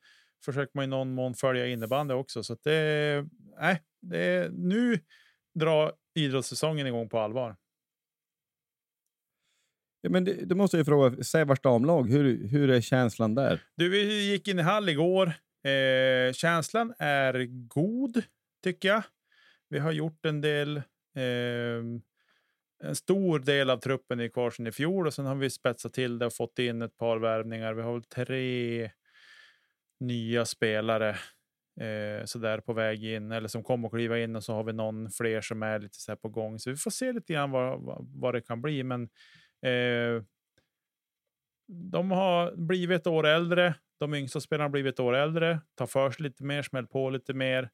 försöker 0.45 0.71
man 0.75 0.85
i 0.85 0.87
någon 0.87 1.15
mån 1.15 1.35
följa 1.35 1.67
innebandy 1.67 2.15
också. 2.15 2.43
Så 2.43 2.57
det, 2.65 3.27
nej, 3.61 3.83
det, 4.03 4.53
nu 4.53 4.99
drar 5.55 5.93
idrottssäsongen 6.15 6.87
igång 6.87 7.09
på 7.09 7.19
allvar. 7.19 7.57
Ja, 10.07 10.11
men 10.11 10.25
du, 10.25 10.45
du 10.45 10.55
måste 10.55 10.77
ju 10.77 10.85
fråga, 10.85 11.25
Sävars 11.25 11.61
damlag, 11.61 12.11
hur, 12.11 12.49
hur 12.49 12.71
är 12.71 12.81
känslan 12.81 13.35
där? 13.35 13.61
Du, 13.77 13.89
vi 13.89 14.31
gick 14.31 14.49
in 14.49 14.59
i 14.59 14.63
hall 14.63 14.89
igår. 14.89 15.27
Eh, 15.65 16.33
känslan 16.33 16.95
är 16.99 17.45
god, 17.69 18.23
tycker 18.65 18.89
jag. 18.89 19.03
Vi 19.69 19.79
har 19.79 19.93
gjort 19.93 20.27
en 20.27 20.41
del. 20.41 20.77
Eh, 21.17 21.83
en 22.85 22.97
stor 22.97 23.39
del 23.39 23.71
av 23.71 23.77
truppen 23.77 24.21
är 24.21 24.29
kvar 24.29 24.51
sedan 24.51 24.67
i 24.67 24.73
fjol 24.73 25.07
och 25.07 25.15
sen 25.15 25.27
har 25.27 25.35
vi 25.35 25.51
spetsat 25.51 25.93
till 25.93 26.19
det 26.19 26.27
och 26.27 26.33
fått 26.33 26.59
in 26.59 26.83
ett 26.83 26.97
par 26.97 27.19
värvningar. 27.19 27.75
Vi 27.75 27.83
har 27.83 27.93
väl 27.93 28.03
tre 28.03 28.91
nya 30.01 30.45
spelare 30.45 31.09
eh, 31.81 32.25
så 32.25 32.39
där 32.39 32.61
på 32.61 32.73
väg 32.73 33.05
in 33.05 33.33
eller 33.33 33.49
som 33.49 33.63
kommer 33.63 33.89
att 33.89 33.95
kliva 33.95 34.19
in 34.19 34.37
och 34.37 34.45
så 34.45 34.53
har 34.53 34.65
vi 34.65 34.73
någon 34.73 35.11
fler 35.11 35.41
som 35.41 35.63
är 35.63 35.79
lite 35.79 35.99
så 35.99 36.11
här 36.11 36.17
på 36.17 36.29
gång. 36.29 36.59
Så 36.59 36.71
vi 36.71 36.77
får 36.77 36.91
se 36.91 37.13
lite 37.13 37.33
grann 37.33 37.51
vad, 37.51 37.81
vad, 37.81 38.07
vad 38.15 38.35
det 38.35 38.41
kan 38.41 38.63
bli. 38.63 38.83
Men 38.83 39.09
Eh, 39.63 40.23
de 41.69 42.11
har 42.11 42.57
blivit 42.57 43.01
ett 43.01 43.07
år 43.07 43.27
äldre. 43.27 43.75
De 43.99 44.15
yngsta 44.15 44.41
spelarna 44.41 44.65
har 44.65 44.71
blivit 44.71 44.95
ett 44.95 45.01
år 45.01 45.17
äldre. 45.17 45.61
Tar 45.75 45.87
för 45.87 46.11
sig 46.11 46.23
lite 46.23 46.45
mer, 46.45 46.63
smäll 46.63 46.87
på 46.87 47.11
lite 47.11 47.35
mer. 47.35 47.71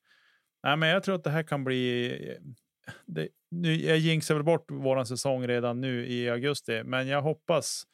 Nej, 0.62 0.77
men 0.77 0.88
jag 0.88 1.03
tror 1.03 1.14
att 1.14 1.25
det 1.25 1.31
här 1.31 1.42
kan 1.42 1.64
bli... 1.64 2.12
Eh, 2.29 2.42
det, 3.07 3.29
nu, 3.51 3.75
jag 3.75 3.99
jinxar 3.99 4.35
väl 4.35 4.45
bort 4.45 4.66
vår 4.68 5.05
säsong 5.05 5.47
redan 5.47 5.81
nu 5.81 6.07
i 6.07 6.31
augusti, 6.31 6.83
men 6.85 7.09
jag 7.09 7.23
hoppas 7.23 7.87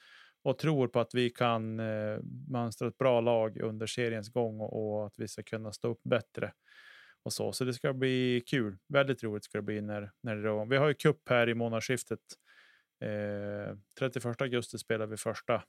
och 0.43 0.59
tror 0.59 0.89
på 0.89 1.01
att 1.01 1.15
vi 1.15 1.31
kan 1.31 1.81
eh, 1.81 2.19
mönstra 2.49 2.89
ett 2.89 2.99
bra 2.99 3.21
lag 3.21 3.61
under 3.61 3.87
seriens 3.87 4.29
gång 4.29 4.61
och, 4.61 4.99
och, 4.99 5.07
att 5.07 5.15
vi 5.19 5.29
ska 5.29 5.43
kunna 5.43 5.73
stå 5.73 5.89
upp 5.89 6.03
bättre. 6.03 6.53
Och 7.23 7.33
så. 7.33 7.53
så 7.53 7.65
det 7.65 7.75
ska 7.75 7.93
bli 7.93 8.43
kul. 8.47 8.77
Väldigt 8.89 9.23
roligt 9.23 9.45
ska 9.45 9.59
det 9.59 9.63
bli 9.63 9.81
när, 9.81 10.11
när 10.23 10.37
det 10.37 10.43
rör. 10.43 10.67
Vi 10.67 10.77
har 10.77 10.89
ju 10.89 10.95
cup 10.95 11.29
här 11.29 11.49
i 11.49 11.55
månadsskiftet 11.55 12.21
Eh, 13.01 13.77
31 13.99 14.43
augusti 14.43 14.79
spelar 14.79 15.07
vi 15.07 15.17
första 15.17 15.65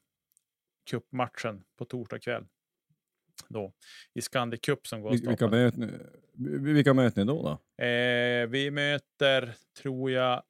cupmatchen 0.89 1.63
på 1.77 1.85
torsdag 1.85 2.19
kväll. 2.19 2.45
Då, 3.47 3.73
I 4.13 4.21
Scandi 4.21 4.57
Cup 4.57 4.87
som 4.87 5.01
går 5.01 5.11
vilka, 5.11 5.47
möten, 5.47 6.09
vilka 6.63 6.93
möten 6.93 7.27
då? 7.27 7.43
då? 7.43 7.83
Eh, 7.83 8.47
vi 8.47 8.71
möter, 8.71 9.55
tror 9.81 10.11
jag, 10.11 10.43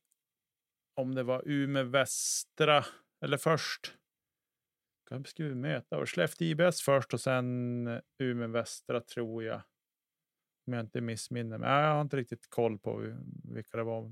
om 0.96 1.16
det 1.16 1.24
var 1.24 1.44
Umeå 1.46 1.84
Västra, 1.84 2.86
eller 3.22 3.38
först. 3.38 3.96
Vem 5.10 5.26
ska 5.26 5.44
vi 5.44 5.56
möta? 5.56 6.06
Skellefteå 6.06 6.48
IBS 6.48 6.82
först 6.82 7.14
och 7.14 7.22
sen 7.22 7.88
Umeå 8.20 8.48
Västra 8.48 9.02
tror 9.02 9.44
jag. 9.44 9.62
Om 10.68 10.74
jag 10.74 10.80
inte 10.80 11.02
missminner 11.02 11.58
mig. 11.58 11.70
Jag 11.70 11.94
har 11.94 12.02
inte 12.02 12.18
riktigt 12.18 12.50
koll 12.50 12.80
på 12.80 13.18
vilka 13.44 13.78
det 13.78 13.84
var 13.84 14.12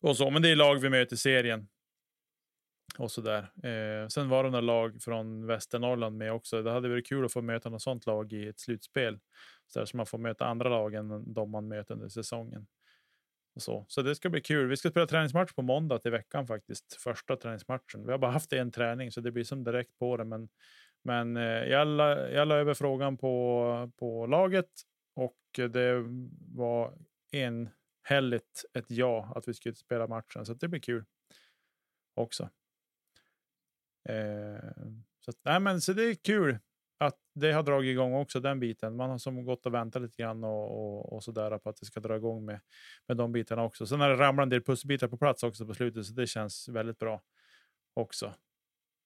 och 0.00 0.16
så, 0.16 0.30
men 0.30 0.42
det 0.42 0.48
är 0.48 0.56
lag 0.56 0.74
vi 0.74 0.90
möter 0.90 1.14
i 1.14 1.18
serien. 1.18 1.68
Och 2.98 3.10
så 3.10 3.20
där. 3.20 3.42
Eh, 3.42 4.08
sen 4.08 4.28
var 4.28 4.44
det 4.44 4.50
några 4.50 4.60
lag 4.60 5.02
från 5.02 5.46
Västernorrland 5.46 6.16
med 6.16 6.32
också. 6.32 6.62
Det 6.62 6.70
hade 6.70 6.88
varit 6.88 7.08
kul 7.08 7.24
att 7.24 7.32
få 7.32 7.42
möta 7.42 7.68
något 7.68 7.82
sånt 7.82 8.06
lag 8.06 8.32
i 8.32 8.48
ett 8.48 8.60
slutspel. 8.60 9.18
Så, 9.66 9.78
där, 9.78 9.86
så 9.86 9.96
man 9.96 10.06
får 10.06 10.18
möta 10.18 10.46
andra 10.46 10.68
lag 10.68 10.94
än 10.94 11.32
de 11.34 11.50
man 11.50 11.68
möter 11.68 11.94
under 11.94 12.08
säsongen. 12.08 12.66
Och 13.54 13.62
så. 13.62 13.84
så 13.88 14.02
det 14.02 14.14
ska 14.14 14.30
bli 14.30 14.40
kul. 14.40 14.68
Vi 14.68 14.76
ska 14.76 14.90
spela 14.90 15.06
träningsmatch 15.06 15.52
på 15.52 15.62
måndag 15.62 15.98
till 15.98 16.10
veckan 16.10 16.46
faktiskt. 16.46 16.96
Första 17.00 17.36
träningsmatchen. 17.36 18.06
Vi 18.06 18.10
har 18.10 18.18
bara 18.18 18.30
haft 18.30 18.52
en 18.52 18.70
träning 18.70 19.12
så 19.12 19.20
det 19.20 19.32
blir 19.32 19.44
som 19.44 19.64
direkt 19.64 19.98
på 19.98 20.16
det. 20.16 20.24
Men, 20.24 20.48
men 21.04 21.36
eh, 21.36 21.42
jag, 21.42 21.86
la, 21.86 22.28
jag 22.28 22.48
la 22.48 22.54
över 22.54 22.74
frågan 22.74 23.16
på, 23.16 23.90
på 23.96 24.26
laget 24.26 24.70
och 25.14 25.70
det 25.70 26.04
var 26.54 26.94
en 27.32 27.68
enhälligt 28.08 28.64
ett 28.74 28.90
ja 28.90 29.32
att 29.36 29.48
vi 29.48 29.54
skulle 29.54 29.74
spela 29.74 30.06
matchen. 30.06 30.46
Så 30.46 30.54
det 30.54 30.68
blir 30.68 30.80
kul 30.80 31.04
också. 32.14 32.50
Eh, 34.08 34.70
så, 35.20 35.32
nej, 35.44 35.60
men, 35.60 35.80
så 35.80 35.92
det 35.92 36.02
är 36.02 36.14
kul 36.14 36.58
att 36.98 37.16
det 37.34 37.52
har 37.52 37.62
dragit 37.62 37.90
igång 37.90 38.14
också 38.14 38.40
den 38.40 38.60
biten. 38.60 38.96
Man 38.96 39.10
har 39.10 39.18
som 39.18 39.44
gått 39.44 39.66
och 39.66 39.74
väntat 39.74 40.02
lite 40.02 40.22
grann 40.22 40.44
och, 40.44 40.70
och, 40.70 41.12
och 41.12 41.24
så 41.24 41.32
där 41.32 41.58
på 41.58 41.70
att 41.70 41.76
det 41.76 41.86
ska 41.86 42.00
dra 42.00 42.16
igång 42.16 42.44
med, 42.44 42.60
med 43.08 43.16
de 43.16 43.32
bitarna 43.32 43.64
också. 43.64 43.86
Sen 43.86 44.00
har 44.00 44.08
det 44.08 44.16
ramlat 44.16 44.42
en 44.42 44.48
del 44.48 44.62
pusselbitar 44.62 45.08
på 45.08 45.16
plats 45.16 45.42
också 45.42 45.66
på 45.66 45.74
slutet, 45.74 46.06
så 46.06 46.12
det 46.12 46.26
känns 46.26 46.68
väldigt 46.68 46.98
bra 46.98 47.22
också. 47.94 48.34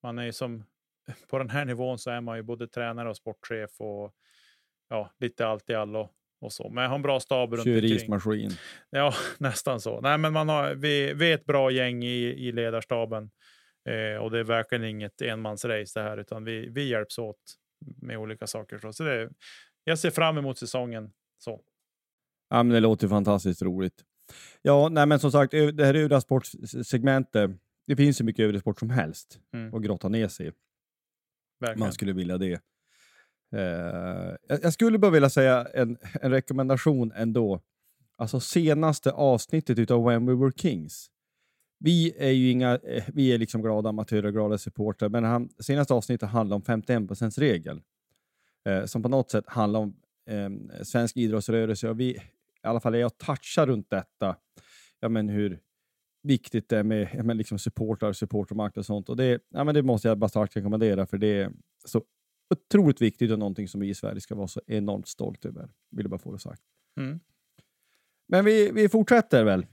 Man 0.02 0.18
är 0.18 0.24
ju 0.24 0.32
som 0.32 0.64
på 1.28 1.38
den 1.38 1.50
här 1.50 1.64
nivån 1.64 1.98
så 1.98 2.10
är 2.10 2.20
man 2.20 2.36
ju 2.36 2.42
både 2.42 2.68
tränare 2.68 3.10
och 3.10 3.16
sportchef 3.16 3.80
och 3.80 4.14
ja, 4.88 5.10
lite 5.18 5.46
allt 5.46 5.70
i 5.70 5.74
allo 5.74 6.10
och 6.42 6.52
så. 6.52 6.70
Men 6.70 6.82
jag 6.82 6.90
har 6.90 6.96
en 6.96 7.02
bra 7.02 7.20
stab 7.20 7.52
runt 7.52 7.64
omkring. 7.66 7.98
Ja, 8.90 9.14
nästan 9.38 9.80
så. 9.80 10.00
Nej, 10.00 10.18
men 10.18 10.32
man 10.32 10.48
har, 10.48 10.74
vi, 10.74 11.14
vi 11.14 11.30
är 11.30 11.34
ett 11.34 11.44
bra 11.44 11.70
gäng 11.70 12.04
i, 12.04 12.48
i 12.48 12.52
ledarstaben 12.52 13.30
eh, 13.88 14.22
och 14.22 14.30
det 14.30 14.38
är 14.38 14.44
verkligen 14.44 14.84
inget 14.84 15.22
enmansrace 15.22 16.00
det 16.00 16.02
här, 16.02 16.18
utan 16.18 16.44
vi, 16.44 16.68
vi 16.68 16.88
hjälps 16.88 17.18
åt 17.18 17.40
med 18.02 18.18
olika 18.18 18.46
saker. 18.46 18.78
Så, 18.78 18.92
så 18.92 19.04
det, 19.04 19.30
jag 19.84 19.98
ser 19.98 20.10
fram 20.10 20.38
emot 20.38 20.58
säsongen. 20.58 21.10
Så. 21.38 21.60
Ja, 22.50 22.62
men 22.62 22.74
det 22.74 22.80
låter 22.80 23.08
fantastiskt 23.08 23.62
roligt. 23.62 24.04
Ja, 24.62 24.88
nej, 24.88 25.06
men 25.06 25.18
som 25.18 25.32
sagt, 25.32 25.50
det 25.50 25.84
här 25.84 25.94
övriga 25.94 26.20
sportsegmentet. 26.20 27.50
Det 27.86 27.96
finns 27.96 28.20
ju 28.20 28.24
mycket 28.24 28.42
övrig 28.44 28.60
sport 28.60 28.78
som 28.78 28.90
helst 28.90 29.38
mm. 29.54 29.74
att 29.74 29.82
grotta 29.82 30.08
ner 30.08 30.28
sig 30.28 30.46
i. 30.48 30.52
Man 31.76 31.92
skulle 31.92 32.12
vilja 32.12 32.38
det. 32.38 32.60
Eh, 33.52 34.58
jag 34.62 34.72
skulle 34.72 34.98
bara 34.98 35.10
vilja 35.10 35.30
säga 35.30 35.66
en, 35.74 35.98
en 36.20 36.30
rekommendation 36.30 37.12
ändå. 37.16 37.60
Alltså 38.16 38.40
senaste 38.40 39.12
avsnittet 39.12 39.90
av 39.90 40.04
When 40.04 40.26
We 40.26 40.34
Were 40.34 40.52
Kings. 40.56 41.08
Vi 41.78 42.14
är 42.18 42.30
ju 42.30 42.50
inga, 42.50 42.76
eh, 42.76 43.04
vi 43.08 43.32
är 43.32 43.38
liksom 43.38 43.62
glada 43.62 43.88
amatörer 43.88 44.26
och 44.26 44.32
glada 44.32 44.58
supportrar, 44.58 45.08
men 45.08 45.24
han, 45.24 45.48
senaste 45.58 45.94
avsnittet 45.94 46.28
handlar 46.28 46.56
om 46.56 46.62
51 46.62 47.38
regel 47.38 47.80
eh, 48.68 48.84
som 48.84 49.02
på 49.02 49.08
något 49.08 49.30
sätt 49.30 49.44
handlar 49.46 49.80
om 49.80 49.96
eh, 50.28 50.82
svensk 50.82 51.16
idrottsrörelse. 51.16 51.88
Och 51.88 52.00
vi, 52.00 52.10
I 52.10 52.20
alla 52.62 52.80
fall 52.80 52.94
är 52.94 52.98
jag 52.98 53.18
touchar 53.18 53.66
runt 53.66 53.90
detta. 53.90 54.36
Ja, 55.00 55.08
men 55.08 55.28
hur 55.28 55.60
viktigt 56.22 56.68
det 56.68 56.78
är 56.78 56.82
med 56.82 57.08
ja, 57.14 57.22
men 57.22 57.36
liksom 57.36 57.58
supportrar, 57.58 58.12
supportermakt 58.12 58.76
och 58.76 58.86
sånt. 58.86 59.08
Och 59.08 59.16
det, 59.16 59.42
ja, 59.50 59.64
men 59.64 59.74
det 59.74 59.82
måste 59.82 60.08
jag 60.08 60.18
bara 60.18 60.28
starkt 60.28 60.56
rekommendera, 60.56 61.06
för 61.06 61.18
det 61.18 61.26
är 61.26 61.52
så 61.84 62.02
otroligt 62.52 63.00
viktigt 63.00 63.30
och 63.30 63.38
någonting 63.38 63.68
som 63.68 63.80
vi 63.80 63.88
i 63.88 63.94
Sverige 63.94 64.20
ska 64.20 64.34
vara 64.34 64.48
så 64.48 64.60
enormt 64.66 65.08
stolta 65.08 65.48
över. 65.48 65.70
Vill 65.90 66.04
jag 66.04 66.10
bara 66.10 66.18
få 66.18 66.32
det 66.32 66.38
sagt. 66.38 66.62
Mm. 67.00 67.20
Men 68.28 68.44
vi, 68.44 68.70
vi 68.70 68.88
fortsätter 68.88 69.44
väl? 69.44 69.66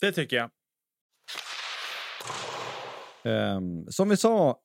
Det 0.00 0.12
tycker 0.12 0.36
jag. 0.36 0.50
Um, 3.56 3.86
som 3.90 4.08
vi 4.08 4.16
sa 4.16 4.60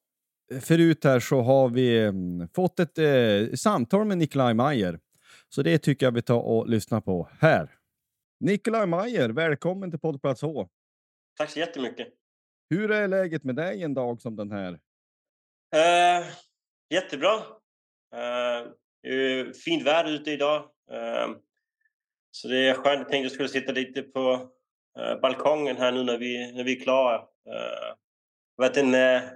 förut 0.61 1.03
här 1.03 1.19
så 1.19 1.41
har 1.41 1.69
vi 1.69 2.05
um, 2.05 2.47
fått 2.55 2.79
ett 2.79 2.99
uh, 2.99 3.53
samtal 3.53 4.05
med 4.05 4.17
Nikolaj 4.17 4.53
Mayer. 4.53 4.99
Så 5.49 5.61
det 5.61 5.77
tycker 5.77 6.05
jag 6.05 6.11
vi 6.11 6.21
tar 6.21 6.39
och 6.39 6.69
lyssnar 6.69 7.01
på 7.01 7.29
här. 7.39 7.75
Nikolaj 8.39 8.87
Mayer, 8.87 9.29
välkommen 9.29 9.91
till 9.91 9.99
Poddplats 9.99 10.41
H. 10.41 10.69
Tack 11.37 11.49
så 11.49 11.59
jättemycket. 11.59 12.07
Hur 12.69 12.91
är 12.91 13.07
läget 13.07 13.43
med 13.43 13.55
dig 13.55 13.83
en 13.83 13.93
dag 13.93 14.21
som 14.21 14.35
den 14.35 14.51
här? 14.51 14.71
Uh, 14.71 16.25
jättebra. 16.93 17.35
Uh, 18.15 19.51
fint 19.65 19.83
väder 19.83 20.11
ute 20.11 20.31
idag. 20.31 20.61
Uh, 20.91 21.37
så 22.31 22.47
det 22.47 22.57
är 22.57 22.73
skönt. 22.73 22.99
Jag 22.99 23.09
tänkte 23.09 23.17
jag 23.17 23.31
skulle 23.31 23.49
sitta 23.49 23.71
lite 23.71 24.01
på 24.01 24.33
uh, 24.99 25.21
balkongen 25.21 25.77
här 25.77 25.91
nu 25.91 26.03
när 26.03 26.17
vi, 26.17 26.51
när 26.51 26.63
vi 26.63 26.77
är 26.77 26.83
klara. 26.83 27.17
Uh, 27.17 27.95
det 28.57 28.63
har 28.63 28.67
varit 28.67 28.77
en, 28.77 28.93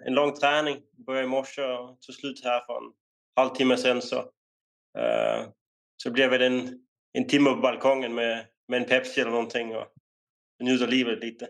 en 0.07 0.13
lång 0.13 0.33
träning. 0.33 0.81
Började 1.05 1.25
i 1.25 1.29
morse 1.29 1.61
och 1.61 2.01
tog 2.01 2.15
slut 2.15 2.43
här 2.43 2.65
för 2.65 2.77
en 2.77 2.93
halvtimme 3.35 3.77
sedan. 3.77 4.01
Så, 4.01 4.19
uh, 4.19 5.49
så 6.03 6.11
blev 6.11 6.31
det 6.31 6.45
en, 6.45 6.85
en 7.13 7.27
timme 7.27 7.49
på 7.49 7.55
balkongen 7.55 8.15
med, 8.15 8.45
med 8.67 8.81
en 8.81 8.87
Pepsi 8.87 9.21
eller 9.21 9.31
någonting 9.31 9.75
och 9.75 9.87
njuta 10.63 10.83
av 10.83 10.89
livet 10.89 11.19
lite. 11.19 11.47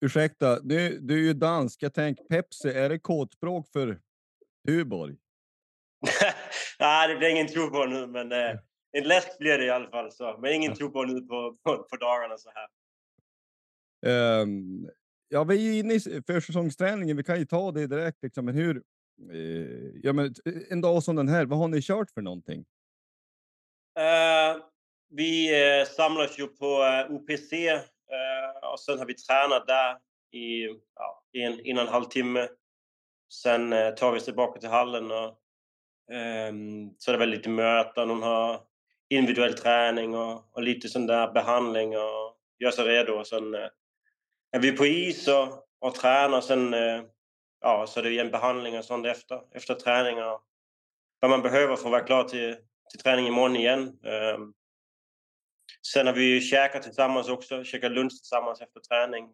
Ursäkta, 0.00 0.60
du, 0.60 0.98
du 0.98 1.14
är 1.14 1.22
ju 1.26 1.32
dansk. 1.32 1.82
Jag 1.82 1.94
tänker 1.94 2.24
Pepsi, 2.24 2.68
är 2.68 2.88
det 2.88 2.98
kodspråk 2.98 3.68
för 3.72 4.00
Tuborg? 4.66 5.16
Nej, 6.78 7.08
det 7.08 7.16
blir 7.16 7.28
ingen 7.28 7.48
Tuborg 7.48 7.90
nu, 7.90 8.06
men 8.06 8.32
eh, 8.32 8.58
en 8.92 9.04
läsk 9.04 9.38
blir 9.38 9.58
det 9.58 9.64
i 9.64 9.70
alla 9.70 9.90
fall. 9.90 10.12
Så. 10.12 10.38
Men 10.38 10.52
ingen 10.52 10.74
Tuborg 10.74 11.12
nu 11.12 11.20
på, 11.20 11.56
på, 11.64 11.82
på 11.82 11.96
dagarna 11.96 12.36
så 12.38 12.50
här. 12.54 12.68
Um, 14.42 14.90
ja, 15.28 15.44
vi 15.44 15.68
är 15.68 15.80
inne 15.80 15.94
i 15.94 16.22
försäsongsträningen. 16.26 17.16
Vi 17.16 17.24
kan 17.24 17.38
ju 17.38 17.44
ta 17.44 17.72
det 17.72 17.86
direkt. 17.86 18.22
Liksom. 18.22 18.44
Men 18.44 18.54
hur, 18.54 18.82
uh, 19.32 19.90
ja, 20.02 20.12
men 20.12 20.34
en 20.70 20.80
dag 20.80 21.02
som 21.02 21.16
den 21.16 21.28
här, 21.28 21.46
vad 21.46 21.58
har 21.58 21.68
ni 21.68 21.82
kört 21.82 22.10
för 22.10 22.22
någonting? 22.22 22.64
Uh, 23.98 24.62
vi 25.10 25.50
uh, 25.80 25.86
samlas 25.86 26.38
ju 26.38 26.46
på 26.46 26.82
UPC 27.10 27.52
och 28.72 28.80
sen 28.80 28.98
har 28.98 29.06
vi 29.06 29.14
tränat 29.14 29.66
där 29.66 29.96
i 30.32 30.64
ja, 30.94 31.24
en, 31.32 31.66
en 31.66 31.78
och 31.78 31.82
en 31.82 31.88
halv 31.88 32.04
timme. 32.04 32.48
Sen 33.28 33.72
eh, 33.72 33.94
tar 33.94 34.12
vi 34.12 34.18
oss 34.18 34.24
tillbaka 34.24 34.60
till 34.60 34.68
hallen 34.68 35.10
och 35.10 35.38
ehm, 36.12 36.90
så 36.98 37.10
är 37.10 37.12
det 37.12 37.18
väl 37.18 37.30
lite 37.30 37.48
möten. 37.48 38.10
Hon 38.10 38.22
har 38.22 38.60
individuell 39.08 39.54
träning 39.54 40.16
och, 40.16 40.56
och 40.56 40.62
lite 40.62 40.88
sån 40.88 41.06
där 41.06 41.32
behandling 41.32 41.96
och 41.96 42.36
gör 42.58 42.70
sig 42.70 42.84
redo. 42.84 43.24
Sen 43.24 43.54
eh, 43.54 43.68
är 44.52 44.60
vi 44.60 44.72
på 44.72 44.86
is 44.86 45.28
och, 45.28 45.64
och 45.80 45.94
tränar. 45.94 46.40
Sen 46.40 46.74
eh, 46.74 47.02
ja, 47.60 47.86
så 47.86 48.00
är 48.00 48.04
det 48.04 48.18
en 48.18 48.30
behandling 48.30 48.78
och 48.78 48.84
sånt 48.84 49.06
efter, 49.06 49.40
efter 49.52 49.74
träning. 49.74 50.22
Och 50.22 50.42
vad 51.20 51.30
man 51.30 51.42
behöver 51.42 51.76
för 51.76 51.84
att 51.84 51.90
vara 51.90 52.04
klar 52.04 52.24
till, 52.24 52.56
till 52.90 53.00
träning 53.00 53.26
imorgon 53.26 53.56
igen. 53.56 53.98
Ehm, 54.04 54.52
sen 55.92 56.06
har 56.06 56.14
vi 56.14 56.40
käkat 56.40 56.82
tillsammans 56.82 57.28
också, 57.28 57.64
käkat 57.64 57.92
lunch 57.92 58.12
tillsammans 58.12 58.60
efter 58.60 58.80
träning. 58.80 59.28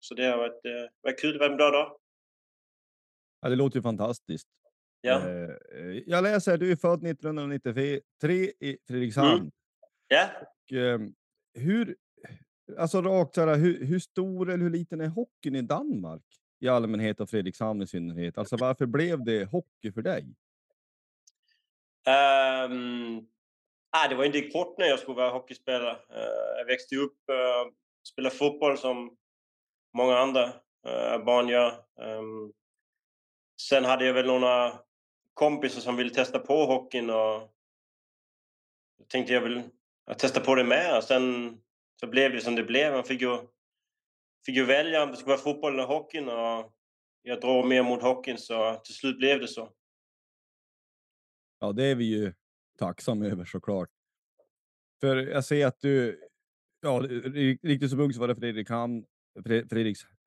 Så 0.00 0.14
det 0.14 0.26
har 0.26 0.36
varit, 0.36 0.64
eh, 0.64 0.90
varit 1.02 1.20
kul, 1.20 1.32
det 1.32 1.38
var 1.38 1.50
en 1.50 1.56
bra 1.56 1.70
dag. 1.70 1.96
Ja, 3.40 3.48
det 3.48 3.56
låter 3.56 3.76
ju 3.76 3.82
fantastiskt. 3.82 4.48
Ja. 5.00 5.28
Eh, 5.28 5.50
jag 6.06 6.22
läser, 6.22 6.58
du 6.58 6.72
är 6.72 6.76
född 6.76 7.06
1993 7.06 8.52
i 8.60 8.78
Fredrikshamn. 8.88 9.40
Mm. 9.40 9.50
Ja. 10.08 10.28
Och, 10.40 10.72
eh, 10.76 11.00
hur, 11.54 11.96
alltså 12.78 13.02
rakt 13.02 13.34
så 13.34 13.46
här, 13.46 13.56
hur, 13.56 13.84
hur 13.84 13.98
stor 13.98 14.50
eller 14.50 14.62
hur 14.62 14.70
liten 14.70 15.00
är 15.00 15.08
hockeyn 15.08 15.56
i 15.56 15.62
Danmark 15.62 16.22
i 16.60 16.68
allmänhet 16.68 17.20
och 17.20 17.30
Fredrikshamn 17.30 17.82
i 17.82 17.86
synnerhet? 17.86 18.38
Alltså 18.38 18.56
varför 18.56 18.86
blev 18.86 19.24
det 19.24 19.44
hockey 19.44 19.92
för 19.92 20.02
dig? 20.02 20.34
Um, 22.06 23.26
Ah, 23.92 24.08
det 24.08 24.14
var 24.14 24.24
inte 24.24 24.50
kort 24.50 24.78
när 24.78 24.86
jag 24.86 24.98
skulle 24.98 25.16
vara 25.16 25.30
hockeyspelare. 25.30 25.92
Uh, 25.92 26.58
jag 26.58 26.64
växte 26.64 26.96
upp 26.96 27.18
uh, 27.30 27.72
spelade 28.12 28.34
fotboll 28.34 28.78
som 28.78 29.16
många 29.96 30.18
andra 30.18 30.46
uh, 30.88 31.24
barn 31.24 31.48
gör. 31.48 31.72
Um, 32.00 32.52
sen 33.68 33.84
hade 33.84 34.06
jag 34.06 34.14
väl 34.14 34.26
några 34.26 34.80
kompisar 35.34 35.80
som 35.80 35.96
ville 35.96 36.10
testa 36.10 36.38
på 36.38 36.66
hockeyn 36.66 37.10
och 37.10 37.50
då 38.98 39.04
tänkte 39.08 39.32
jag 39.32 39.40
väl 39.40 39.62
testa 40.18 40.40
på 40.40 40.54
det 40.54 40.64
med. 40.64 40.96
Och 40.96 41.04
sen 41.04 41.56
så 42.00 42.06
blev 42.06 42.32
det 42.32 42.40
som 42.40 42.54
det 42.54 42.64
blev. 42.64 42.92
Man 42.92 43.04
fick 43.04 43.20
ju, 43.20 43.38
fick 44.46 44.56
ju 44.56 44.64
välja 44.64 45.02
om 45.02 45.10
det 45.10 45.16
skulle 45.16 45.36
vara 45.36 45.44
fotboll 45.44 45.72
eller 45.72 45.86
hockeyn 45.86 46.28
och 46.28 46.72
jag 47.22 47.40
drog 47.40 47.66
mer 47.66 47.82
mot 47.82 48.02
hockeyn 48.02 48.38
så 48.38 48.80
till 48.84 48.94
slut 48.94 49.18
blev 49.18 49.40
det 49.40 49.48
så. 49.48 49.72
Ja, 51.58 51.72
det 51.72 51.84
är 51.84 51.94
vi 51.94 52.04
ju 52.04 52.32
tacksamma 52.78 53.26
över 53.26 53.44
såklart. 53.44 53.88
För 55.00 55.16
jag 55.16 55.44
ser 55.44 55.66
att 55.66 55.80
du, 55.80 56.20
ja, 56.80 57.00
riktigt 57.62 57.90
som 57.90 58.00
ung 58.00 58.12
så 58.12 58.20
var 58.20 58.28
det 58.28 58.36
Fredrikshamn, 58.36 59.04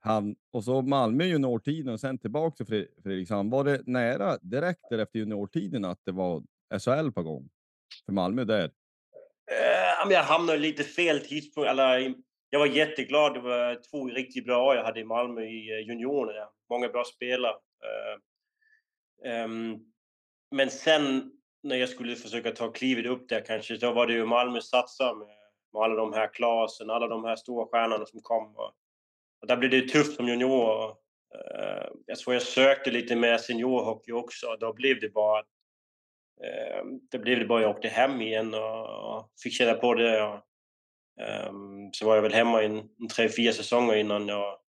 han, 0.04 0.36
och 0.52 0.64
så 0.64 0.82
Malmö 0.82 1.24
juniortiden 1.24 1.94
och 1.94 2.00
sen 2.00 2.18
tillbaka 2.18 2.66
till 2.66 2.88
Fredrikshamn. 3.04 3.50
Var 3.50 3.64
det 3.64 3.82
nära 3.88 4.38
direkt 4.38 4.92
efter 4.92 5.20
juniortiden 5.20 5.86
att 5.86 6.00
det 6.06 6.12
var 6.12 6.44
SHL 6.80 7.12
på 7.12 7.24
gång 7.24 7.50
för 8.06 8.14
Malmö 8.14 8.44
där? 8.44 8.72
Eh, 9.52 10.12
jag 10.12 10.24
hamnade 10.24 10.60
lite 10.60 10.84
fel 10.84 11.20
tidspunkt. 11.20 11.70
Eller, 11.70 12.14
jag 12.50 12.60
var 12.60 12.66
jätteglad. 12.66 13.34
Det 13.34 13.40
var 13.40 13.82
två 13.92 14.08
riktigt 14.08 14.46
bra 14.46 14.66
år 14.66 14.76
jag 14.76 14.84
hade 14.84 15.00
i 15.00 15.04
Malmö 15.04 15.42
i 15.42 15.72
eh, 15.72 15.88
juniorerna. 15.88 16.50
Många 16.70 16.90
bra 16.90 17.04
spelare. 17.04 17.56
Eh, 19.26 19.44
um, 19.44 19.80
men 20.52 20.70
sen 20.70 21.32
när 21.64 21.76
jag 21.76 21.90
skulle 21.90 22.16
försöka 22.16 22.52
ta 22.52 22.72
klivet 22.72 23.06
upp 23.06 23.30
där 23.30 23.46
kanske, 23.46 23.78
då 23.78 23.92
var 23.92 24.08
det 24.08 24.14
ju 24.14 24.26
Malmö 24.26 24.62
satsar 24.62 25.16
med, 25.16 25.28
med 25.74 25.82
alla 25.82 25.96
de 25.96 26.14
här 26.14 26.34
Klasen, 26.34 26.90
alla 26.90 27.08
de 27.08 27.24
här 27.24 27.36
stora 27.36 27.66
stjärnorna 27.66 28.06
som 28.06 28.20
kom. 28.22 28.56
Och, 28.56 28.72
och 29.44 29.48
där 29.48 29.58
blev 29.58 29.72
det 29.72 29.88
tufft 29.88 30.16
som 30.16 30.28
junior. 30.28 30.90
Uh, 30.90 31.88
jag 32.06 32.18
tror 32.18 32.34
jag 32.34 32.44
sökte 32.44 32.92
lite 32.92 33.16
mer 33.16 33.38
seniorhockey 33.38 34.12
också 34.12 34.48
och 34.48 34.60
då 34.60 34.74
blev 34.74 35.00
det 35.00 35.10
bara 35.14 35.42
uh, 35.42 37.00
det 37.12 37.20
blev 37.20 37.40
det 37.40 37.46
bara 37.46 37.62
jag 37.62 37.72
åkte 37.72 37.88
hem 37.88 38.22
igen 38.22 38.54
och, 38.54 39.30
fick 39.44 39.54
känna 39.54 39.74
på 39.74 39.94
det. 39.94 40.24
Och, 40.24 40.42
um, 41.50 41.90
så 41.94 42.06
var 42.06 42.16
jag 42.16 42.22
väl 42.22 42.34
hemma 42.34 42.64
i 42.64 42.84
tre, 43.16 43.30
fyra 43.30 43.54
säsonger 43.54 43.96
innan 43.96 44.28
jag 44.28 44.60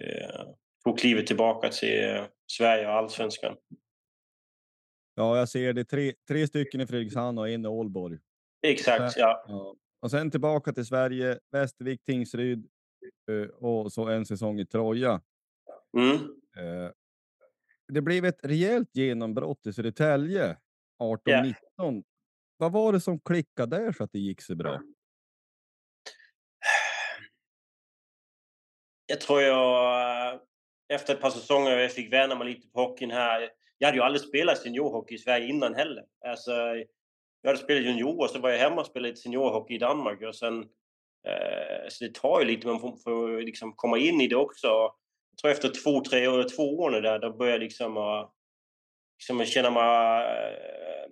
uh, 0.00 0.50
tog 0.84 0.98
klivet 0.98 1.26
tillbaka 1.26 1.68
till 1.68 2.24
Sverige 2.52 2.86
och 2.86 2.94
Allsvenskan. 2.94 3.56
Ja, 5.14 5.38
jag 5.38 5.48
ser 5.48 5.72
det. 5.72 5.84
Tre, 5.84 6.14
tre 6.28 6.46
stycken 6.46 6.80
i 6.80 6.86
Fredrikshamn 6.86 7.38
och 7.38 7.48
en 7.48 7.64
i 7.64 7.68
Ålborg. 7.68 8.18
Exakt, 8.62 9.12
sen, 9.12 9.22
ja. 9.22 9.44
ja. 9.48 9.74
Och 10.02 10.10
sen 10.10 10.30
tillbaka 10.30 10.72
till 10.72 10.86
Sverige, 10.86 11.38
Västervik, 11.52 12.04
Tingsryd 12.04 12.68
och 13.48 13.92
så 13.92 14.08
en 14.08 14.26
säsong 14.26 14.60
i 14.60 14.66
Troja. 14.66 15.20
Mm. 15.96 16.18
Det 17.88 18.00
blev 18.00 18.24
ett 18.24 18.40
rejält 18.42 18.88
genombrott 18.92 19.66
i 19.66 19.72
Södertälje 19.72 20.56
18-19. 21.02 21.26
Yeah. 21.28 21.54
Vad 22.56 22.72
var 22.72 22.92
det 22.92 23.00
som 23.00 23.20
klickade 23.20 23.76
där 23.76 23.92
så 23.92 24.04
att 24.04 24.12
det 24.12 24.18
gick 24.18 24.42
så 24.42 24.54
bra? 24.54 24.80
Jag 29.06 29.20
tror 29.20 29.42
jag 29.42 30.40
efter 30.88 31.14
ett 31.14 31.20
par 31.20 31.30
säsonger 31.30 31.70
jag 31.70 31.92
fick 31.92 32.12
vänja 32.12 32.36
mig 32.36 32.48
lite 32.48 32.68
på 32.68 32.80
hockeyn 32.80 33.10
här 33.10 33.50
jag 33.80 33.88
hade 33.88 33.98
ju 33.98 34.04
aldrig 34.04 34.22
spelat 34.22 34.58
seniorhockey 34.58 35.14
i 35.14 35.18
Sverige 35.18 35.48
innan 35.48 35.74
heller. 35.74 36.04
Alltså, 36.26 36.50
jag 37.42 37.50
hade 37.50 37.58
spelat 37.58 37.82
junior 37.82 38.20
och 38.20 38.30
så 38.30 38.38
var 38.38 38.50
jag 38.50 38.58
hemma 38.58 38.80
och 38.80 38.86
spelade 38.86 39.08
lite 39.08 39.20
seniorhockey 39.20 39.74
i 39.74 39.78
Danmark. 39.78 40.22
Och 40.22 40.34
sen, 40.34 40.58
eh, 40.62 40.68
Eh, 41.28 41.88
så 41.88 42.04
det 42.04 42.14
tar 42.14 42.40
ju 42.40 42.46
lite, 42.46 42.66
man 42.66 42.80
får, 42.80 42.96
får 42.96 43.42
liksom 43.42 43.72
komma 43.72 43.98
in 43.98 44.20
i 44.20 44.26
det 44.26 44.36
också. 44.36 44.66
Jag 44.66 45.38
tror 45.42 45.50
efter 45.50 45.82
två, 45.84 46.00
tre 46.00 46.28
år, 46.28 46.46
två 46.56 46.78
år 46.78 46.90
där, 46.90 47.18
då 47.18 47.32
började 47.32 47.56
jag 47.56 47.62
liksom, 47.62 48.26
liksom 49.18 49.44
känna 49.44 49.70
mig 49.70 50.26
eh, 50.26 51.10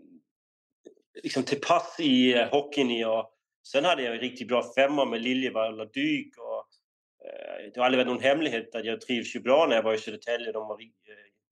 liksom 1.22 1.42
till 1.42 1.60
pass 1.60 2.00
i 2.00 2.44
hockeyn. 2.50 3.04
Och 3.06 3.30
sen 3.68 3.84
hade 3.84 4.02
jag 4.02 4.14
en 4.14 4.20
riktigt 4.20 4.48
bra 4.48 4.74
femma 4.74 5.04
med 5.04 5.22
Liljevall 5.22 5.80
och 5.80 5.92
Dyk. 5.92 6.38
Och, 6.38 6.66
eh, 7.26 7.72
det 7.74 7.80
har 7.80 7.84
aldrig 7.86 8.06
varit 8.06 8.14
någon 8.14 8.24
hemlighet 8.24 8.74
att 8.74 8.84
jag 8.84 9.00
trivs 9.00 9.36
ju 9.36 9.40
bra 9.40 9.66
när 9.66 9.76
jag 9.76 9.82
var 9.82 9.94
i 9.94 9.98
Södertälje. 9.98 10.52
De 10.52 10.68
var 10.68 10.78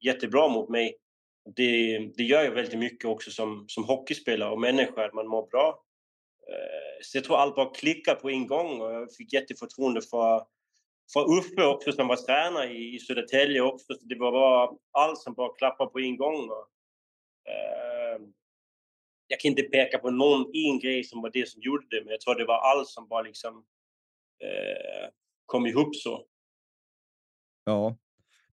jättebra 0.01 0.49
mot 0.49 0.69
mig 0.69 0.97
det, 1.55 1.99
det 2.17 2.23
gör 2.23 2.45
ju 2.45 2.51
väldigt 2.51 2.79
mycket 2.79 3.05
också 3.05 3.31
som, 3.31 3.65
som 3.69 3.85
hockeyspelare 3.85 4.51
och 4.51 4.61
människa, 4.61 5.05
att 5.05 5.15
man 5.15 5.29
mår 5.29 5.47
bra. 5.47 5.83
Eh, 6.51 7.03
så 7.03 7.17
jag 7.17 7.25
tror 7.25 7.37
allt 7.37 7.55
bara 7.55 7.75
klickade 7.75 8.21
på 8.21 8.31
en 8.31 8.47
gång 8.47 8.81
och 8.81 8.93
jag 8.93 9.15
fick 9.15 9.33
jätteförtroende 9.33 10.03
för, 10.03 10.47
för 11.13 11.39
Uffe 11.39 11.65
också 11.65 11.93
som 11.93 12.09
var 12.09 12.17
tränare 12.17 12.73
i, 12.73 12.95
i 12.95 12.99
Södertälje 12.99 13.61
också. 13.61 13.95
Så 13.95 14.07
det 14.07 14.19
var 14.19 14.33
bara 14.33 14.79
allt 14.93 15.19
som 15.19 15.35
bara 15.35 15.57
klappade 15.57 15.91
på 15.91 15.99
en 15.99 16.17
gång. 16.17 16.51
Och, 16.51 16.69
eh, 17.51 18.21
jag 19.27 19.41
kan 19.41 19.49
inte 19.49 19.63
peka 19.63 19.99
på 19.99 20.11
någon 20.11 20.51
en 20.53 20.79
grej 20.79 21.05
som 21.05 21.23
var 21.23 21.31
det 21.31 21.49
som 21.49 21.63
gjorde 21.63 21.87
det, 21.91 22.05
men 22.05 22.11
jag 22.11 22.21
tror 22.21 22.35
det 22.35 22.45
var 22.45 22.59
allt 22.59 22.89
som 22.89 23.09
bara 23.09 23.23
liksom 23.23 23.65
eh, 24.45 25.09
kom 25.47 25.67
ihop 25.67 25.97
så. 25.97 26.27
Ja, 27.65 27.97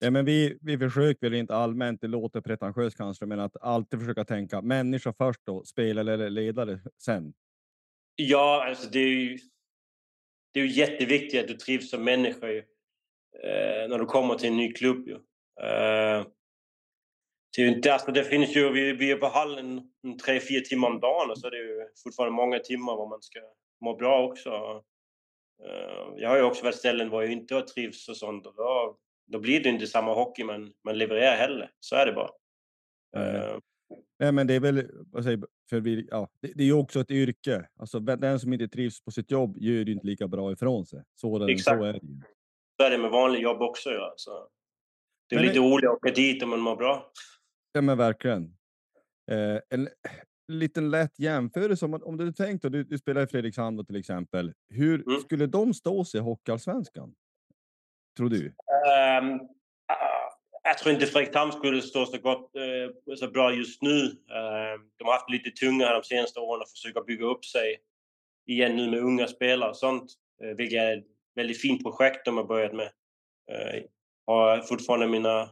Ja, 0.04 0.10
men 0.10 0.24
vi, 0.24 0.58
vi 0.60 0.78
försöker 0.78 1.30
väl 1.30 1.38
inte 1.38 1.54
allmänt, 1.54 2.00
det 2.00 2.06
låter 2.06 2.40
pretentiöst 2.40 2.96
kanske, 2.96 3.26
men 3.26 3.40
att 3.40 3.56
alltid 3.60 4.00
försöka 4.00 4.24
tänka 4.24 4.62
människa 4.62 5.12
först 5.12 5.40
då, 5.44 5.64
spelare 5.64 6.14
eller 6.14 6.30
ledare 6.30 6.80
sen. 6.98 7.32
Ja, 8.16 8.64
alltså 8.68 8.88
det 8.88 8.98
är 8.98 9.08
ju, 9.08 9.38
det 10.52 10.60
är 10.60 10.64
ju 10.64 10.70
jätteviktigt 10.70 11.40
att 11.40 11.48
du 11.48 11.54
trivs 11.54 11.90
som 11.90 12.04
människa 12.04 12.48
ju, 12.48 12.58
eh, 13.42 13.88
när 13.88 13.98
du 13.98 14.06
kommer 14.06 14.34
till 14.34 14.48
en 14.48 14.56
ny 14.56 14.72
klubb. 14.72 15.08
Ju. 15.08 15.14
Eh, 15.66 16.26
det, 17.56 17.62
inte, 17.62 17.92
alltså 17.92 18.12
det 18.12 18.24
finns 18.24 18.56
ju, 18.56 18.72
vi, 18.72 18.92
vi 18.92 19.10
är 19.10 19.16
på 19.16 19.26
hallen 19.26 19.92
tre, 20.24 20.40
fyra 20.40 20.60
timmar 20.60 20.88
om 20.88 21.00
dagen 21.00 21.30
och 21.30 21.38
så 21.38 21.46
är 21.46 21.50
det 21.50 21.58
ju 21.58 21.88
fortfarande 22.02 22.36
många 22.36 22.58
timmar 22.58 22.96
var 22.96 23.08
man 23.08 23.22
ska 23.22 23.40
må 23.80 23.96
bra 23.96 24.24
också. 24.24 24.50
Eh, 25.64 26.14
jag 26.16 26.28
har 26.28 26.36
ju 26.36 26.42
också 26.42 26.64
varit 26.64 26.76
ställen 26.76 27.10
där 27.10 27.20
jag 27.20 27.32
inte 27.32 27.54
har 27.54 27.62
trivs 27.62 28.08
och 28.08 28.16
sånt. 28.16 28.46
Och 28.46 28.54
då, 28.54 28.98
då 29.26 29.38
blir 29.38 29.62
det 29.62 29.68
inte 29.68 29.86
samma 29.86 30.14
hockey 30.14 30.44
man, 30.44 30.72
man 30.84 30.98
levererar 30.98 31.36
heller. 31.36 31.70
Så 31.80 31.96
är 31.96 32.06
det 32.06 32.12
bara. 32.12 32.30
Mm. 33.16 33.60
Nej, 34.18 34.32
men 34.32 34.46
det 34.46 34.54
är 34.54 34.60
väl, 34.60 34.90
för 35.70 35.80
vi, 35.80 36.08
ja, 36.10 36.28
det, 36.40 36.52
det 36.54 36.62
är 36.62 36.66
ju 36.66 36.72
också 36.72 37.00
ett 37.00 37.10
yrke. 37.10 37.68
Alltså, 37.76 38.00
den 38.00 38.40
som 38.40 38.52
inte 38.52 38.68
trivs 38.68 39.04
på 39.04 39.10
sitt 39.10 39.30
jobb 39.30 39.56
gör 39.58 39.72
ju 39.72 39.92
inte 39.92 40.06
lika 40.06 40.28
bra 40.28 40.52
ifrån 40.52 40.86
sig. 40.86 41.02
Så, 41.14 41.48
Exakt. 41.48 41.78
så 41.78 41.84
är 41.84 41.92
det 41.92 41.98
ju. 41.98 42.20
Så 42.80 42.86
är 42.86 42.90
det 42.90 42.98
med 42.98 43.10
vanligt 43.10 43.42
jobb 43.42 43.62
också. 43.62 43.90
Ja. 43.90 44.14
Så 44.16 44.48
det 45.28 45.34
är 45.34 45.38
men 45.38 45.46
lite 45.46 45.60
det... 45.60 45.66
roligt 45.66 45.88
att 45.88 45.96
åka 45.96 46.10
dit 46.10 46.42
om 46.42 46.50
man 46.50 46.60
mår 46.60 46.76
bra. 46.76 47.12
Ja, 47.72 47.80
men 47.80 47.98
verkligen. 47.98 48.56
Eh, 49.30 49.60
en 49.70 49.88
liten 50.48 50.90
lätt 50.90 51.18
jämförelse. 51.18 51.84
Om, 51.84 51.94
om 51.94 52.16
du 52.16 52.32
tänkte, 52.32 52.68
du, 52.68 52.84
du 52.84 52.98
spelar 52.98 53.22
i 53.22 53.26
Fredrikshamn 53.26 53.86
till 53.86 53.96
exempel. 53.96 54.52
Hur 54.68 55.08
mm. 55.08 55.20
skulle 55.20 55.46
de 55.46 55.74
stå 55.74 56.04
sig 56.04 56.20
i 56.20 56.22
Hockeyallsvenskan? 56.22 57.14
Tror 58.16 58.28
du? 58.28 58.46
Um, 58.46 59.40
jag 60.62 60.78
tror 60.78 60.94
inte 60.94 61.06
Fredrikshamn 61.06 61.52
skulle 61.52 61.82
stå 61.82 62.06
så, 62.06 62.18
gott, 62.18 62.50
eh, 62.56 63.14
så 63.14 63.28
bra 63.28 63.54
just 63.54 63.82
nu. 63.82 64.04
Eh, 64.06 64.80
de 64.96 65.04
har 65.04 65.12
haft 65.12 65.30
lite 65.30 65.50
tunga 65.50 65.86
här 65.86 65.94
de 65.94 66.02
senaste 66.02 66.40
åren 66.40 66.62
att 66.62 66.70
försöka 66.70 67.00
bygga 67.00 67.26
upp 67.26 67.44
sig 67.44 67.80
igen 68.46 68.76
nu 68.76 68.90
med 68.90 69.00
unga 69.00 69.28
spelare 69.28 69.70
och 69.70 69.76
sånt. 69.76 70.12
Eh, 70.42 70.56
vilket 70.56 70.78
är 70.78 70.98
ett 70.98 71.04
väldigt 71.34 71.60
fint 71.60 71.82
projekt 71.82 72.24
de 72.24 72.36
har 72.36 72.44
börjat 72.44 72.72
med. 72.72 72.90
Jag 74.26 74.34
har 74.34 74.60
fortfarande 74.60 75.06
mina 75.06 75.50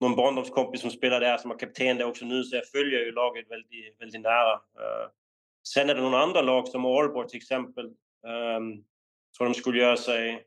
någon 0.00 0.16
barndomskompis 0.16 0.80
som 0.80 0.90
spelar 0.90 1.20
där 1.20 1.38
som 1.38 1.50
är 1.50 1.58
kapten 1.58 1.96
där 1.96 2.04
också 2.04 2.24
nu 2.24 2.44
så 2.44 2.56
jag 2.56 2.68
följer 2.68 3.00
ju 3.00 3.12
laget 3.12 3.50
väldigt, 3.50 4.00
väldigt 4.00 4.20
nära. 4.20 4.60
Sen 5.68 5.90
är 5.90 5.94
det 5.94 6.00
några 6.00 6.22
andra 6.22 6.42
lag 6.42 6.68
som 6.68 6.84
Aalborg 6.84 7.28
till 7.28 7.36
exempel. 7.36 7.86
Um, 7.86 8.84
tror 9.36 9.48
de 9.48 9.54
skulle 9.54 9.80
göra 9.80 9.96
sig 9.96 10.46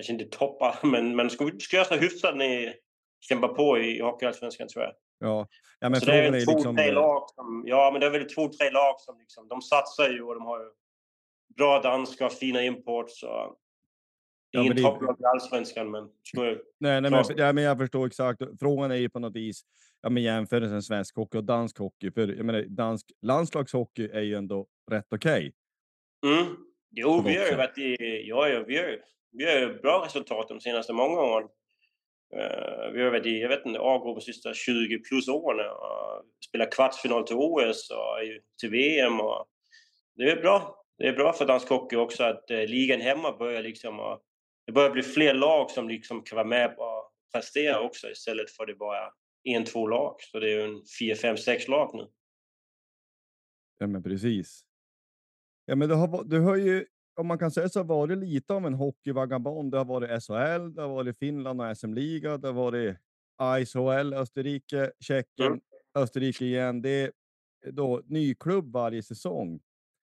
kanske 0.00 0.12
inte 0.12 0.38
toppa, 0.38 0.78
men, 0.86 1.16
men 1.16 1.30
ska, 1.30 1.50
ska 1.58 1.76
göra 1.76 1.86
sig 1.86 1.98
hyfsat 1.98 2.36
när 2.36 2.48
ni 2.48 2.74
kämpar 3.20 3.48
på 3.48 3.78
i 3.78 4.00
Hockeyallsvenskan 4.00 4.68
tror 4.68 4.84
jag. 4.84 4.94
Ja, 5.18 5.48
ja 5.80 5.88
men 5.88 6.00
så 6.00 6.06
det 6.06 6.14
är 6.14 6.30
väl 6.30 6.44
två, 6.44 6.52
liksom... 6.52 6.76
tre 6.76 6.92
lag 6.92 7.30
som, 7.30 7.64
ja, 7.66 7.90
men 7.92 8.00
det 8.00 8.06
är 8.06 8.10
väl 8.10 8.28
två, 8.28 8.48
tre 8.48 8.70
lag 8.70 9.00
som 9.00 9.18
liksom, 9.18 9.48
de 9.48 9.62
satsar 9.62 10.08
ju 10.08 10.22
och 10.22 10.34
de 10.34 10.44
har 10.44 10.60
ju 10.60 10.70
bra 11.56 11.80
danska, 11.80 12.28
fina 12.28 12.62
imports 12.62 13.22
och 13.22 13.56
Ingen 14.52 14.66
ja, 14.66 14.74
det... 14.74 14.82
topplag 14.82 15.16
i 15.20 15.24
allsvenskan, 15.24 15.90
men... 15.90 16.08
Nej, 16.34 16.60
nej 16.78 17.00
men, 17.00 17.24
ja, 17.36 17.52
men 17.52 17.64
jag 17.64 17.78
förstår 17.78 18.06
exakt. 18.06 18.42
Frågan 18.60 18.90
är 18.90 18.94
ju 18.94 19.08
på 19.08 19.18
något 19.18 19.36
vis 19.36 19.62
ja, 20.02 20.10
med 20.10 20.22
jämförelsen 20.22 20.82
svensk 20.82 21.16
hockey 21.16 21.38
och 21.38 21.44
dansk 21.44 21.78
hockey. 21.78 22.10
För 22.10 22.28
jag 22.28 22.46
menar, 22.46 22.62
dansk 22.62 23.12
landslagshockey 23.22 24.08
är 24.12 24.20
ju 24.20 24.34
ändå 24.34 24.66
rätt 24.90 25.12
okej. 25.12 25.52
Okay. 26.22 26.38
Mm. 26.38 26.56
Jo, 26.90 27.22
vi 27.26 27.36
har 27.36 27.46
ju 27.46 27.56
varit 27.56 27.78
i... 27.78 27.96
Ja, 28.28 28.48
ja, 28.48 28.64
vi 28.66 28.76
har, 28.76 28.98
vi 29.32 29.44
har 29.44 29.58
ju 29.58 29.80
bra 29.80 30.04
resultat 30.04 30.48
de 30.48 30.60
senaste 30.60 30.92
många 30.92 31.20
åren. 31.20 31.48
Eh, 32.36 32.90
vi 32.92 33.02
har 33.02 33.10
varit 33.10 33.26
i, 33.26 33.40
jag 33.40 33.48
vet 33.48 33.66
inte, 33.66 33.80
A-gruppen 33.80 34.14
de 34.14 34.20
sista 34.20 34.54
20 34.54 34.98
plus 34.98 35.28
åren 35.28 35.70
och 35.70 36.24
spelat 36.48 36.74
kvartsfinal 36.74 37.26
till 37.26 37.36
OS 37.36 37.90
och 37.90 38.40
till 38.60 38.70
VM. 38.70 39.20
Och 39.20 39.46
det 40.16 40.30
är 40.30 40.36
bra. 40.36 40.84
Det 40.98 41.08
är 41.08 41.12
bra 41.12 41.32
för 41.32 41.46
dansk 41.46 41.68
hockey 41.68 41.96
också 41.96 42.24
att 42.24 42.50
eh, 42.50 42.66
ligan 42.66 43.00
hemma 43.00 43.36
börjar 43.36 43.62
liksom 43.62 44.00
och 44.00 44.20
det 44.66 44.72
börjar 44.72 44.90
bli 44.90 45.02
fler 45.02 45.34
lag 45.34 45.70
som 45.70 45.88
liksom 45.88 46.22
kan 46.22 46.36
vara 46.36 46.46
med 46.46 46.74
och 46.78 47.12
prestera 47.32 47.80
också 47.80 48.10
istället 48.10 48.50
för 48.50 48.62
att 48.62 48.68
det 48.68 48.74
bara 48.74 49.12
en, 49.44 49.64
två 49.64 49.86
lag. 49.86 50.16
Så 50.18 50.40
det 50.40 50.50
är 50.50 50.56
ju 50.56 50.62
en 50.62 50.82
fyra, 50.98 51.16
fem, 51.16 51.36
sex 51.36 51.68
lag 51.68 51.90
nu. 51.94 52.08
Ja, 53.78 53.86
men 53.86 54.02
precis. 54.02 54.64
Ja, 55.64 55.76
men 55.76 55.88
det 55.88 55.94
har, 55.94 56.24
du 56.24 56.40
har 56.40 56.56
ju, 56.56 56.86
om 57.20 57.26
man 57.26 57.38
kan 57.38 57.50
säga 57.50 57.68
så, 57.68 57.82
varit 57.82 58.18
lite 58.18 58.54
av 58.54 58.66
en 58.66 58.74
hockeyvagabond. 58.74 59.72
Det 59.72 59.78
har 59.78 59.84
varit 59.84 60.22
SHL, 60.22 60.74
det 60.74 60.82
har 60.82 60.88
varit 60.88 61.18
Finland 61.18 61.60
och 61.60 61.76
SM-liga, 61.76 62.38
det 62.38 62.48
har 62.48 62.54
varit 62.54 62.96
ISHL, 63.60 64.14
Österrike, 64.14 64.92
Tjeckien, 65.00 65.46
mm. 65.46 65.60
Österrike 65.94 66.44
igen. 66.44 66.82
Det 66.82 66.90
är 66.90 67.12
då 67.72 68.02
ny 68.06 68.34
klubb 68.34 68.72
varje 68.72 69.02
säsong. 69.02 69.60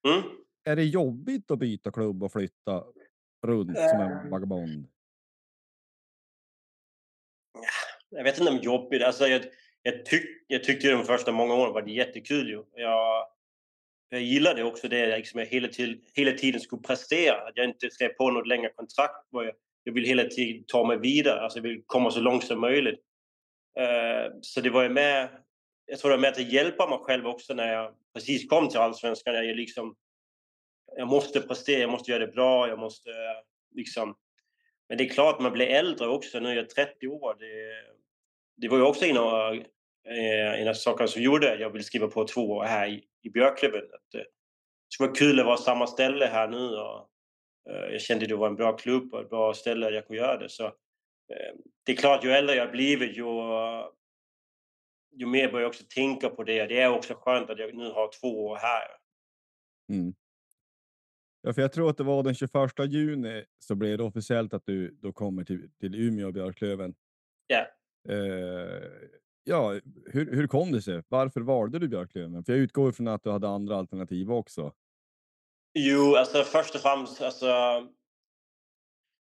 Mm. 0.08 0.24
Är 0.64 0.76
det 0.76 0.84
jobbigt 0.84 1.52
att 1.52 1.60
byta 1.60 1.92
klubb 1.92 2.24
och 2.24 2.32
flytta 2.32 2.84
runt 3.46 3.78
som 3.78 4.02
en 4.02 4.12
ehm. 4.12 4.30
vagabond? 4.30 4.88
Jag 8.10 8.24
vet 8.24 8.40
inte 8.40 8.52
om 8.52 8.58
jobbigt. 8.58 9.04
Alltså 9.04 9.28
jag, 9.28 9.42
jag, 9.82 10.06
tyck, 10.06 10.26
jag 10.48 10.64
tyckte 10.64 10.92
de 10.92 11.04
första 11.06 11.32
många 11.32 11.54
åren 11.54 11.74
var 11.74 11.82
det 11.82 11.92
jättekul. 11.92 12.50
Ju. 12.50 12.64
Jag, 12.74 13.28
jag 14.10 14.22
gillade 14.22 14.64
också 14.64 14.88
det 14.88 15.18
liksom 15.18 15.40
jag 15.40 15.48
hela, 15.48 15.68
till, 15.68 16.02
hela 16.14 16.32
tiden 16.32 16.62
skulle 16.62 16.82
prestera. 16.82 17.36
Att 17.36 17.58
jag 17.58 17.66
inte 17.66 17.90
skrev 17.90 18.10
på 18.10 18.32
något 18.32 18.48
längre 18.48 18.70
kontrakt. 18.76 19.28
Jag, 19.32 19.52
jag 19.84 19.94
vill 19.94 20.06
hela 20.06 20.24
tiden 20.24 20.64
ta 20.68 20.88
mig 20.88 21.00
vidare. 21.00 21.42
Alltså 21.42 21.60
jag 21.60 21.64
vill 21.64 21.84
komma 21.86 22.12
så 22.12 22.20
långt 22.20 22.44
som 22.44 22.62
möjligt. 22.62 23.00
Uh, 23.80 24.38
så 24.42 24.62
det 24.62 24.70
var 24.70 24.84
ju 24.84 24.90
med... 24.90 25.30
Jag 25.86 26.00
tror 26.00 26.12
det 26.12 26.18
var 26.18 26.22
med 26.22 26.32
att 26.32 26.52
hjälpa 26.52 26.90
mig 26.90 27.00
själv 27.02 27.28
också 27.28 27.54
när 27.54 27.74
jag 27.74 27.94
precis 28.14 28.50
kom 28.50 28.70
till 28.70 28.80
Allsvenskan. 28.80 29.36
Jag 29.36 29.56
liksom 29.56 29.96
jag 30.96 31.08
måste 31.08 31.42
prestera, 31.42 31.80
jag 31.80 31.90
måste 31.90 32.12
göra 32.12 32.26
det 32.26 32.32
bra, 32.32 32.68
jag 32.68 32.80
måste 32.80 33.10
liksom... 33.76 34.16
Men 34.90 34.98
det 34.98 35.04
är 35.04 35.10
klart, 35.10 35.40
man 35.40 35.52
blir 35.52 35.68
äldre 35.68 36.08
också. 36.08 36.40
Nu 36.40 36.50
är 36.50 36.56
jag 36.56 36.70
30 36.70 37.08
år. 37.08 37.36
Det, 37.40 37.84
det 38.58 38.68
var 38.68 38.78
ju 38.78 38.84
också 38.84 39.06
en 39.06 39.18
av, 39.18 39.54
eh, 40.08 40.62
en 40.62 40.68
av 40.68 40.74
sakerna 40.74 41.08
som 41.08 41.22
gjorde 41.22 41.54
att 41.54 41.60
jag 41.60 41.70
ville 41.70 41.84
skriva 41.84 42.08
på 42.08 42.28
två 42.28 42.52
år 42.52 42.64
här 42.64 42.88
i, 42.88 43.04
i 43.28 43.30
Björklöven. 43.30 43.82
Att, 43.94 44.12
det 44.12 44.26
skulle 44.94 45.08
vara 45.08 45.18
kul 45.18 45.40
att 45.40 45.46
vara 45.46 45.58
samma 45.58 45.88
ställe 45.88 46.26
här 46.26 46.48
nu. 46.48 46.68
Och, 46.68 47.10
eh, 47.70 47.92
jag 47.92 48.02
kände 48.02 48.28
det 48.28 48.36
var 48.36 48.48
en 48.48 48.56
bra 48.56 48.78
klubb 48.78 49.14
och 49.14 49.22
ett 49.22 49.30
bra 49.30 49.54
ställe 49.54 49.90
jag 49.90 50.08
kunde 50.08 50.22
göra 50.22 50.38
det. 50.38 50.50
Så, 50.50 50.66
eh, 50.66 51.54
det 51.84 51.92
är 51.92 51.96
klart, 51.96 52.26
ju 52.26 52.32
äldre 52.32 52.56
jag 52.56 52.72
blivit, 52.72 53.18
ju, 53.18 53.24
ju 55.12 55.26
mer 55.26 55.52
börjar 55.52 55.62
jag 55.62 55.70
också 55.70 55.84
tänka 55.96 56.30
på 56.30 56.44
det. 56.44 56.66
Det 56.66 56.82
är 56.82 56.90
också 56.90 57.14
skönt 57.14 57.50
att 57.50 57.60
jag 57.60 57.74
nu 57.74 57.92
har 57.92 58.12
två 58.22 58.46
år 58.46 58.56
här. 58.56 58.88
Mm. 59.90 60.14
Ja, 61.42 61.54
för 61.54 61.62
jag 61.62 61.74
tror 61.74 61.90
att 61.90 61.98
det 61.98 62.04
var 62.04 62.24
den 62.24 62.36
21 62.36 62.52
juni 62.94 63.46
så 63.60 63.76
blev 63.76 63.98
det 63.98 64.04
officiellt 64.04 64.54
att 64.54 64.66
du 64.66 64.92
då 65.02 65.14
kommer 65.14 65.44
till, 65.44 65.70
till 65.80 65.96
Umeå 65.96 66.28
och 66.28 66.34
Björklöven. 66.34 66.96
Ja. 67.48 67.68
Eh, 68.10 68.82
ja, 69.48 69.80
hur, 70.06 70.36
hur 70.36 70.48
kom 70.48 70.72
det 70.72 70.82
sig? 70.82 71.04
Varför 71.08 71.42
valde 71.42 71.80
du 71.80 71.88
Björklöven? 71.88 72.44
För 72.44 72.54
jag 72.54 72.60
utgår 72.60 72.92
från 72.92 73.08
att 73.08 73.24
du 73.24 73.32
hade 73.32 73.48
andra 73.48 73.76
alternativ 73.76 74.32
också. 74.32 74.74
Jo, 75.74 76.16
alltså 76.16 76.44
först 76.44 76.76
och 76.76 76.82
främst, 76.82 77.22
alltså. 77.22 77.48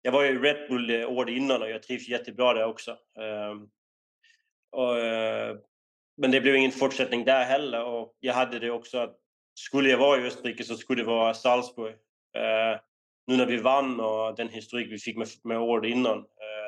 Jag 0.01 0.11
var 0.11 0.23
ju 0.23 0.30
i 0.30 0.38
Red 0.38 0.69
Bull 0.69 1.05
året 1.05 1.36
innan 1.36 1.61
och 1.61 1.69
jag 1.69 1.84
trivs 1.84 2.07
jättebra 2.09 2.53
där 2.53 2.65
också. 2.65 2.91
Um, 3.51 3.69
och, 4.71 4.95
uh, 4.95 5.59
men 6.17 6.32
det 6.32 6.41
blev 6.41 6.55
ingen 6.55 6.71
fortsättning 6.71 7.26
där 7.26 7.43
heller 7.43 7.84
och 7.84 8.17
jag 8.19 8.34
hade 8.34 8.59
det 8.59 8.71
också 8.71 8.97
att 8.97 9.17
skulle 9.53 9.89
jag 9.89 9.97
vara 9.97 10.21
i 10.21 10.28
Österrike 10.28 10.63
så 10.63 10.76
skulle 10.76 11.01
det 11.01 11.07
vara 11.07 11.34
Salzburg. 11.34 11.93
Uh, 12.38 12.80
nu 13.28 13.38
när 13.38 13.45
vi 13.45 13.57
vann 13.57 13.99
och 13.99 14.36
den 14.36 14.49
historik 14.49 14.91
vi 14.91 14.97
fick 14.97 15.17
med, 15.17 15.28
med 15.43 15.59
året 15.59 15.91
innan, 15.91 16.17
uh, 16.17 16.26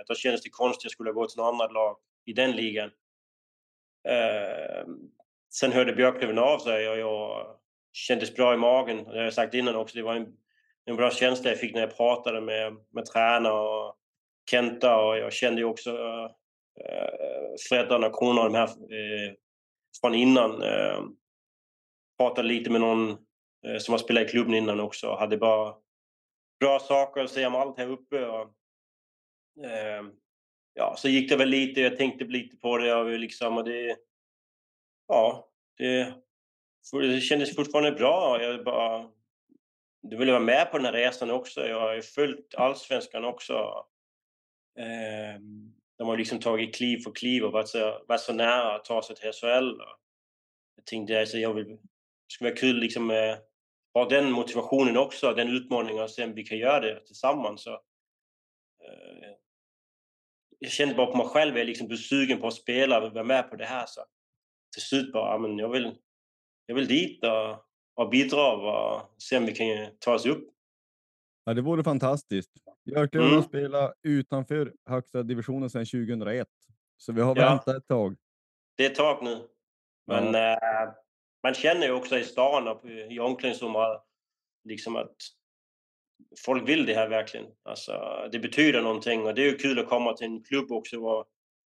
då 0.08 0.16
kändes 0.16 0.42
det 0.42 0.50
konstigt 0.50 0.80
att 0.80 0.84
jag 0.84 0.92
skulle 0.92 1.12
gå 1.12 1.28
till 1.28 1.38
något 1.38 1.54
annat 1.54 1.74
lag 1.74 1.98
i 2.26 2.34
den 2.34 2.52
ligan. 2.52 2.92
Eh, 4.08 4.86
sen 5.54 5.72
hörde 5.72 5.94
Björklöven 5.94 6.40
av 6.40 6.60
sig 6.60 6.90
och 6.90 6.98
jag 6.98 7.48
kändes 7.94 8.36
bra 8.36 8.54
i 8.54 8.58
magen. 8.58 9.04
Det 9.04 9.18
har 9.18 9.24
jag 9.24 9.34
sagt 9.34 9.54
innan 9.54 9.76
också. 9.76 9.98
Det 9.98 10.04
var 10.04 10.16
en, 10.16 10.28
en 10.86 10.96
bra 10.96 11.12
känsla 11.12 11.50
jag 11.50 11.60
fick 11.60 11.74
när 11.74 11.82
jag 11.82 11.98
pratade 11.98 12.42
med, 12.42 12.78
med 12.94 13.06
tränare 13.06 13.54
och 13.54 13.96
Kenta 14.50 14.98
och 14.98 15.18
jag 15.18 15.34
kände 15.34 15.62
ju 15.62 15.66
också 15.66 15.92
eh, 16.86 17.10
Freddan 17.70 18.04
och 18.04 18.20
Krona 18.20 18.44
de 18.44 18.56
här 18.56 18.68
eh, 18.68 19.34
från 20.02 20.14
innan. 20.14 20.62
Eh, 20.62 21.02
pratade 22.18 22.48
lite 22.48 22.70
med 22.70 22.82
någon 22.82 23.18
Eh, 23.68 23.78
som 23.78 23.92
har 23.92 24.00
spelat 24.00 24.24
i 24.24 24.28
klubben 24.28 24.54
innan 24.54 24.80
också. 24.80 25.16
Hade 25.16 25.38
bara 25.38 25.76
bra 26.60 26.80
saker 26.80 27.22
att 27.22 27.32
säga 27.32 27.48
om 27.48 27.56
allt 27.56 27.78
här 27.78 27.90
uppe. 27.90 28.26
Och, 28.26 28.42
eh, 29.66 30.04
ja, 30.78 30.96
så 30.98 31.10
gick 31.10 31.30
det 31.30 31.36
väl 31.36 31.50
lite, 31.50 31.82
jag 31.82 31.98
tänkte 31.98 32.26
lite 32.26 32.58
på 32.58 32.78
det 32.78 32.96
och 32.96 33.20
liksom 33.20 33.58
och 33.58 33.64
det, 33.64 33.98
ja, 35.08 35.50
det, 35.78 36.14
det 36.92 37.22
kändes 37.22 37.56
fortfarande 37.56 37.92
bra. 37.92 38.42
Jag 38.42 38.64
bara, 38.64 39.10
du 40.02 40.18
ville 40.18 40.32
vara 40.32 40.44
med 40.44 40.72
på 40.72 40.78
den 40.78 40.86
här 40.86 40.94
resan 40.94 41.32
också. 41.32 41.68
Jag 41.68 41.80
har 41.80 41.96
ju 41.96 42.02
följt 42.02 42.56
allsvenskan 42.56 43.26
också. 43.26 43.86
Eh, 44.80 45.42
de 45.98 46.08
har 46.08 46.18
liksom 46.18 46.40
tagit 46.40 46.76
kliv 46.76 46.98
för 46.98 47.12
kliv 47.12 47.44
och 47.44 47.52
varit 47.52 47.68
så, 47.68 48.04
varit 48.08 48.22
så 48.22 48.34
nära 48.34 48.76
att 48.76 48.86
ta 48.86 49.02
sig 49.02 49.16
till 49.16 49.32
SHL. 49.32 49.82
Jag 50.76 50.86
tänkte 50.86 51.20
alltså, 51.20 51.38
jag 51.38 51.54
vill, 51.54 51.68
det 51.68 51.80
skulle 52.28 52.50
vara 52.50 52.60
kul 52.60 52.76
liksom 52.76 53.12
eh, 53.12 53.38
ha 53.94 54.10
den 54.10 54.32
motivationen 54.32 54.98
också, 54.98 55.34
den 55.34 55.50
utmaningen 55.50 56.04
och 56.04 56.10
se 56.10 56.24
om 56.24 56.34
vi 56.34 56.44
kan 56.44 56.58
göra 56.58 56.80
det 56.80 57.06
tillsammans. 57.06 57.64
Så, 57.64 57.74
eh, 57.74 59.47
jag 60.60 60.72
kände 60.72 60.96
bara 60.96 61.12
på 61.12 61.18
mig 61.18 61.28
själv, 61.28 61.54
jag 61.54 61.62
är 61.62 61.66
liksom 61.66 61.98
sugen 61.98 62.42
på 62.42 62.48
att 62.48 62.54
spela 62.54 63.02
och 63.02 63.14
vara 63.14 63.24
med 63.24 63.50
på 63.50 63.56
det 63.56 63.66
här. 63.66 63.86
Så 63.88 64.02
till 64.74 64.82
slut 64.82 65.14
bara, 65.14 65.38
men 65.38 65.58
jag 65.58 65.70
vill, 65.70 65.96
jag 66.66 66.76
vill 66.76 66.88
dit 66.88 67.24
och, 67.24 67.66
och 67.96 68.10
bidra 68.10 68.52
och 68.52 69.02
se 69.18 69.38
om 69.38 69.46
vi 69.46 69.56
kan 69.56 69.68
ta 70.00 70.14
oss 70.14 70.26
upp. 70.26 70.50
Ja, 71.46 71.54
det 71.54 71.62
vore 71.62 71.84
fantastiskt. 71.84 72.52
Björklöven 72.86 73.28
mm. 73.28 73.42
har 73.42 73.48
spelat 73.48 73.94
utanför 74.04 74.74
högsta 74.86 75.24
divisionen 75.24 75.70
sedan 75.70 75.86
2001, 75.86 76.48
så 76.98 77.14
vi 77.14 77.22
har 77.22 77.36
ja. 77.36 77.50
väntat 77.50 77.76
ett 77.76 77.88
tag. 77.88 78.16
Det 78.78 78.86
är 78.86 78.90
ett 78.90 78.96
tag 78.96 79.24
nu. 79.24 79.48
Men 80.08 80.34
ja. 80.34 80.54
äh, 80.54 80.94
man 81.44 81.54
känner 81.54 81.88
ju 81.88 81.94
också 81.94 82.18
i 82.18 82.24
stan 82.24 82.68
och 82.68 82.86
i 82.86 83.20
omklädningsrummet 83.20 84.02
liksom 84.64 84.96
att 84.96 85.16
folk 86.46 86.70
vill 86.70 86.86
det 86.86 86.94
här 86.94 87.10
verkligen. 87.10 87.48
Alltså, 87.64 87.94
det 88.32 88.40
betyder 88.40 88.82
någonting 88.82 89.26
och 89.26 89.36
det 89.36 89.42
är 89.42 89.52
ju 89.52 89.58
kul 89.58 89.80
att 89.80 89.90
komma 89.90 90.14
till 90.14 90.28
en 90.28 90.44
klubb 90.44 90.72
också 90.72 91.00
var 91.02 91.26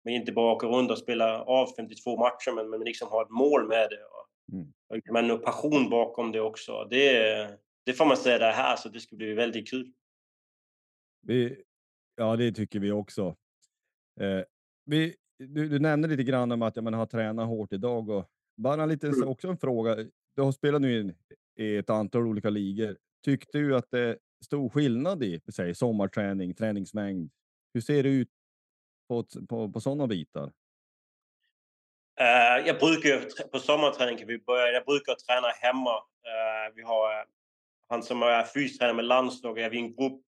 man 0.05 0.13
inte 0.13 0.31
bara 0.31 0.53
åker 0.53 0.67
runt 0.67 0.91
och 0.91 0.97
spelar 0.97 1.39
av 1.39 1.75
52 1.75 2.17
matcher 2.17 2.55
men, 2.55 2.69
men 2.69 2.79
liksom 2.79 3.07
har 3.07 3.23
ett 3.23 3.29
mål 3.29 3.67
med 3.67 3.89
det. 3.89 4.03
Och, 4.03 4.53
mm. 4.53 4.73
och 4.87 5.13
man 5.13 5.29
har 5.29 5.37
passion 5.37 5.89
bakom 5.89 6.31
det 6.31 6.41
också. 6.41 6.87
Det, 6.89 7.59
det 7.85 7.93
får 7.93 8.05
man 8.05 8.17
säga 8.17 8.39
det 8.39 8.51
här 8.51 8.75
så 8.75 8.89
det 8.89 8.99
ska 8.99 9.15
bli 9.15 9.33
väldigt 9.33 9.69
kul. 9.69 9.91
Vi, 11.21 11.63
ja, 12.15 12.35
det 12.35 12.51
tycker 12.51 12.79
vi 12.79 12.91
också. 12.91 13.35
Eh, 14.19 14.41
vi, 14.85 15.15
du, 15.37 15.69
du, 15.69 15.79
nämnde 15.79 16.07
lite 16.07 16.23
grann 16.23 16.51
om 16.51 16.61
att 16.61 16.75
ja, 16.75 16.81
man 16.81 16.93
har 16.93 17.05
tränat 17.05 17.47
hårt 17.47 17.73
idag 17.73 18.09
och 18.09 18.29
bara 18.57 18.85
lite 18.85 19.07
mm. 19.07 19.27
också 19.27 19.47
en 19.47 19.57
fråga. 19.57 19.95
Du 20.35 20.41
har 20.41 20.51
spelat 20.51 20.81
nu 20.81 21.15
i, 21.55 21.75
ett 21.75 21.89
antal 21.89 22.27
olika 22.27 22.49
ligor. 22.49 22.97
Tyckte 23.25 23.57
du 23.57 23.75
att 23.75 23.91
det 23.91 24.17
stor 24.45 24.69
skillnad 24.69 25.23
i 25.23 25.41
säg, 25.53 25.75
sommarträning, 25.75 26.53
träningsmängd? 26.53 27.31
Hur 27.73 27.81
ser 27.81 28.03
det 28.03 28.09
ut 28.09 28.29
på, 29.07 29.23
på, 29.49 29.71
på 29.71 29.81
sådana 29.81 30.07
bitar? 30.07 30.51
Uh, 32.21 32.67
jag 32.67 32.79
brukar 32.79 33.47
på 33.47 33.59
sommarträning 33.59 34.17
kan 34.17 34.27
vi 34.27 34.37
börja. 34.37 34.71
Jag 34.71 34.85
brukar 34.85 35.15
träna 35.15 35.47
hemma. 35.47 35.95
Uh, 35.97 36.75
vi 36.75 36.81
har 36.81 37.19
uh, 37.19 37.25
han 37.87 38.03
som 38.03 38.23
är 38.23 38.43
fystränare 38.43 38.95
med 38.95 39.05
landslaget. 39.05 39.71
Vi 39.71 39.77
är 39.77 39.81
en 39.81 39.95
grupp 39.95 40.21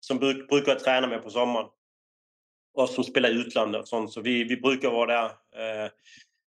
som 0.00 0.18
bruk, 0.18 0.48
brukar 0.48 0.74
träna 0.74 1.06
med 1.06 1.22
på 1.22 1.30
sommaren 1.30 1.68
och 2.74 2.88
som 2.88 3.04
spelar 3.04 3.30
i 3.30 3.32
utlandet 3.32 3.80
och 3.80 3.88
sånt. 3.88 4.12
Så 4.12 4.20
vi, 4.20 4.44
vi 4.44 4.56
brukar 4.56 4.90
vara 4.90 5.12
där. 5.12 5.90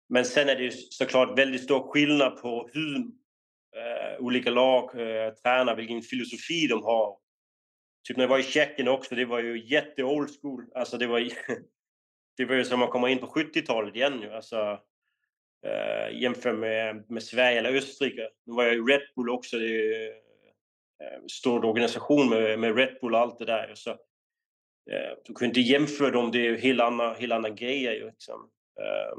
Men 0.09 0.25
sen 0.25 0.49
är 0.49 0.55
det 0.55 0.63
ju 0.63 0.71
såklart 0.71 1.37
väldigt 1.37 1.63
stor 1.63 1.91
skillnad 1.91 2.41
på 2.41 2.69
hur 2.73 3.11
eh, 3.75 4.19
olika 4.19 4.49
lag 4.49 4.83
eh, 4.83 5.33
tränar, 5.33 5.75
vilken 5.75 6.01
filosofi 6.01 6.67
de 6.67 6.83
har. 6.83 7.17
Typ 8.07 8.17
när 8.17 8.23
jag 8.23 8.29
var 8.29 8.39
i 8.39 8.43
Tjeckien 8.43 8.87
också, 8.87 9.15
det 9.15 9.25
var 9.25 9.39
ju 9.39 9.67
jätte 9.67 10.03
old 10.03 10.29
school. 10.41 10.65
Alltså 10.75 10.97
det 10.97 11.07
var, 11.07 11.19
det 12.37 12.45
var 12.45 12.55
ju 12.55 12.65
som 12.65 12.81
att 12.81 12.89
komma 12.89 13.09
in 13.09 13.19
på 13.19 13.27
70-talet 13.27 13.95
igen. 13.95 14.31
Alltså, 14.31 14.79
eh, 15.65 16.21
jämför 16.21 16.53
med, 16.53 17.11
med 17.11 17.23
Sverige 17.23 17.59
eller 17.59 17.75
Österrike. 17.75 18.29
Nu 18.45 18.53
var 18.53 18.63
jag 18.63 18.75
i 18.75 18.79
Red 18.79 19.01
Bull 19.15 19.29
också. 19.29 19.57
Det 19.57 19.65
är 19.65 20.07
eh, 21.03 21.25
stor 21.31 21.65
organisation 21.65 22.29
med, 22.29 22.59
med 22.59 22.77
Red 22.77 22.97
Bull 23.01 23.13
och 23.13 23.19
allt 23.19 23.39
det 23.39 23.45
där. 23.45 23.71
Så, 23.75 23.89
eh, 24.91 25.17
du 25.25 25.33
kan 25.33 25.47
inte 25.47 25.61
jämföra 25.61 26.11
dem, 26.11 26.31
det 26.31 26.47
är 26.47 26.57
helt 26.57 26.81
andra, 26.81 27.13
helt 27.13 27.33
andra 27.33 27.49
grejer. 27.49 28.05
Liksom. 28.05 28.49
Eh, 28.79 29.17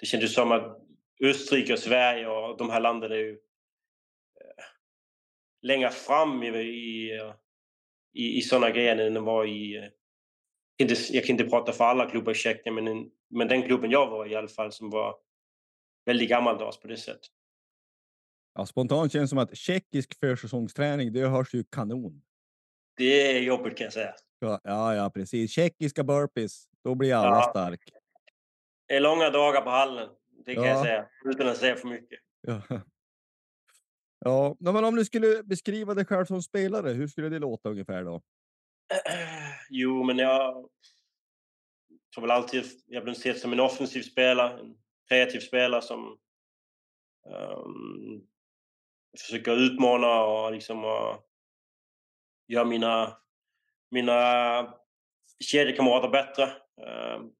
det 0.00 0.06
kändes 0.06 0.34
som 0.34 0.52
att 0.52 0.78
Österrike 1.20 1.72
och 1.72 1.78
Sverige 1.78 2.28
och 2.28 2.56
de 2.58 2.70
här 2.70 2.80
länderna 2.80 3.14
är 3.14 3.18
ju 3.18 3.32
eh, 4.40 4.64
längre 5.62 5.90
fram 5.90 6.42
i, 6.42 6.48
i, 6.48 7.12
i, 8.12 8.38
i 8.38 8.42
sådana 8.42 8.70
grejer 8.70 8.96
än 8.96 9.24
var 9.24 9.46
i... 9.46 9.90
Inte, 10.78 10.94
jag 11.10 11.24
kan 11.24 11.34
inte 11.34 11.50
prata 11.50 11.72
för 11.72 11.84
alla 11.84 12.10
klubbar 12.10 12.32
i 12.32 12.34
Tjeckien, 12.34 12.74
men, 12.74 13.10
men 13.30 13.48
den 13.48 13.62
klubben 13.62 13.90
jag 13.90 14.10
var 14.10 14.26
i 14.26 14.34
alla 14.34 14.48
fall 14.48 14.72
som 14.72 14.90
var 14.90 15.16
väldigt 16.04 16.28
gammaldags 16.28 16.80
på 16.80 16.88
det 16.88 16.96
sättet. 16.96 17.30
Ja, 18.54 18.66
spontant 18.66 19.12
känns 19.12 19.24
det 19.24 19.28
som 19.28 19.38
att 19.38 19.56
tjeckisk 19.56 20.18
försäsongsträning, 20.20 21.12
det 21.12 21.28
hörs 21.28 21.54
ju 21.54 21.64
kanon. 21.64 22.22
Det 22.96 23.36
är 23.36 23.40
jobbigt 23.40 23.78
kan 23.78 23.84
jag 23.84 23.92
säga. 23.92 24.14
Ja, 24.38 24.94
ja, 24.94 25.10
precis. 25.14 25.50
Tjeckiska 25.50 26.04
burpees, 26.04 26.68
då 26.84 26.94
blir 26.94 27.14
alla 27.14 27.36
ja. 27.36 27.50
stark. 27.50 27.80
Det 28.88 28.94
är 28.94 29.00
långa 29.00 29.30
dagar 29.30 29.60
på 29.60 29.70
hallen. 29.70 30.08
Det 30.44 30.54
kan 30.54 30.64
ja. 30.64 30.70
jag 30.70 30.84
säga, 30.84 31.08
utan 31.24 31.48
att 31.48 31.56
säga 31.56 31.76
för 31.76 31.88
mycket. 31.88 32.20
Ja. 32.40 32.62
Ja, 34.24 34.56
men 34.58 34.84
om 34.84 34.96
du 34.96 35.04
skulle 35.04 35.42
beskriva 35.42 35.94
dig 35.94 36.04
själv 36.04 36.24
som 36.24 36.42
spelare, 36.42 36.90
hur 36.90 37.06
skulle 37.06 37.28
det 37.28 37.38
låta 37.38 37.68
ungefär 37.68 38.04
då? 38.04 38.22
Jo, 39.70 40.04
men 40.04 40.18
jag 40.18 40.68
tror 42.14 42.22
väl 42.22 42.30
alltid 42.30 42.64
jag 42.86 43.04
blir 43.04 43.14
sett 43.14 43.38
som 43.38 43.52
en 43.52 43.60
offensiv 43.60 44.02
spelare, 44.02 44.60
en 44.60 44.74
kreativ 45.08 45.40
spelare 45.40 45.82
som 45.82 46.18
um, 47.26 48.26
försöker 49.20 49.56
utmana 49.56 50.24
och 50.24 50.52
liksom 50.52 50.84
uh, 50.84 51.18
göra 52.48 52.64
mina, 52.64 53.18
mina 53.90 54.74
kedjekamrater 55.44 56.08
bättre. 56.08 56.44
Um, 57.16 57.32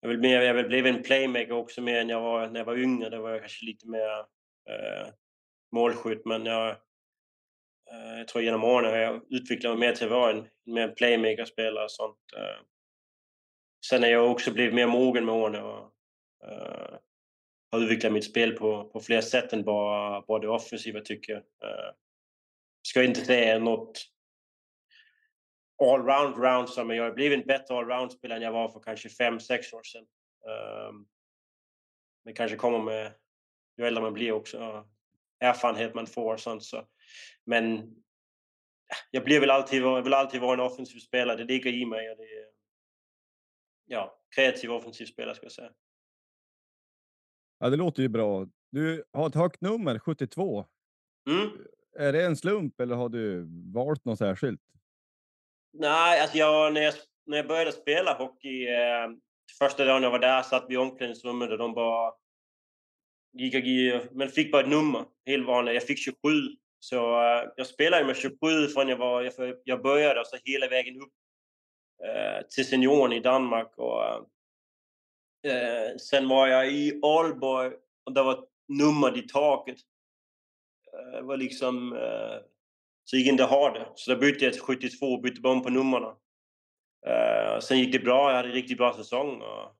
jag 0.00 0.08
vill, 0.08 0.18
mer, 0.18 0.42
jag 0.42 0.54
vill 0.54 0.86
en 0.86 1.02
playmaker 1.02 1.52
också 1.52 1.80
mer 1.80 2.00
än 2.00 2.08
jag 2.08 2.20
var 2.20 2.48
när 2.48 2.60
jag 2.60 2.64
var 2.64 2.78
yngre. 2.78 3.10
Då 3.10 3.22
var 3.22 3.30
jag 3.30 3.40
kanske 3.40 3.64
lite 3.64 3.88
mer 3.88 4.18
eh, 4.70 5.08
målskytt 5.72 6.24
men 6.24 6.46
jag, 6.46 6.68
eh, 7.90 8.18
jag 8.18 8.28
tror 8.28 8.44
genom 8.44 8.64
åren 8.64 8.90
har 8.90 8.98
jag 8.98 9.22
utvecklat 9.30 9.78
mig 9.78 9.88
mer 9.88 9.96
till 9.96 10.04
att 10.04 10.12
vara 10.12 10.32
en 10.32 10.48
mer 10.66 10.88
playmaker-spelare 10.88 11.84
och 11.84 11.90
sånt. 11.90 12.18
Eh. 12.36 12.62
Sen 13.90 14.02
har 14.02 14.10
jag 14.10 14.30
också 14.30 14.52
blivit 14.52 14.74
mer 14.74 14.86
mogen 14.86 15.24
med 15.24 15.34
åren 15.34 15.64
och 15.64 15.92
eh, 16.48 16.98
har 17.70 17.80
utvecklat 17.80 18.12
mitt 18.12 18.24
spel 18.24 18.52
på, 18.52 18.84
på 18.84 19.00
fler 19.00 19.20
sätt 19.20 19.52
än 19.52 19.64
bara, 19.64 20.20
bara 20.20 20.38
det 20.38 20.48
offensiva 20.48 21.00
tycker 21.00 21.32
jag. 21.32 21.70
Eh, 21.70 21.92
ska 22.82 23.02
inte 23.02 23.24
säga 23.24 23.58
något 23.58 24.15
allround 25.82 26.36
rounds 26.36 26.76
men 26.76 26.96
jag 26.96 27.04
har 27.04 27.12
blivit 27.12 27.40
en 27.40 27.46
bättre 27.46 27.74
allround-spelare 27.74 28.36
än 28.36 28.44
jag 28.44 28.52
var 28.52 28.68
för 28.68 28.80
kanske 28.80 29.08
5-6 29.08 29.74
år 29.74 29.82
sedan. 29.82 30.06
Um, 30.88 31.06
det 32.24 32.32
kanske 32.32 32.56
kommer 32.56 32.78
med 32.78 33.12
ju 33.78 33.86
äldre 33.86 34.02
man 34.02 34.12
blir 34.12 34.32
också, 34.32 34.86
erfarenhet 35.40 35.94
man 35.94 36.06
får 36.06 36.34
och 36.34 36.40
sånt. 36.40 36.64
Så. 36.64 36.86
Men 37.44 37.94
jag 39.10 39.24
blir 39.24 39.40
väl 39.40 39.50
alltid, 39.50 39.82
vill 40.04 40.14
alltid 40.14 40.40
vara 40.40 40.54
en 40.54 40.60
offensiv 40.60 40.98
spelare, 40.98 41.36
det 41.36 41.44
ligger 41.44 41.72
i 41.72 41.86
mig. 41.86 42.10
Och 42.10 42.16
det 42.16 42.26
ja, 43.86 44.20
kreativ 44.34 44.72
offensiv 44.72 45.06
spelare 45.06 45.34
ska 45.34 45.44
jag 45.44 45.52
säga. 45.52 45.72
Ja, 47.58 47.70
det 47.70 47.76
låter 47.76 48.02
ju 48.02 48.08
bra. 48.08 48.46
Du 48.70 49.04
har 49.12 49.26
ett 49.26 49.34
högt 49.34 49.60
nummer, 49.60 49.98
72. 49.98 50.66
Mm. 51.30 51.50
Är 51.98 52.12
det 52.12 52.24
en 52.24 52.36
slump 52.36 52.80
eller 52.80 52.94
har 52.94 53.08
du 53.08 53.48
valt 53.72 54.04
något 54.04 54.18
särskilt? 54.18 54.60
Nej, 55.78 56.20
alltså 56.20 56.38
jag, 56.38 56.72
när, 56.72 56.80
jag, 56.80 56.94
när 57.26 57.36
jag 57.36 57.46
började 57.46 57.72
spela 57.72 58.14
hockey, 58.14 58.66
eh, 58.66 59.08
första 59.58 59.84
dagen 59.84 60.02
jag 60.02 60.10
var 60.10 60.18
där 60.18 60.42
satt 60.42 60.64
vi 60.68 60.74
i 60.74 60.76
omklädningsrummet 60.76 61.50
och 61.50 61.58
de 61.58 61.74
bara 61.74 62.12
gick, 63.32 63.54
gick, 63.54 64.12
men 64.12 64.28
fick 64.28 64.52
bara 64.52 64.62
ett 64.62 64.68
nummer, 64.68 65.04
helt 65.26 65.46
vanligt. 65.46 65.74
Jag 65.74 65.82
fick 65.82 65.98
27. 65.98 66.16
Så 66.78 66.96
eh, 66.96 67.48
jag 67.56 67.66
spelade 67.66 68.04
med 68.04 68.16
27 68.16 68.66
från 68.66 68.88
jag, 68.88 68.96
var, 68.96 69.22
jag, 69.22 69.56
jag 69.64 69.82
började 69.82 70.20
och 70.20 70.26
så 70.26 70.36
hela 70.44 70.68
vägen 70.68 71.00
upp 71.00 71.12
eh, 72.04 72.46
till 72.46 72.66
senioren 72.66 73.12
i 73.12 73.20
Danmark. 73.20 73.72
Och, 73.76 74.04
eh, 74.04 74.22
eh, 75.52 75.96
sen 75.96 76.28
var 76.28 76.46
jag 76.46 76.72
i 76.72 77.00
Aalborg 77.02 77.72
och 78.04 78.12
det 78.12 78.22
var 78.22 78.46
nummer 78.68 79.18
i 79.18 79.22
taket. 79.22 79.78
Eh, 80.92 81.16
det 81.16 81.22
var 81.22 81.36
liksom 81.36 81.92
eh, 81.92 82.38
så 83.10 83.16
gick 83.16 83.26
inte 83.26 83.44
ha 83.44 83.70
det. 83.70 83.88
Så 83.94 84.14
då 84.14 84.20
bytte 84.20 84.44
jag 84.44 84.52
till 84.52 84.62
72 84.62 85.06
och 85.06 85.22
bytte 85.22 85.48
om 85.48 85.62
på 85.62 85.70
numren. 85.70 86.02
Uh, 87.06 87.60
sen 87.60 87.78
gick 87.78 87.92
det 87.92 87.98
bra, 87.98 88.30
jag 88.30 88.36
hade 88.36 88.48
en 88.48 88.54
riktigt 88.54 88.78
bra 88.78 88.92
säsong. 88.96 89.40
Och, 89.40 89.76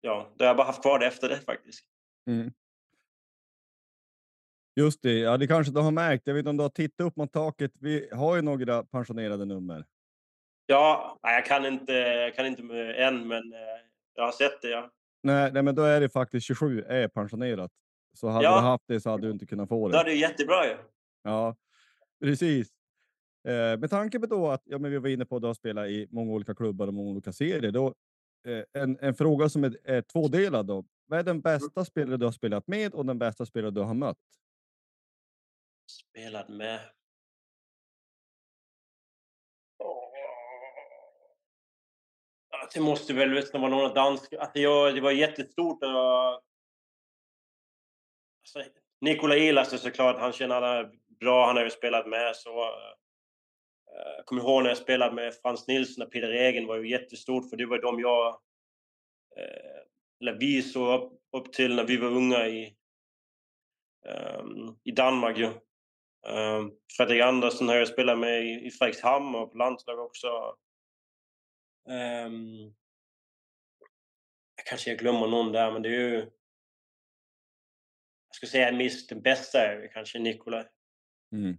ja, 0.00 0.30
då 0.36 0.44
har 0.44 0.46
jag 0.46 0.56
bara 0.56 0.66
haft 0.66 0.82
kvar 0.82 0.98
det 0.98 1.06
efter 1.06 1.28
det 1.28 1.40
faktiskt. 1.40 1.84
Mm. 2.30 2.52
Just 4.80 5.02
det, 5.02 5.12
ja 5.18 5.36
det 5.36 5.46
kanske 5.46 5.72
du 5.72 5.80
har 5.80 5.90
märkt. 5.90 6.26
Jag 6.26 6.34
vet 6.34 6.38
inte 6.38 6.50
om 6.50 6.56
du 6.56 6.62
har 6.62 6.68
tittat 6.70 7.06
upp 7.06 7.16
mot 7.16 7.32
taket. 7.32 7.72
Vi 7.80 8.08
har 8.12 8.36
ju 8.36 8.42
några 8.42 8.84
pensionerade 8.84 9.44
nummer. 9.44 9.84
Ja, 10.66 11.18
jag 11.22 11.46
kan 11.46 11.66
inte, 11.66 11.92
jag 11.92 12.34
kan 12.34 12.46
inte 12.46 12.62
än, 12.96 13.28
men 13.28 13.52
eh, 13.52 13.58
jag 14.14 14.24
har 14.24 14.32
sett 14.32 14.62
det. 14.62 14.68
Ja. 14.68 14.90
Nej, 15.22 15.52
nej, 15.52 15.62
men 15.62 15.74
då 15.74 15.82
är 15.82 16.00
det 16.00 16.08
faktiskt 16.08 16.46
27 16.46 16.82
är 16.82 17.08
pensionerat. 17.08 17.70
Så 18.14 18.28
hade 18.28 18.44
Ja. 18.44 18.54
du 18.54 18.60
haft 18.60 18.84
det 18.86 19.00
så 19.00 19.10
hade 19.10 19.26
du 19.26 19.30
inte 19.30 19.46
kunnat 19.46 19.68
få 19.68 19.88
Då 19.88 19.92
det. 19.92 19.98
är 20.00 20.04
det 20.04 20.14
jättebra 20.14 20.66
ju. 20.66 20.76
Ja, 21.22 21.56
precis. 22.20 22.68
Eh, 23.48 23.78
med 23.78 23.90
tanke 23.90 24.20
på 24.20 24.26
då 24.26 24.48
att 24.48 24.62
ja, 24.64 24.78
men 24.78 24.90
vi 24.90 24.98
var 24.98 25.08
inne 25.08 25.24
på 25.24 25.36
att 25.36 25.42
du 25.42 25.46
har 25.46 25.54
spelat 25.54 25.88
i 25.88 26.06
många 26.10 26.32
olika 26.32 26.54
klubbar 26.54 26.86
och 26.86 26.94
många 26.94 27.10
olika 27.10 27.32
serier. 27.32 27.72
Då, 27.72 27.94
eh, 28.46 28.82
en, 28.82 28.98
en 29.00 29.14
fråga 29.14 29.48
som 29.48 29.64
är, 29.64 29.78
är 29.84 30.02
tvådelad. 30.02 30.66
Då. 30.66 30.84
Vad 31.06 31.18
är 31.18 31.22
den 31.22 31.40
bästa 31.40 31.84
spelare 31.84 32.16
du 32.16 32.24
har 32.24 32.32
spelat 32.32 32.66
med 32.66 32.94
och 32.94 33.06
den 33.06 33.18
bästa 33.18 33.46
spelare 33.46 33.70
du 33.70 33.80
har 33.80 33.94
mött? 33.94 34.18
Spelat 35.90 36.48
med. 36.48 36.80
Det 42.74 42.80
måste 42.80 43.12
väl 43.12 43.30
nästan 43.30 43.60
vara 43.60 43.70
några 43.70 43.94
danska. 43.94 44.40
Alltså 44.40 44.58
jag, 44.58 44.94
det 44.94 45.00
var 45.00 45.10
jättestort. 45.10 45.82
Alltså, 45.82 46.38
Nikola 49.00 49.36
Elas 49.36 49.72
är 49.72 49.76
såklart, 49.76 50.20
han 50.20 50.32
känner 50.32 50.54
alla 50.54 50.90
bra, 51.18 51.46
han 51.46 51.56
har 51.56 51.64
ju 51.64 51.70
spelat 51.70 52.06
med. 52.06 52.36
Så, 52.36 52.70
jag 54.16 54.26
kommer 54.26 54.42
ihåg 54.42 54.62
när 54.62 54.70
jag 54.70 54.78
spelade 54.78 55.14
med 55.14 55.34
Frans 55.34 55.66
Nilsson 55.66 56.06
och 56.06 56.12
Peter 56.12 56.30
Egen 56.30 56.66
var 56.66 56.76
ju 56.76 56.90
jättestort 56.90 57.50
för 57.50 57.56
det 57.56 57.66
var 57.66 57.78
de 57.78 58.00
jag, 58.00 58.28
eh, 59.36 59.82
eller 60.20 60.38
vi 60.38 60.62
såg 60.62 61.02
upp, 61.02 61.20
upp 61.36 61.52
till 61.52 61.76
när 61.76 61.84
vi 61.84 61.96
var 61.96 62.08
unga 62.08 62.46
i, 62.46 62.76
um, 64.38 64.78
i 64.84 64.90
Danmark 64.90 65.38
ju. 65.38 65.46
Um, 66.26 66.72
Fredrik 66.96 67.22
Andersson 67.22 67.68
har 67.68 67.76
jag 67.76 67.88
spelat 67.88 68.18
med 68.18 68.44
i, 68.44 68.66
i 68.66 68.70
Fredrikshamn 68.70 69.34
och 69.34 69.52
på 69.52 69.58
landslaget 69.58 70.00
också. 70.00 70.56
Um, 71.88 72.74
kanske 74.64 74.90
jag 74.90 74.98
glömmer 74.98 75.26
någon 75.26 75.52
där, 75.52 75.72
men 75.72 75.82
det 75.82 75.88
är 75.88 75.92
ju... 75.92 76.16
Jag 78.28 78.34
skulle 78.34 78.50
säga 78.50 78.72
minst 78.72 79.08
den 79.08 79.22
bästa 79.22 79.58
är 79.58 79.90
kanske 79.92 80.18
Nikola. 80.18 80.66
Mm. 81.32 81.56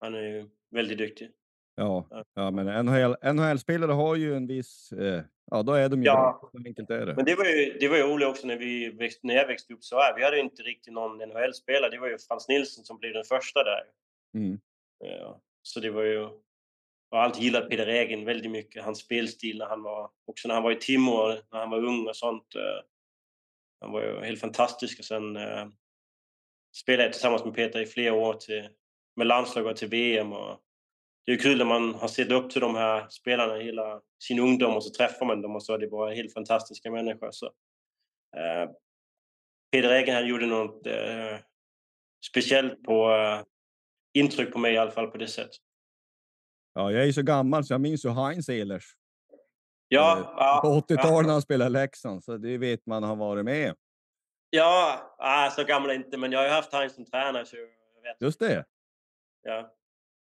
Han 0.00 0.14
är 0.14 0.22
ju 0.22 0.48
väldigt 0.70 0.98
duktig. 0.98 1.30
Ja, 1.74 2.06
ja, 2.34 2.50
men 2.50 2.86
NHL, 2.86 3.16
NHL-spelare 3.34 3.92
har 3.92 4.16
ju 4.16 4.34
en 4.34 4.46
viss... 4.46 4.92
Eh, 4.92 5.22
ja, 5.50 5.62
då 5.62 5.72
är 5.72 5.88
de 5.88 6.02
ju 6.02 6.06
Ja. 6.06 6.50
bra. 6.52 6.60
Enkelt 6.66 6.90
är 6.90 7.06
det. 7.06 7.14
Men 7.14 7.24
det 7.24 7.34
var 7.34 7.44
ju, 7.44 7.76
det 7.80 7.88
var 7.88 7.96
ju 7.96 8.02
roligt 8.02 8.28
också 8.28 8.46
när, 8.46 8.56
vi 8.56 8.96
när 9.22 9.34
jag 9.34 9.46
växte 9.46 9.74
upp 9.74 9.84
så 9.84 9.96
här. 9.98 10.16
Vi 10.16 10.24
hade 10.24 10.36
ju 10.36 10.42
inte 10.42 10.62
riktigt 10.62 10.92
någon 10.92 11.18
NHL-spelare. 11.18 11.90
Det 11.90 11.98
var 11.98 12.08
ju 12.08 12.18
Frans 12.18 12.48
Nilsson 12.48 12.84
som 12.84 12.98
blev 12.98 13.12
den 13.12 13.24
första 13.24 13.64
där. 13.64 13.82
Mm. 14.34 14.60
Ja, 14.98 15.40
så 15.62 15.80
det 15.80 15.90
var 15.90 16.02
ju... 16.02 16.28
Jag 17.10 17.18
har 17.18 17.24
alltid 17.24 17.42
gillat 17.42 17.70
Peter 17.70 17.86
Egen 17.86 18.24
väldigt 18.24 18.50
mycket. 18.50 18.84
Hans 18.84 18.98
spelstil 18.98 19.58
när 19.58 19.66
han 19.66 19.82
var... 19.82 20.10
Också 20.24 20.48
när 20.48 20.54
han 20.54 20.64
var 20.64 20.72
i 20.72 20.76
Timor, 20.76 21.28
när 21.52 21.58
han 21.58 21.70
var 21.70 21.78
ung 21.84 22.08
och 22.08 22.16
sånt. 22.16 22.54
eh, 22.54 22.84
Han 23.80 23.92
var 23.92 24.02
ju 24.02 24.20
helt 24.20 24.40
fantastisk. 24.40 24.98
Och 24.98 25.04
sen 25.04 25.36
eh, 25.36 25.66
spelade 26.76 27.02
jag 27.02 27.12
tillsammans 27.12 27.44
med 27.44 27.54
Peter 27.54 27.80
i 27.80 27.86
flera 27.86 28.14
år 28.14 28.34
till, 28.34 28.68
med 29.16 29.26
landslag 29.26 29.66
och 29.66 29.76
till 29.76 29.88
VM. 29.88 30.32
Och 30.32 30.60
det 31.26 31.32
är 31.32 31.36
kul 31.36 31.58
när 31.58 31.64
man 31.64 31.94
har 31.94 32.08
sett 32.08 32.30
upp 32.30 32.50
till 32.50 32.60
de 32.60 32.74
här 32.74 33.08
spelarna 33.08 33.54
hela 33.54 34.00
sin 34.22 34.38
ungdom 34.38 34.76
och 34.76 34.84
så 34.84 34.90
träffar 34.90 35.26
man 35.26 35.42
dem 35.42 35.56
och 35.56 35.62
så 35.62 35.74
är 35.74 35.78
det 35.78 35.88
bara 35.88 36.14
helt 36.14 36.32
fantastiska 36.32 36.90
människor. 36.90 37.30
Så, 37.30 37.46
eh, 38.36 38.70
Peter 39.72 39.90
Egen 39.90 40.14
han 40.14 40.26
gjorde 40.26 40.46
något 40.46 40.86
eh, 40.86 41.38
speciellt 42.30 42.82
på 42.82 43.10
eh, 43.10 43.42
intryck 44.12 44.52
på 44.52 44.58
mig 44.58 44.74
i 44.74 44.78
alla 44.78 44.90
fall 44.90 45.06
på 45.06 45.18
det 45.18 45.28
sättet. 45.28 45.56
Ja, 46.74 46.92
jag 46.92 47.08
är 47.08 47.12
så 47.12 47.22
gammal 47.22 47.64
så 47.64 47.74
jag 47.74 47.80
minns 47.80 48.04
ju 48.04 48.08
Heinz 48.08 48.48
Ehlers. 48.48 48.84
Ja, 49.88 50.36
Eh, 50.40 50.60
På 50.60 50.80
80-talet 50.80 51.22
när 51.22 51.28
ja, 51.28 51.32
han 51.32 51.42
spelade 51.42 51.68
i 51.68 51.72
Leksand, 51.72 52.24
så 52.24 52.36
det 52.36 52.58
vet 52.58 52.86
man 52.86 53.02
har 53.02 53.16
varit 53.16 53.44
med. 53.44 53.74
Ja, 54.50 55.14
ja, 55.18 55.52
så 55.56 55.64
gammal 55.64 55.90
inte, 55.90 56.18
men 56.18 56.32
jag 56.32 56.38
har 56.38 56.46
ju 56.46 56.52
haft 56.52 56.72
Heinz 56.72 56.94
som 56.94 57.04
tränare 57.04 57.46
så 57.46 57.56
jag 57.56 57.62
vet. 58.02 58.20
Just 58.20 58.40
det. 58.40 58.64
Ja. 59.42 59.76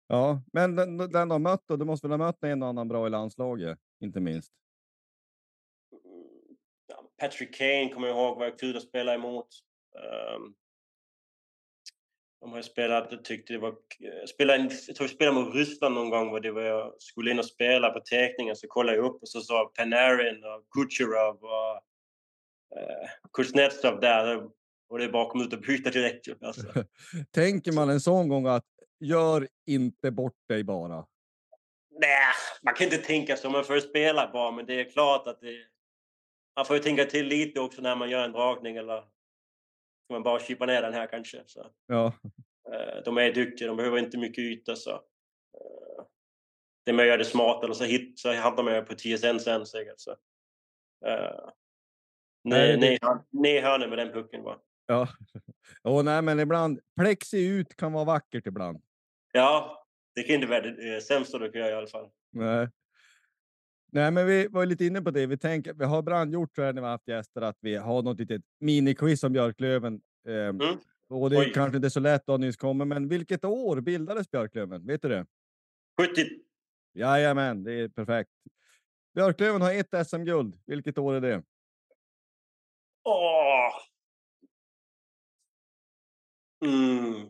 Ja, 0.08 0.42
men 0.52 0.76
den, 0.76 0.96
den 0.98 1.30
har 1.30 1.38
mött 1.38 1.62
då, 1.66 1.76
du 1.76 1.84
måste 1.84 2.08
väl 2.08 2.20
ha 2.20 2.26
mött 2.26 2.44
en 2.44 2.62
och 2.62 2.68
annan 2.68 2.88
bra 2.88 3.06
i 3.06 3.10
landslaget, 3.10 3.78
inte 4.00 4.20
minst. 4.20 4.52
Patrick 7.20 7.54
Kane 7.54 7.88
kommer 7.88 8.08
jag 8.08 8.16
ihåg 8.16 8.38
var 8.38 8.58
kul 8.58 8.76
att 8.76 8.82
spela 8.82 9.14
emot. 9.14 9.48
Um, 10.36 10.54
de 12.40 12.52
har 12.52 12.62
spelat, 12.62 13.08
jag 13.10 13.24
tyckte 13.24 13.52
det 13.52 13.58
var... 13.58 13.74
Spelade, 14.26 14.62
jag 14.62 14.96
tror 14.96 15.08
jag 15.08 15.10
spelade 15.10 15.40
mot 15.40 15.54
Ryssland 15.54 15.94
någon 15.94 16.10
gång 16.10 16.30
var 16.30 16.40
det 16.40 16.50
var 16.50 16.62
jag 16.62 16.94
skulle 16.98 17.30
in 17.30 17.38
och 17.38 17.46
spela 17.46 17.90
på 17.90 18.00
teckningen 18.00 18.56
så 18.56 18.66
kollade 18.68 18.96
jag 18.96 19.06
upp 19.06 19.22
och 19.22 19.28
så 19.28 19.40
sa 19.40 19.72
Panarin 19.76 20.44
och 20.44 20.64
Kucherov 20.70 21.44
och 21.44 21.80
Kuznetsov 23.32 24.00
där. 24.00 24.48
Och 24.88 24.98
det 24.98 25.04
är 25.04 25.08
bara 25.08 25.22
att 25.22 25.28
komma 25.28 25.44
ut 25.44 25.52
och 25.52 25.60
byta 25.60 25.90
direkt. 25.90 26.42
Alltså. 26.42 26.84
Tänker 27.30 27.72
man 27.72 27.90
en 27.90 28.00
sån 28.00 28.28
gång 28.28 28.46
att 28.46 28.64
gör 29.00 29.48
inte 29.66 30.10
bort 30.10 30.48
dig 30.48 30.64
bara. 30.64 31.06
Nej, 31.90 32.32
man 32.62 32.74
kan 32.74 32.84
inte 32.84 32.98
tänka 32.98 33.36
så. 33.36 33.50
Man 33.50 33.64
får 33.64 33.80
spela 33.80 34.30
bara, 34.32 34.50
men 34.50 34.66
det 34.66 34.80
är 34.80 34.90
klart 34.90 35.26
att 35.26 35.40
det... 35.40 35.66
Man 36.56 36.66
får 36.66 36.76
ju 36.76 36.82
tänka 36.82 37.04
till 37.04 37.26
lite 37.26 37.60
också 37.60 37.82
när 37.82 37.96
man 37.96 38.10
gör 38.10 38.24
en 38.24 38.32
dragning 38.32 38.76
eller... 38.76 39.00
Ska 39.00 40.14
man 40.14 40.22
bara 40.22 40.40
chippa 40.40 40.66
ner 40.66 40.82
den 40.82 40.94
här 40.94 41.06
kanske. 41.06 41.42
Så, 41.46 41.66
Ja, 41.86 42.12
eh, 42.72 43.02
de 43.04 43.18
är 43.18 43.32
duktiga, 43.32 43.68
de 43.68 43.76
behöver 43.76 43.98
inte 43.98 44.18
mycket 44.18 44.38
yta 44.38 44.76
så... 44.76 44.90
Eh, 44.90 46.04
det 46.84 46.92
att 46.92 47.06
göra 47.06 47.16
det 47.16 47.24
smart 47.24 47.64
eller 47.64 47.74
så, 47.74 47.84
hit, 47.84 48.18
så 48.18 48.32
hamnar 48.32 48.62
man 48.62 48.84
på 48.84 48.94
TSN 48.94 49.38
sen 49.40 49.66
säkert. 49.66 50.00
Så. 50.00 50.16
Nej, 52.50 52.76
nej, 52.76 52.98
nej, 53.30 53.60
hörnet 53.60 53.88
med 53.88 53.98
den 53.98 54.12
pucken 54.12 54.42
bara. 54.42 54.58
ja. 54.86 55.08
Åh, 55.84 56.02
nej, 56.04 56.22
men 56.22 56.40
ibland 56.40 56.80
plexi 57.00 57.46
ut 57.48 57.76
kan 57.76 57.92
vara 57.92 58.04
vackert 58.04 58.46
ibland. 58.46 58.82
Ja, 59.32 59.84
det 60.14 60.22
kan 60.22 60.34
inte 60.34 60.46
vara 60.46 60.60
det 60.60 60.94
eh, 60.94 61.00
sämsta 61.00 61.38
du 61.38 61.52
kan 61.52 61.60
göra 61.60 61.70
i 61.70 61.74
alla 61.74 61.86
fall. 61.86 62.08
Nej. 62.32 62.68
Nej, 63.92 64.10
men 64.10 64.26
vi 64.26 64.48
var 64.48 64.66
lite 64.66 64.84
inne 64.84 65.02
på 65.02 65.10
det. 65.10 65.26
Vi 65.26 65.38
tänker, 65.38 65.74
vi 65.74 65.84
har 65.84 65.98
ibland 65.98 66.32
gjort 66.32 66.54
så 66.54 66.62
här 66.62 66.72
när 66.72 66.82
vi 66.82 66.88
haft 66.88 67.08
gäster 67.08 67.42
att 67.42 67.56
vi 67.60 67.76
har 67.76 68.02
något 68.02 68.18
litet 68.20 68.42
miniquiz 68.60 69.24
om 69.24 69.32
Björklöven. 69.32 70.00
Ehm, 70.28 70.60
Mm. 70.60 70.76
och 71.08 71.30
det 71.30 71.36
är 71.36 71.40
Oj. 71.40 71.52
kanske 71.52 71.76
inte 71.76 71.90
så 71.90 72.00
lätt 72.00 72.28
att 72.28 72.40
nyss 72.40 72.56
kommer, 72.56 72.84
men 72.84 73.08
vilket 73.08 73.44
år 73.44 73.80
bildades 73.80 74.30
Björklöven? 74.30 74.86
Vet 74.86 75.02
du 75.02 75.08
det? 75.08 75.26
70... 76.00 76.10
Jajamän, 76.94 77.64
det 77.64 77.72
är 77.72 77.88
perfekt. 77.88 78.30
Björklöven 79.14 79.62
har 79.62 79.72
ett 79.72 80.06
SM-guld. 80.08 80.58
Vilket 80.66 80.98
år 80.98 81.14
är 81.14 81.20
det? 81.20 81.42
Åh! 83.06 83.72
Mm. 86.64 87.28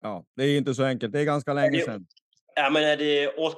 Ja, 0.00 0.24
det 0.36 0.44
är 0.44 0.58
inte 0.58 0.74
så 0.74 0.84
enkelt. 0.84 1.12
Det 1.12 1.20
är 1.20 1.24
ganska 1.24 1.52
länge 1.52 1.78
det- 1.78 1.84
sedan. 1.84 2.06
Ja, 2.54 2.70
men 2.70 2.84
är 2.84 2.96
det 2.96 3.28
80... 3.28 3.56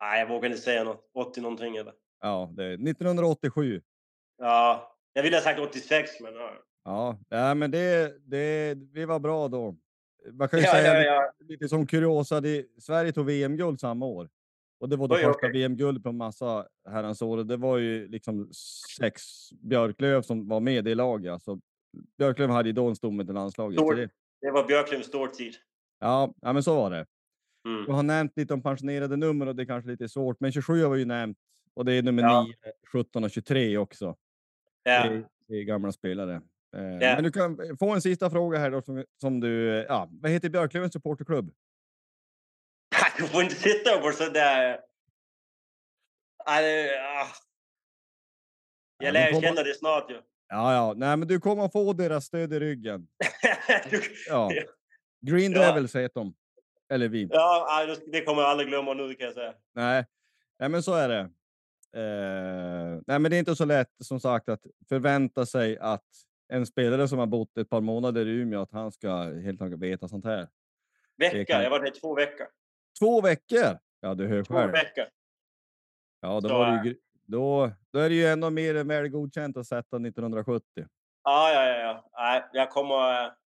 Nej, 0.00 0.20
jag 0.20 0.28
vågar 0.28 0.50
inte 0.50 0.62
säga 0.62 0.84
något. 0.84 1.10
80 1.14 1.40
någonting 1.40 1.76
eller? 1.76 1.94
Ja, 2.20 2.52
det 2.56 2.64
är 2.64 2.72
1987. 2.72 3.82
Ja, 4.38 4.96
jag 5.12 5.22
ville 5.22 5.36
ha 5.36 5.42
sagt 5.42 5.60
86 5.60 6.20
men... 6.20 6.34
Ja, 6.34 6.52
Ja, 6.84 7.18
ja 7.28 7.54
men 7.54 7.70
det, 7.70 8.18
det, 8.30 8.74
vi 8.92 9.04
var 9.04 9.18
bra 9.18 9.48
då. 9.48 9.76
Man 10.32 10.48
kan 10.48 10.58
ju 10.58 10.64
ja, 10.64 10.72
säga 10.72 10.94
ja. 10.94 10.98
lite, 10.98 11.08
ja. 11.08 11.32
lite 11.48 11.68
som 11.68 11.86
kuriosa, 11.86 12.40
det, 12.40 12.82
Sverige 12.82 13.12
tog 13.12 13.26
VM-guld 13.26 13.80
samma 13.80 14.06
år. 14.06 14.28
Och 14.78 14.88
det 14.88 14.96
var 14.96 15.08
det 15.08 15.14
Oj, 15.14 15.22
första. 15.22 15.48
VM-guld 15.48 16.04
på 16.04 16.12
massa 16.12 16.66
herrans 16.88 17.22
år. 17.22 17.44
Det 17.44 17.56
var 17.56 17.78
ju 17.78 18.08
liksom 18.08 18.48
sex 19.00 19.22
Björklöv 19.60 20.22
som 20.22 20.48
var 20.48 20.60
med 20.60 20.88
i 20.88 20.94
laget. 20.94 21.32
Alltså, 21.32 21.60
Björklöv 22.18 22.50
hade 22.50 22.68
ju 22.68 22.72
då 22.72 22.88
en 22.88 22.96
stomme 22.96 23.24
till 23.24 23.34
landslaget. 23.34 23.78
Det, 23.96 24.08
Det 24.40 24.50
var 24.50 24.66
Björklunds 24.66 25.08
stortid. 25.08 25.54
ja, 26.00 26.34
ja, 26.40 26.52
men 26.52 26.62
så 26.62 26.74
var 26.76 26.90
det. 26.90 27.06
Mm. 27.68 27.84
Du 27.86 27.92
har 27.92 28.02
nämnt 28.02 28.32
lite 28.36 28.54
om 28.54 28.62
pensionerade 28.62 29.16
nummer 29.16 29.46
och 29.46 29.56
det 29.56 29.62
är 29.62 29.66
kanske 29.66 29.90
lite 29.90 30.08
svårt, 30.08 30.40
men 30.40 30.52
27 30.52 30.82
har 30.82 30.90
vi 30.90 30.98
ju 30.98 31.04
nämnt. 31.04 31.38
Och 31.74 31.84
det 31.84 31.92
är 31.92 32.02
nummer 32.02 32.22
Ja. 32.22 32.42
9, 32.42 32.54
17 32.92 33.24
och 33.24 33.30
23 33.30 33.78
också. 33.78 34.16
Ja. 34.82 35.08
Det, 35.08 35.14
är, 35.16 35.24
det 35.48 35.54
är 35.54 35.62
gamla 35.62 35.92
spelare. 35.92 36.34
Eh, 36.76 36.82
Ja. 36.82 37.14
Men 37.14 37.24
du 37.24 37.30
kan 37.32 37.58
få 37.78 37.90
en 37.94 38.00
sista 38.02 38.30
fråga 38.30 38.58
här 38.58 38.70
då 38.70 38.82
som, 38.82 39.04
som 39.20 39.40
du... 39.40 39.78
eh, 39.78 39.84
Ja, 39.88 40.08
vad 40.12 40.30
heter 40.30 40.48
Björklövens 40.48 40.92
supporterklubb? 40.92 41.50
Du 43.18 43.26
får 43.28 43.42
inte 43.42 43.54
sitta 43.54 43.98
på 44.00 44.12
sådär... 44.12 44.80
Ja. 46.44 46.60
Ja, 46.60 47.26
Jag 48.98 49.12
lär 49.12 49.30
ju 49.32 49.40
känna 49.40 49.62
det 49.62 49.74
snart 49.74 50.10
ju. 50.10 50.14
Ja, 50.48 50.74
ja, 50.74 50.94
nej, 50.96 51.16
men 51.16 51.28
du 51.28 51.40
kommer 51.40 51.68
få 51.68 51.92
deras 51.92 52.24
stöd 52.24 52.52
i 52.52 52.60
ryggen. 52.60 53.08
Du- 53.90 54.02
Ja. 54.28 54.50
Green 55.26 55.52
Ja. 55.52 55.58
Devils 55.72 55.94
heter 55.96 56.20
de. 56.20 56.34
Eller 56.92 57.08
vi. 57.08 57.28
Ja, 57.30 57.84
ja, 57.88 57.96
det 58.12 58.20
kommer 58.24 58.42
jag 58.42 58.50
aldrig 58.50 58.68
glömma 58.68 58.94
nu 58.94 59.14
kan 59.14 59.24
jag 59.24 59.34
säga. 59.34 59.54
Nej. 59.74 60.04
nej, 60.58 60.68
men 60.68 60.82
så 60.82 60.94
är 60.94 61.08
det. 61.08 61.18
Eh, 62.00 63.00
nej, 63.06 63.18
men 63.18 63.30
det 63.30 63.36
är 63.36 63.38
inte 63.38 63.56
så 63.56 63.64
lätt 63.64 63.90
som 64.04 64.20
sagt 64.20 64.48
att 64.48 64.66
förvänta 64.88 65.46
sig 65.46 65.78
att 65.78 66.04
en 66.48 66.66
spelare 66.66 67.08
som 67.08 67.18
har 67.18 67.26
bott 67.26 67.58
ett 67.58 67.70
par 67.70 67.80
månader 67.80 68.26
i 68.26 68.30
Umeå, 68.30 68.60
att 68.62 68.72
han 68.72 68.92
ska 68.92 69.10
helt 69.22 69.62
enkelt 69.62 69.82
veta 69.82 70.08
sånt 70.08 70.24
här. 70.24 70.48
Vecka, 71.16 71.44
kan- 71.44 71.62
jag 71.62 71.70
var 71.70 71.80
där 71.80 71.88
i 71.88 72.00
två 72.00 72.14
veckor. 72.14 72.46
Två 72.98 73.20
veckor! 73.20 73.78
Ja, 74.00 74.14
du 74.14 74.26
hör 74.26 74.42
Två 74.44 74.54
själv. 74.54 74.72
veckor. 74.72 75.04
Ja, 76.20 76.40
då, 76.40 76.48
var 76.48 76.66
det 76.70 76.88
ju, 76.88 76.96
då, 77.26 77.70
då 77.92 77.98
är 77.98 78.08
det 78.08 78.14
ju 78.14 78.26
ändå 78.26 78.50
mer 78.50 78.74
än 78.74 78.88
väl 78.88 79.08
godkänt 79.08 79.56
att 79.56 79.66
sätta 79.66 79.96
1970. 79.96 80.64
Ja, 81.24 81.52
ja, 81.52 81.64
ja. 81.68 81.78
ja. 81.78 82.10
Nej, 82.18 82.44
jag, 82.52 82.70
kommer, 82.70 82.94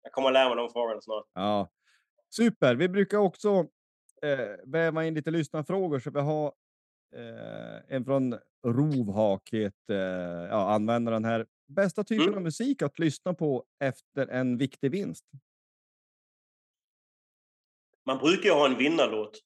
jag 0.02 0.12
kommer 0.12 0.32
lära 0.32 0.48
mig 0.50 0.58
de 0.58 0.70
frågorna 0.70 1.02
snart. 1.02 1.26
Ja, 1.34 1.70
super. 2.36 2.76
Vi 2.76 2.90
brukar 2.90 3.18
också 3.18 3.50
eh, 4.22 4.50
väva 4.66 5.06
in 5.06 5.14
lite 5.14 5.32
lyssnarfrågor 5.32 6.00
så 6.00 6.12
vi 6.12 6.20
har 6.20 6.46
eh, 7.16 7.96
en 7.96 8.06
från 8.06 8.40
Rovhak, 8.68 9.54
eh, 9.54 9.72
ja, 10.50 10.72
användaren 10.74 11.26
här. 11.26 11.46
Bästa 11.68 12.04
typen 12.04 12.24
Mm. 12.28 12.36
av 12.38 12.42
musik 12.42 12.82
att 12.82 13.00
lyssna 13.00 13.34
på 13.34 13.64
efter 13.80 14.28
en 14.28 14.58
viktig 14.58 14.92
vinst? 14.92 15.26
Man 18.06 18.18
brukar 18.18 18.50
ju 18.50 18.56
ha 18.56 18.66
en 18.66 18.78
vinnarlåt. 18.78 19.40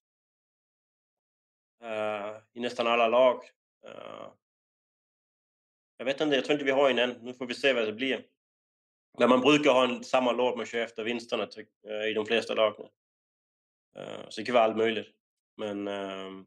uh, 1.83 2.41
I 2.53 2.59
nästan 2.59 2.87
alla 2.87 3.07
lag. 3.07 3.35
Uh, 3.87 4.27
jag 5.97 6.05
vet 6.05 6.21
inte, 6.21 6.35
jag 6.35 6.45
tror 6.45 6.53
inte 6.53 6.65
vi 6.65 6.71
har 6.71 6.89
en 6.89 6.99
än. 6.99 7.09
Nu 7.21 7.33
får 7.33 7.45
vi 7.45 7.53
se 7.53 7.73
vad 7.73 7.85
det 7.85 7.93
blir. 7.93 8.25
Men 9.19 9.29
man 9.29 9.41
brukar 9.41 9.71
ha 9.71 9.83
en, 9.83 10.03
samma 10.03 10.31
låt 10.31 10.57
man 10.57 10.65
kör 10.65 10.79
efter 10.79 11.03
vinsterna 11.03 11.45
ty- 11.45 11.65
eh, 11.87 12.09
i 12.09 12.13
de 12.13 12.25
flesta 12.25 12.53
lagen. 12.53 12.87
Så 14.29 14.41
det 14.41 14.45
kan 14.45 14.53
vara 14.53 14.63
allt 14.63 14.77
möjligt. 14.77 15.07
Men 15.57 15.87
ehm, 15.87 16.45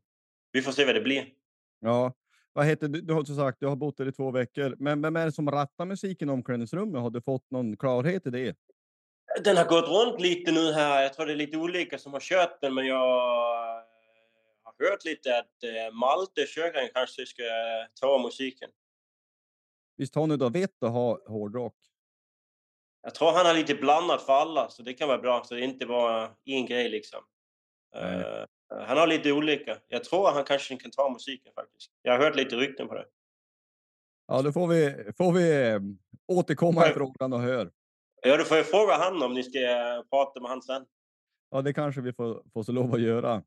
vi 0.52 0.62
får 0.62 0.72
se 0.72 0.84
vad 0.84 0.94
det 0.94 1.00
blir. 1.00 1.32
Ja, 1.80 2.12
vad 2.52 2.66
heter 2.66 2.88
du? 2.88 3.00
Du 3.00 3.14
har 3.14 3.24
som 3.24 3.36
sagt, 3.36 3.60
du 3.60 3.66
har 3.66 3.76
bott 3.76 3.96
där 3.96 4.08
i 4.08 4.12
två 4.12 4.30
veckor, 4.30 4.74
men 4.78 5.02
vem 5.02 5.16
är 5.16 5.24
det 5.24 5.32
som 5.32 5.50
rattar 5.50 5.86
musiken 5.86 6.28
i 6.28 6.32
omklädningsrummet? 6.32 7.00
Har 7.02 7.10
du 7.10 7.20
fått 7.20 7.50
någon 7.50 7.76
klarhet 7.76 8.26
i 8.26 8.30
det? 8.30 8.56
Den 9.38 9.56
har 9.56 9.64
gått 9.64 9.88
runt 9.88 10.20
lite 10.20 10.52
nu 10.52 10.72
här. 10.72 11.02
Jag 11.02 11.14
tror 11.14 11.26
det 11.26 11.32
är 11.32 11.36
lite 11.36 11.56
olika 11.56 11.98
som 11.98 12.12
har 12.12 12.20
kört 12.20 12.60
den, 12.60 12.74
men 12.74 12.86
jag 12.86 12.96
eh, 12.96 13.82
har 14.62 14.90
hört 14.90 15.04
lite 15.04 15.38
att 15.38 15.64
eh, 15.64 15.94
Malte 15.94 16.46
Sjögren 16.46 16.88
kanske 16.94 17.26
ska 17.26 17.42
ta 18.00 18.22
musiken. 18.22 18.70
Visst 19.96 20.14
har 20.14 20.26
ni 20.26 20.36
då 20.36 20.48
vett 20.48 20.82
att 20.82 20.90
ha 20.90 21.18
hårdrock? 21.26 21.74
Jag 23.02 23.14
tror 23.14 23.32
han 23.32 23.46
har 23.46 23.54
lite 23.54 23.74
blandat 23.74 24.22
för 24.22 24.32
alla, 24.32 24.70
så 24.70 24.82
det 24.82 24.94
kan 24.94 25.08
vara 25.08 25.18
bra. 25.18 25.44
Så 25.44 25.54
det 25.54 25.60
inte 25.60 25.86
bara 25.86 26.30
en 26.44 26.66
grej 26.66 26.88
liksom. 26.88 27.20
Eh, 27.96 28.44
han 28.86 28.98
har 28.98 29.06
lite 29.06 29.32
olika. 29.32 29.78
Jag 29.88 30.04
tror 30.04 30.30
han 30.30 30.44
kanske 30.44 30.76
kan 30.76 30.90
ta 30.90 31.10
musiken 31.10 31.52
faktiskt. 31.54 31.90
Jag 32.02 32.12
har 32.12 32.18
hört 32.18 32.36
lite 32.36 32.56
rykten 32.56 32.88
på 32.88 32.94
det. 32.94 33.06
Ja, 34.26 34.42
då 34.42 34.52
får 34.52 34.66
vi, 34.66 35.12
får 35.16 35.32
vi 35.32 35.66
eh, 35.68 35.80
återkomma 36.26 36.90
i 36.90 36.92
frågan 36.92 37.32
och 37.32 37.40
hör. 37.40 37.70
Ja, 38.22 38.36
då 38.36 38.44
får 38.44 38.56
jag 38.56 38.66
fråga 38.66 38.94
han 38.94 39.22
om 39.22 39.34
ni 39.34 39.42
ska 39.42 39.58
prata 40.10 40.40
med 40.40 40.50
han 40.50 40.62
sen. 40.62 40.86
Ja, 41.50 41.62
det 41.62 41.72
kanske 41.72 42.00
vi 42.00 42.12
får, 42.12 42.42
får 42.52 42.62
så 42.62 42.72
lov 42.72 42.94
att 42.94 43.00
göra. 43.00 43.42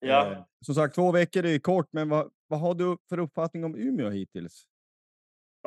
Ja. 0.00 0.32
Eh, 0.32 0.42
som 0.66 0.74
sagt, 0.74 0.94
två 0.94 1.12
veckor 1.12 1.44
är 1.44 1.50
ju 1.50 1.60
kort, 1.60 1.88
men 1.92 2.08
vad, 2.08 2.32
vad 2.46 2.60
har 2.60 2.74
du 2.74 2.96
för 3.08 3.18
uppfattning 3.18 3.64
om 3.64 3.74
Umeå 3.76 4.10
hittills? 4.10 4.64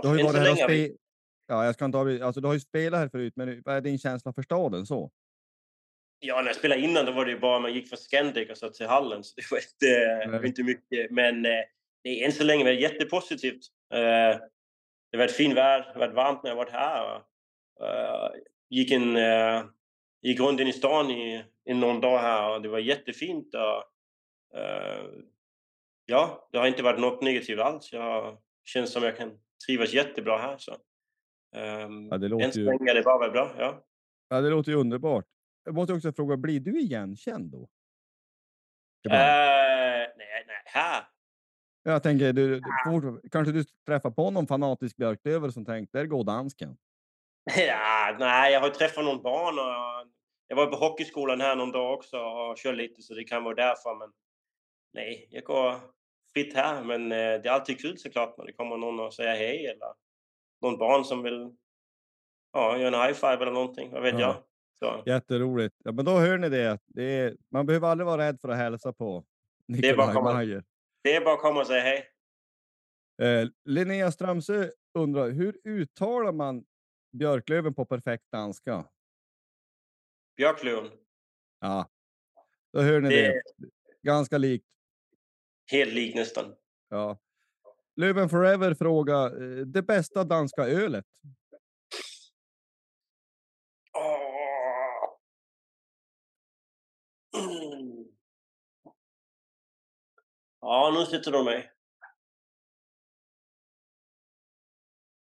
Du 0.01 0.07
har 0.07 0.17
ju 0.17 0.23
varit 0.23 0.37
här 0.37 0.51
och 0.51 0.57
spe... 0.57 0.91
Ja, 1.47 1.65
jag 1.65 1.73
ska 1.75 1.85
inte 1.85 1.97
avbry- 1.97 2.23
alltså, 2.23 2.41
du 2.41 2.47
har 2.47 2.53
ju 2.53 2.59
spelat 2.59 2.99
här 2.99 3.09
förut, 3.09 3.33
men 3.35 3.61
vad 3.65 3.75
är 3.75 3.81
din 3.81 3.99
känsla 3.99 4.33
för 4.33 4.41
staden 4.41 4.85
så? 4.85 5.11
Ja, 6.19 6.41
när 6.41 6.47
jag 6.47 6.55
spelade 6.55 6.81
innan 6.81 7.05
då 7.05 7.11
var 7.11 7.25
det 7.25 7.31
ju 7.31 7.39
bara 7.39 7.59
man 7.59 7.73
gick 7.73 7.89
från 7.89 7.97
Scandic 7.97 8.49
och 8.49 8.57
så 8.57 8.69
till 8.69 8.87
hallen. 8.87 9.23
Så 9.23 9.33
det 9.35 9.51
var 9.51 9.57
inte, 9.57 10.37
var 10.37 10.45
inte 10.45 10.63
mycket. 10.63 11.11
Men 11.11 11.45
eh, 11.45 11.51
det 12.03 12.21
är 12.21 12.25
än 12.25 12.31
så 12.31 12.43
länge 12.43 12.63
varit 12.63 12.81
jättepositivt. 12.81 13.61
Eh, 13.93 13.99
det 15.11 15.17
har 15.17 15.17
varit 15.17 15.31
fint 15.31 15.53
väder, 15.55 15.85
det 15.85 15.93
har 15.93 15.99
varit 15.99 16.15
varmt 16.15 16.43
när 16.43 16.49
jag 16.49 16.57
varit 16.57 16.71
här. 16.71 17.21
Eh, 17.81 18.29
gick, 18.69 18.91
en, 18.91 19.15
eh, 19.15 19.63
gick 20.21 20.39
runt 20.39 20.61
i 20.61 20.71
stan 20.73 21.11
i, 21.11 21.45
i 21.65 21.73
någon 21.73 22.01
dag 22.01 22.19
här 22.19 22.55
och 22.55 22.61
det 22.61 22.69
var 22.69 22.79
jättefint. 22.79 23.55
Och, 23.55 24.59
eh, 24.59 25.05
ja, 26.05 26.49
det 26.51 26.57
har 26.57 26.67
inte 26.67 26.83
varit 26.83 26.99
något 26.99 27.21
negativt 27.21 27.59
alls. 27.59 27.93
Jag 27.93 28.37
känner 28.65 28.87
som 28.87 29.03
jag 29.03 29.17
kan 29.17 29.39
trivas 29.67 29.93
jättebra 29.93 30.37
här. 30.37 30.57
Så. 30.57 30.71
Um, 31.55 32.07
Ja, 32.11 32.17
det 32.17 32.27
låter 32.27 32.51
så 32.51 32.59
ju, 32.59 32.65
länge 32.65 32.91
är 32.91 32.95
det 32.95 33.01
bara 33.03 33.29
bra. 33.29 33.55
Ja. 33.57 33.85
ja, 34.29 34.41
det 34.41 34.49
låter 34.49 34.71
ju 34.71 34.77
underbart. 34.77 35.25
Jag 35.65 35.75
måste 35.75 35.93
också 35.93 36.13
fråga, 36.13 36.37
blir 36.37 36.59
du 36.59 36.79
igenkänd 36.79 37.51
då? 37.51 37.61
Eh, 37.61 39.11
nej, 40.17 40.43
nej, 40.47 40.61
här. 40.65 41.03
Jag 41.83 42.03
tänker, 42.03 42.33
du, 42.33 42.59
du, 42.59 42.61
fort- 42.85 43.31
kanske 43.31 43.51
du 43.51 43.63
träffar 43.85 44.11
på 44.11 44.31
någon 44.31 44.47
fanatisk 44.47 44.95
björklövare 44.97 45.51
som 45.51 45.65
tänkt, 45.65 45.93
där 45.93 46.05
går 46.05 46.23
dansken. 46.23 46.77
Ja, 47.43 48.15
nej, 48.19 48.53
jag 48.53 48.59
har 48.59 48.69
träffat 48.69 49.03
någon 49.05 49.21
barn 49.23 49.59
och 49.59 50.09
jag 50.47 50.55
var 50.55 50.65
på 50.65 50.75
hockeyskolan 50.75 51.41
här 51.41 51.55
någon 51.55 51.71
dag 51.71 51.93
också 51.93 52.17
och 52.17 52.57
kör 52.57 52.73
lite 52.73 53.01
så 53.01 53.13
det 53.13 53.23
kan 53.23 53.43
vara 53.43 53.55
därför. 53.55 53.99
Men 53.99 54.09
nej, 54.93 55.27
jag 55.31 55.43
går 55.43 55.75
fritt 56.33 56.53
här. 56.53 56.83
Men 56.83 57.11
eh, 57.11 57.17
det 57.17 57.45
är 57.45 57.49
alltid 57.49 57.81
kul 57.81 57.97
såklart 57.97 58.37
när 58.37 58.45
det 58.45 58.53
kommer 58.53 58.77
någon 58.77 58.99
och 58.99 59.13
säger 59.13 59.35
hej 59.35 59.65
eller 59.65 59.93
någon 60.61 60.77
barn 60.77 61.05
som 61.05 61.23
vill 61.23 61.55
ja, 62.53 62.77
göra 62.77 62.87
en 62.97 63.01
high 63.07 63.13
five 63.13 63.33
eller 63.41 63.51
någonting. 63.51 63.91
Vad 63.91 64.01
vet 64.03 64.13
Ja. 64.13 64.19
jag. 64.19 64.43
Så, 64.79 65.03
Jätteroligt. 65.09 65.75
Ja, 65.83 65.91
men 65.91 66.05
då 66.05 66.11
hör 66.11 66.37
ni 66.37 66.49
det. 66.49 66.79
det 66.87 67.03
är, 67.03 67.35
man 67.51 67.65
behöver 67.65 67.87
aldrig 67.87 68.05
vara 68.05 68.21
rädd 68.27 68.41
för 68.41 68.49
att 68.49 68.57
hälsa 68.57 68.93
på 68.93 69.25
är 69.83 69.95
bara 69.97 70.13
komma- 70.13 70.33
Mayer. 70.33 70.63
det 71.03 71.15
är 71.15 71.21
bara 71.25 71.33
att 71.33 71.41
komma 71.41 71.59
och 71.59 71.67
säga 71.67 71.81
hej. 71.81 72.05
Eh, 73.21 73.47
Linnea 73.65 74.11
Strömsö 74.11 74.69
undrar, 74.93 75.29
hur 75.29 75.57
uttalar 75.63 76.31
man 76.31 76.63
björklöven 77.11 77.73
på 77.73 77.85
perfekt 77.85 78.23
danska? 78.31 78.89
Björklöven. 80.37 80.91
Ja, 81.59 81.89
då 82.73 82.81
hör 82.81 83.01
ni 83.01 83.09
Det 83.09 83.27
det. 83.27 83.41
Ganska 84.01 84.37
likt. 84.37 84.65
helt 85.71 85.93
lik 85.93 86.15
nästan. 86.15 86.55
Ja. 86.89 87.17
Löven 87.95 88.29
Forever 88.29 88.73
fråga 88.73 89.25
eh, 89.25 89.65
det 89.65 89.81
bästa 89.81 90.23
danska 90.23 90.61
ölet. 90.67 91.05
Mm. 97.37 98.05
Ja, 100.61 100.91
nu 100.99 101.05
sitter 101.05 101.31
de 101.31 101.45
mig. 101.45 101.71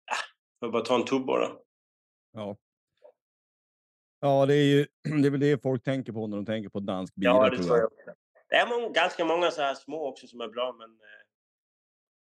Ah, 0.06 0.24
får 0.60 0.72
bara 0.72 0.84
ta 0.84 0.94
en 0.94 1.04
tubb 1.04 1.26
bara. 1.26 1.67
Ja. 2.38 2.56
Ja, 4.20 4.46
det 4.46 4.54
är 4.54 4.64
ju 4.64 4.86
det 5.22 5.28
är 5.28 5.30
väl 5.30 5.40
det 5.40 5.62
folk 5.62 5.84
tänker 5.84 6.12
på 6.12 6.26
när 6.26 6.36
de 6.36 6.46
tänker 6.46 6.68
på 6.68 6.80
dansk 6.80 7.14
bira. 7.14 7.30
Ja, 7.30 7.50
det 7.50 7.58
tror 7.58 7.78
jag. 7.78 7.86
också. 7.86 8.14
Det 8.48 8.54
är 8.54 8.68
många, 8.68 8.88
ganska 8.88 9.24
många 9.24 9.50
så 9.50 9.62
här 9.62 9.74
små 9.74 10.08
också 10.08 10.26
som 10.26 10.40
är 10.40 10.48
bra, 10.48 10.76
men 10.78 10.90
eh, 10.90 11.24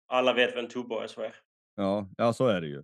alla 0.06 0.32
vet 0.32 0.54
vad 0.54 0.64
en 0.64 0.70
tubo 0.70 0.98
är, 0.98 1.06
tror 1.06 1.24
jag. 1.24 1.34
Ja, 1.74 2.08
ja, 2.16 2.32
så 2.32 2.46
är 2.46 2.60
det 2.60 2.66
ju. 2.66 2.82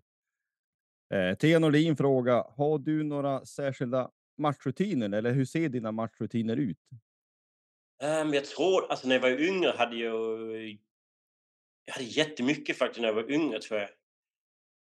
Eh, 1.14 1.36
Thea 1.36 1.58
Nordin 1.58 1.96
fråga, 1.96 2.46
har 2.56 2.78
du 2.78 3.02
några 3.02 3.44
särskilda 3.44 4.10
matchrutiner 4.38 5.18
eller 5.18 5.32
hur 5.32 5.44
ser 5.44 5.68
dina 5.68 5.92
matchrutiner 5.92 6.56
ut? 6.56 6.78
Ehm, 8.02 8.34
jag 8.34 8.44
tror, 8.44 8.90
alltså 8.90 9.08
när 9.08 9.14
jag 9.14 9.22
var 9.22 9.40
yngre 9.40 9.74
hade 9.76 9.96
jag... 9.96 10.50
Jag 11.84 11.94
hade 11.94 12.04
jättemycket 12.04 12.78
faktiskt 12.78 13.00
när 13.00 13.08
jag 13.08 13.14
var 13.14 13.30
yngre, 13.30 13.60
tror 13.60 13.80
jag. 13.80 13.90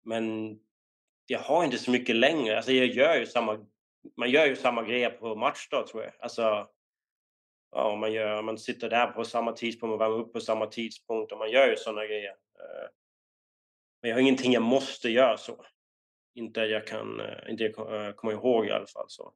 Men 0.05 0.57
jag 1.30 1.38
har 1.40 1.64
inte 1.64 1.78
så 1.78 1.90
mycket 1.90 2.16
längre. 2.16 2.56
Alltså 2.56 2.72
jag 2.72 2.86
gör 2.86 3.16
ju 3.16 3.26
samma... 3.26 3.66
Man 4.16 4.30
gör 4.30 4.46
ju 4.46 4.56
samma 4.56 4.82
grejer 4.82 5.10
på 5.10 5.34
matchdag, 5.36 5.86
tror 5.86 6.02
jag. 6.02 6.12
Alltså... 6.20 6.68
Ja, 7.72 7.96
man, 7.96 8.12
gör, 8.12 8.42
man 8.42 8.58
sitter 8.58 8.90
där 8.90 9.06
på 9.06 9.24
samma 9.24 9.52
tidspunkt, 9.52 9.90
man 9.90 9.98
värmer 9.98 10.24
upp 10.24 10.32
på 10.32 10.40
samma 10.40 10.66
tidpunkt 10.66 11.32
och 11.32 11.38
man 11.38 11.50
gör 11.50 11.70
ju 11.70 11.76
sådana 11.76 12.06
grejer. 12.06 12.30
Eh, 12.30 12.88
Men 14.02 14.08
jag 14.10 14.16
har 14.16 14.20
ingenting 14.20 14.52
jag 14.52 14.62
måste 14.62 15.08
göra 15.08 15.36
så. 15.36 15.64
Inte 16.34 16.60
jag 16.60 16.86
kan... 16.86 17.20
eh, 17.20 17.50
Inte 17.50 17.64
jag 17.64 18.06
eh, 18.06 18.12
kommer 18.12 18.32
ihåg 18.32 18.66
i 18.66 18.70
alla 18.70 18.86
fall. 18.86 19.04
Så. 19.08 19.32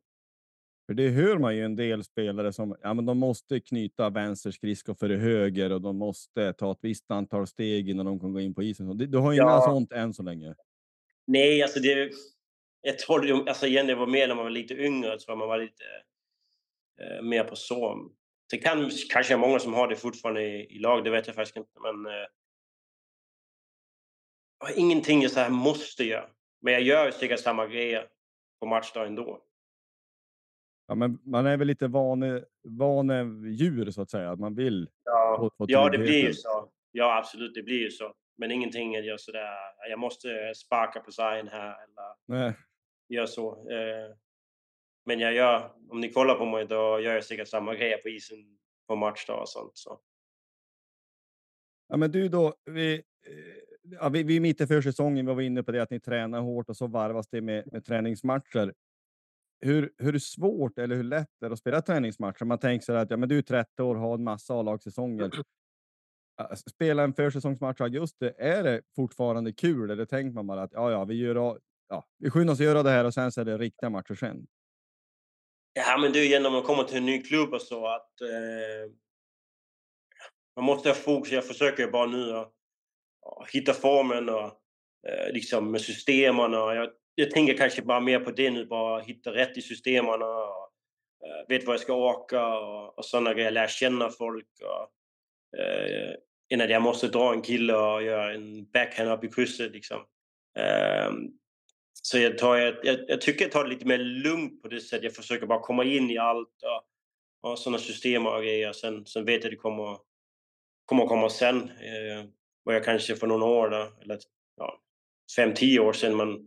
För 0.87 0.95
det 0.95 1.09
hör 1.09 1.39
man 1.39 1.57
ju 1.57 1.65
en 1.65 1.77
del 1.77 2.05
spelare 2.05 2.53
som 2.53 2.77
ja, 2.83 2.95
men 2.95 3.07
de 3.07 3.19
måste 3.19 3.61
knyta 3.61 4.11
vänster 4.11 4.51
skridsko 4.51 4.95
före 4.95 5.15
höger 5.17 5.73
och 5.73 5.81
de 5.81 5.97
måste 5.97 6.53
ta 6.53 6.73
ett 6.73 6.79
visst 6.83 7.11
antal 7.11 7.47
steg 7.47 7.89
innan 7.91 8.07
de 8.07 8.21
kan 8.21 8.33
gå 8.33 8.41
in 8.41 8.55
på 8.55 8.63
isen. 8.63 8.97
Du 8.97 9.19
har 9.19 9.33
inga 9.33 9.43
Ja. 9.43 9.63
sånt 9.69 9.93
än 9.93 10.15
så 10.15 10.23
länge. 10.23 10.55
Nej, 11.27 11.63
alltså 11.63 11.81
det... 11.81 12.13
Jag 12.81 12.99
tror 12.99 13.49
alltså 13.49 13.67
igen, 13.67 13.87
det 13.87 13.95
var 13.95 14.07
mer 14.07 14.29
när 14.29 14.35
man 14.35 14.45
var 14.45 14.51
lite 14.51 14.75
yngre. 14.75 15.09
Jag 15.09 15.21
tror 15.21 15.37
man 15.37 15.49
var 15.49 15.59
lite 15.59 15.85
eh, 17.01 17.23
mer 17.23 17.45
på 17.45 17.57
så. 17.57 18.11
Det 18.51 18.59
kan 18.59 18.91
kanske 19.11 19.35
är 19.35 19.39
många 19.39 19.59
som 19.59 19.75
har 19.75 19.89
det 19.89 19.97
fortfarande 19.97 20.43
i, 20.43 20.77
i 20.77 20.79
lag, 20.79 21.05
det 21.05 21.11
vet 21.11 21.27
jag 21.27 21.37
faktiskt 21.37 21.57
inte. 21.57 21.81
Men 21.81 22.07
eh, 22.07 22.27
ingenting 24.77 25.23
jag 25.23 25.31
så 25.31 25.41
här 25.41 25.51
måste 25.51 26.05
göra. 26.05 26.29
Men 26.63 26.73
jag 26.73 26.83
gör 26.83 27.11
säkert 27.11 27.41
samma 27.41 27.67
grejer 27.67 28.09
på 28.61 28.67
matchdag 28.67 29.07
ändå. 29.07 29.43
Ja, 30.87 30.95
men 30.95 31.19
man 31.23 31.47
är 31.47 31.57
väl 31.57 31.67
lite 31.67 31.87
vane, 31.89 32.45
vanedjur 32.63 33.91
så 33.91 34.03
att 34.03 34.11
säga. 34.11 34.31
Att 34.31 34.41
man 34.41 34.55
vill 34.55 34.91
Ja, 35.05 35.37
få, 35.41 35.51
få 35.59 35.67
ja 35.69 35.89
det 35.91 35.99
blir 35.99 36.25
ju 36.27 36.35
så. 36.35 36.71
Ja, 36.93 37.19
absolut, 37.19 37.55
det 37.55 37.63
blir 37.63 37.81
ju 37.81 37.91
så. 37.91 38.15
Men 38.37 38.51
ingenting 38.51 38.95
jag 38.95 39.05
gör 39.05 39.17
sådär, 39.17 39.57
jag 39.91 39.99
måste 39.99 40.55
sparka 40.55 41.01
på 41.01 41.13
sargen 41.13 41.49
här 41.49 41.77
eller 41.85 42.15
Nej. 42.27 42.53
gör 43.09 43.27
så. 43.27 43.71
Eh, 43.71 44.17
men 45.07 45.21
jag 45.21 45.35
gör, 45.35 45.73
om 45.89 46.01
ni 46.01 46.13
kollar 46.13 46.35
på 46.35 46.45
mig, 46.47 46.67
då 46.67 47.01
gör 47.01 47.15
jag 47.15 47.25
säkert 47.25 47.49
samma 47.49 47.75
grejer 47.75 47.99
på 47.99 48.09
isen 48.09 48.59
på 48.87 48.97
matchdag 48.97 49.41
och 49.41 49.49
sånt. 49.49 49.77
Så. 49.77 50.01
Ja, 51.89 51.97
men 51.97 52.11
du 52.11 52.29
då, 52.29 52.55
vi, 52.65 53.03
ja, 53.83 54.09
vi, 54.09 54.23
vi 54.23 54.37
är 54.37 54.41
mitt 54.41 54.61
i 54.61 54.67
försäsongen, 54.67 55.27
vi 55.27 55.35
var 55.35 55.43
inne 55.43 55.63
på 55.63 55.73
det 55.73 55.83
att 55.83 55.91
ni 55.91 56.01
tränar 56.01 56.41
hårt 56.41 56.69
och 56.69 56.77
så 56.77 56.87
varvas 56.87 57.29
det 57.29 57.41
med, 57.41 57.73
med 57.73 57.85
träningsmatcher. 57.85 58.75
Hur, 59.61 59.93
hur 59.99 60.19
svårt 60.19 60.79
eller 60.79 60.97
hur 60.97 61.03
lätt 61.03 61.43
är 61.43 61.49
det 61.49 61.53
att 61.53 61.59
spela 61.59 61.83
träningsmatcher? 61.83 62.45
Man 62.45 62.59
tänker 62.59 62.85
sig 62.85 62.97
att 62.97 63.11
ja, 63.11 63.17
men 63.17 63.29
du 63.29 63.39
är 63.39 63.43
30 63.43 63.83
år, 63.83 63.95
har 63.95 64.15
en 64.15 64.25
massa 64.25 64.55
A-lagssäsonger. 64.55 65.31
Spela 66.71 67.03
en 67.03 67.15
försäsongsmatch 67.15 67.81
i 67.81 67.83
augusti, 67.83 68.31
är 68.39 68.63
det 68.63 68.83
fortfarande 68.97 69.53
kul 69.53 69.91
eller 69.91 70.05
tänker 70.05 70.35
man 70.35 70.47
bara 70.47 70.63
att 70.63 70.73
ja, 70.73 70.91
ja, 70.91 71.05
vi, 71.05 71.15
gör, 71.15 71.59
ja, 71.89 72.05
vi 72.19 72.31
skyndar 72.31 72.53
oss 72.53 72.61
att 72.61 72.67
göra 72.67 72.83
det 72.83 72.91
här 72.91 73.05
och 73.05 73.15
sen 73.15 73.33
så 73.33 73.41
är 73.41 73.45
det 73.45 73.59
riktiga 73.59 73.91
matcher 73.91 74.15
sen? 74.15 74.47
Ja, 75.73 75.99
men 75.99 76.13
det 76.13 76.19
är 76.19 76.23
ju 76.23 76.29
genom 76.29 76.55
att 76.55 76.65
komma 76.65 76.85
till 76.85 76.97
en 76.97 77.07
ny 77.07 77.23
klubb 77.23 77.55
och 77.55 77.63
så 77.63 77.87
att 77.87 78.21
eh, 78.21 78.93
man 80.57 80.65
måste 80.65 80.89
ha 80.89 80.95
fokus. 80.95 81.33
Jag 81.33 81.47
försöker 81.47 81.91
bara 81.91 82.07
nu 82.07 82.33
att, 82.37 82.53
att 83.41 83.51
hitta 83.51 83.73
formen 83.73 84.29
och 84.29 84.45
eh, 85.09 85.33
liksom 85.33 85.71
med 85.71 85.81
systemen. 85.81 86.55
Och 86.55 86.77
jag, 86.77 86.91
jag 87.15 87.31
tänker 87.31 87.57
kanske 87.57 87.83
bara 87.83 88.01
mer 88.01 88.21
på 88.21 88.31
det 88.31 88.51
nu, 88.51 88.67
bara 88.67 89.01
hitta 89.01 89.33
rätt 89.33 89.59
i 89.59 89.63
systemen 89.63 90.23
och 90.23 90.71
eh, 91.27 91.49
vet 91.49 91.67
var 91.67 91.75
jag 91.75 91.81
ska 91.81 91.95
åka 91.95 92.47
och, 92.47 92.99
och 92.99 93.05
sådana 93.05 93.35
grejer. 93.35 93.51
Lära 93.51 93.69
känna 93.69 94.11
folk. 94.11 94.49
Och, 94.63 94.89
eh, 95.59 96.65
att 96.65 96.71
jag 96.71 96.83
måste 96.83 97.09
dra 97.09 97.33
en 97.33 97.43
kille 97.43 97.75
och 97.75 98.03
göra 98.03 98.35
en 98.35 98.71
backhand 98.71 99.11
upp 99.11 99.25
i 99.25 99.29
krysset. 99.29 99.73
Liksom. 99.73 100.01
Eh, 100.59 101.13
så 102.03 102.19
jag, 102.19 102.39
tar, 102.39 102.57
jag, 102.57 102.75
jag, 103.09 103.21
tycker 103.21 103.45
jag 103.45 103.53
tar 103.53 103.65
det 103.65 103.71
lite 103.71 103.87
mer 103.87 103.99
lugnt 103.99 104.63
på 104.63 104.69
det 104.69 104.81
sättet. 104.81 105.05
Jag 105.05 105.15
försöker 105.15 105.47
bara 105.47 105.61
komma 105.61 105.85
in 105.85 106.11
i 106.11 106.19
allt 106.19 106.63
och, 106.63 107.51
och 107.51 107.59
sådana 107.59 107.79
system 107.79 108.27
och 108.27 108.43
grejer. 108.43 108.73
Sen, 108.73 109.07
sen 109.07 109.25
vet 109.25 109.45
jag 109.45 109.45
att 109.45 109.51
det 109.51 109.57
kommer, 109.57 109.99
kommer 110.85 111.07
komma 111.07 111.31
sen. 111.31 111.63
Eh, 111.63 112.25
vad 112.63 112.75
jag 112.75 112.85
kanske 112.85 113.17
för 113.17 113.27
några 113.27 113.45
år, 113.45 113.71
då, 113.71 113.93
eller 114.03 114.19
ja, 114.57 114.81
fem, 115.37 115.55
tio 115.55 115.81
år 115.81 115.93
sedan, 115.93 116.17
man, 116.17 116.47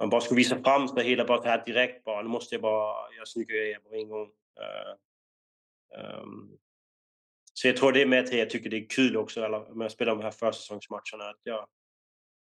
man 0.00 0.10
bara 0.10 0.20
skulle 0.20 0.38
visa 0.38 0.62
fram 0.62 0.88
sig 0.88 1.04
hela 1.04 1.24
bara 1.24 1.48
här 1.48 1.64
direkt 1.66 2.04
bara. 2.04 2.22
Nu 2.22 2.28
måste 2.28 2.54
jag 2.54 2.62
bara 2.62 3.14
göra 3.14 3.26
snygga 3.26 3.54
grejer 3.54 3.78
på 3.78 3.94
en 3.94 4.08
gång. 4.08 4.26
Uh, 4.26 4.94
um, 6.22 6.58
så 7.58 7.68
jag 7.68 7.76
tror 7.76 7.92
det 7.92 8.02
är 8.02 8.06
med 8.06 8.26
till 8.26 8.38
jag 8.38 8.50
tycker 8.50 8.70
det 8.70 8.76
är 8.76 8.88
kul 8.88 9.16
också 9.16 9.44
eller, 9.44 9.74
med 9.74 9.86
att 9.86 9.92
spela 9.92 10.14
de 10.14 10.22
här 10.22 10.30
försäsongsmatcherna. 10.30 11.30
Att 11.30 11.40
jag, 11.42 11.66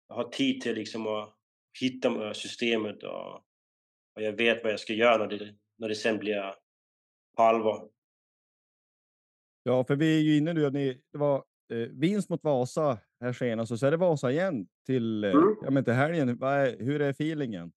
jag 0.09 0.17
har 0.17 0.25
tid 0.25 0.61
till 0.61 0.75
liksom 0.75 1.07
att 1.07 1.35
hitta 1.81 2.35
systemet 2.35 3.03
och, 3.03 3.35
och 4.15 4.23
jag 4.23 4.33
vet 4.33 4.63
vad 4.63 4.73
jag 4.73 4.81
ska 4.81 4.93
göra 4.93 5.17
när 5.17 5.39
det, 5.39 5.55
när 5.79 5.89
det 5.89 5.95
sen 5.95 6.19
blir 6.19 6.55
på 7.37 7.43
allvar. 7.43 7.89
Ja, 9.63 9.85
för 9.85 9.97
vi 9.97 10.17
är 10.17 10.21
ju 10.21 10.37
inne 10.37 10.53
nu, 10.53 10.71
det 11.13 11.19
var 11.19 11.37
eh, 11.73 11.77
vinst 11.77 12.29
mot 12.29 12.45
Vasa 12.45 12.99
här 13.21 13.33
senast 13.33 13.73
och 13.73 13.79
så 13.79 13.87
är 13.87 13.91
det 13.91 13.97
Vasa 13.97 14.31
igen 14.31 14.67
till, 14.87 15.25
eh, 15.25 15.31
mm. 15.31 15.57
ja, 15.63 15.71
men 15.71 15.85
till 15.85 15.93
helgen. 15.93 16.29
Är, 16.29 16.85
hur 16.85 17.03
är 17.03 17.11
feelingen? 17.11 17.73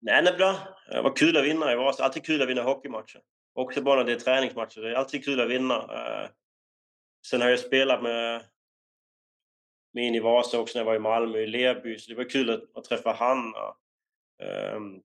Nej, 0.00 0.22
det 0.22 0.30
är 0.30 0.36
bra. 0.36 0.56
Det 0.90 1.02
var 1.02 1.16
kul 1.16 1.36
att 1.36 1.44
vinna 1.44 1.72
i 1.72 1.76
Vasa. 1.76 2.04
Alltid 2.04 2.24
kul 2.24 2.42
att 2.42 2.48
vinna 2.48 2.62
hockeymatcher. 2.62 3.20
Också 3.54 3.82
bara 3.82 3.96
när 3.96 4.04
det 4.04 4.12
är 4.12 4.18
träningsmatcher. 4.18 4.80
Det 4.80 4.90
är 4.90 4.94
alltid 4.94 5.24
kul 5.24 5.40
att 5.40 5.50
vinna. 5.50 5.74
Eh, 5.74 6.30
sen 7.26 7.40
har 7.40 7.48
jag 7.48 7.58
spelat 7.58 8.02
med 8.02 8.44
In 9.98 10.14
i 10.14 10.20
Vasa 10.20 10.58
också 10.58 10.78
när 10.78 10.80
jag 10.80 10.90
var 10.90 10.96
i 10.96 10.98
Malmö, 10.98 11.38
i 11.38 11.46
Lerby. 11.46 11.98
Så 11.98 12.10
det 12.10 12.16
var 12.16 12.30
kul 12.30 12.50
att, 12.50 12.76
att 12.76 12.84
träffa 12.84 13.12
han. 13.12 13.54
Um, 14.74 15.02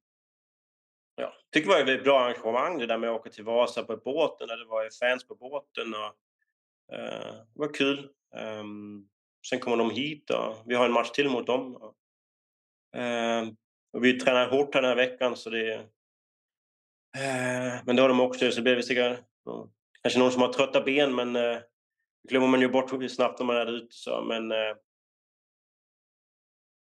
ja, 1.15 1.33
tycker 1.51 1.69
det 1.69 1.83
var 1.83 1.91
ett 1.91 2.03
bra 2.03 2.19
arrangemang 2.19 2.77
det 2.77 2.85
där 2.85 2.97
med 2.97 3.09
att 3.09 3.19
åka 3.19 3.29
till 3.29 3.43
Vasa 3.43 3.83
på 3.83 3.97
båten 3.97 4.47
när 4.47 4.57
det 4.57 4.65
var 4.65 4.89
fans 4.99 5.27
på 5.27 5.35
båten. 5.35 5.93
Och, 5.93 6.15
uh, 6.93 7.33
det 7.53 7.59
var 7.59 7.73
kul. 7.73 8.09
Um, 8.35 9.09
sen 9.49 9.59
kommer 9.59 9.77
de 9.77 9.89
hit 9.91 10.29
och 10.29 10.55
vi 10.65 10.75
har 10.75 10.85
en 10.85 10.91
match 10.91 11.11
till 11.11 11.29
mot 11.29 11.47
dem. 11.47 11.75
Och, 11.75 11.95
ehm, 12.95 13.47
uh, 13.47 13.53
och 13.93 14.03
vi 14.03 14.19
tränar 14.19 14.49
hårt 14.49 14.73
den 14.73 14.85
här 14.85 14.95
veckan 14.95 15.35
så 15.35 15.49
det 15.49 15.89
men 17.85 17.95
det 17.95 18.01
har 18.01 18.09
de 18.09 18.19
också, 18.19 18.51
så 18.51 18.61
det 18.61 18.83
säkert 18.83 19.19
kanske 20.01 20.19
någon 20.19 20.31
som 20.31 20.41
har 20.41 20.53
trötta 20.53 20.81
ben 20.81 21.15
men 21.15 21.35
uh, 21.35 21.57
glömmer 22.29 22.47
man 22.47 22.61
ju 22.61 22.69
bort 22.69 23.11
snabbt 23.11 23.39
när 23.39 23.45
man 23.45 23.55
är 23.55 23.71
ute. 23.71 23.87
Så, 23.89 24.21
men 24.21 24.51
uh, 24.51 24.75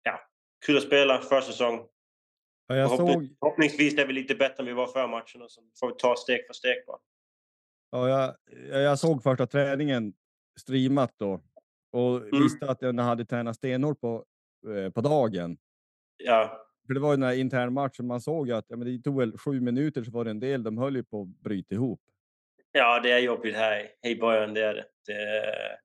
ja, 0.03 0.19
kul 0.65 0.77
att 0.77 0.83
spela 0.83 1.21
försäsong. 1.21 1.87
Ja, 2.67 2.75
jag 2.75 2.89
såg... 2.89 3.35
Förhoppningsvis 3.39 3.97
är 3.97 4.05
vi 4.05 4.13
lite 4.13 4.35
bättre 4.35 4.55
än 4.59 4.65
vi 4.65 4.73
var 4.73 4.87
för 4.87 5.07
matchen 5.07 5.41
och 5.41 5.51
så 5.51 5.61
får 5.79 5.87
vi 5.87 5.93
ta 5.97 6.15
steg 6.15 6.47
för 6.47 6.53
steg 6.53 6.83
bara. 6.87 6.99
Ja, 7.91 8.09
jag, 8.09 8.35
jag 8.81 8.99
såg 8.99 9.23
första 9.23 9.47
träningen 9.47 10.13
streamat 10.59 11.13
då 11.17 11.41
och 11.91 12.17
mm. 12.17 12.43
visste 12.43 12.69
att 12.69 12.81
jag 12.81 12.99
hade 12.99 13.25
tränat 13.25 13.55
stenhårt 13.55 14.01
på, 14.01 14.25
eh, 14.67 14.91
på 14.91 15.01
dagen. 15.01 15.57
Ja. 16.17 16.68
För 16.89 16.93
det 16.93 16.99
var 16.99 17.11
ju 17.11 17.17
den 17.17 17.23
här 17.23 17.35
internmatchen, 17.35 18.07
man 18.07 18.21
såg 18.21 18.47
ju 18.47 18.53
att 18.53 18.65
ja, 18.67 18.77
men 18.77 18.87
det 18.87 19.03
tog 19.03 19.17
väl 19.17 19.37
sju 19.37 19.61
minuter 19.61 20.03
så 20.03 20.11
var 20.11 20.25
det 20.25 20.31
en 20.31 20.39
del, 20.39 20.63
de 20.63 20.77
höll 20.77 20.95
ju 20.95 21.03
på 21.03 21.21
att 21.21 21.27
bryta 21.27 21.75
ihop. 21.75 22.01
Ja, 22.71 22.99
det 22.99 23.11
är 23.11 23.19
jobbigt 23.19 23.55
här 23.55 23.91
i 24.03 24.15
början, 24.15 24.53
det 24.53 24.61
är 24.61 24.73
det. 24.73 24.85
det 25.05 25.13
är... 25.13 25.79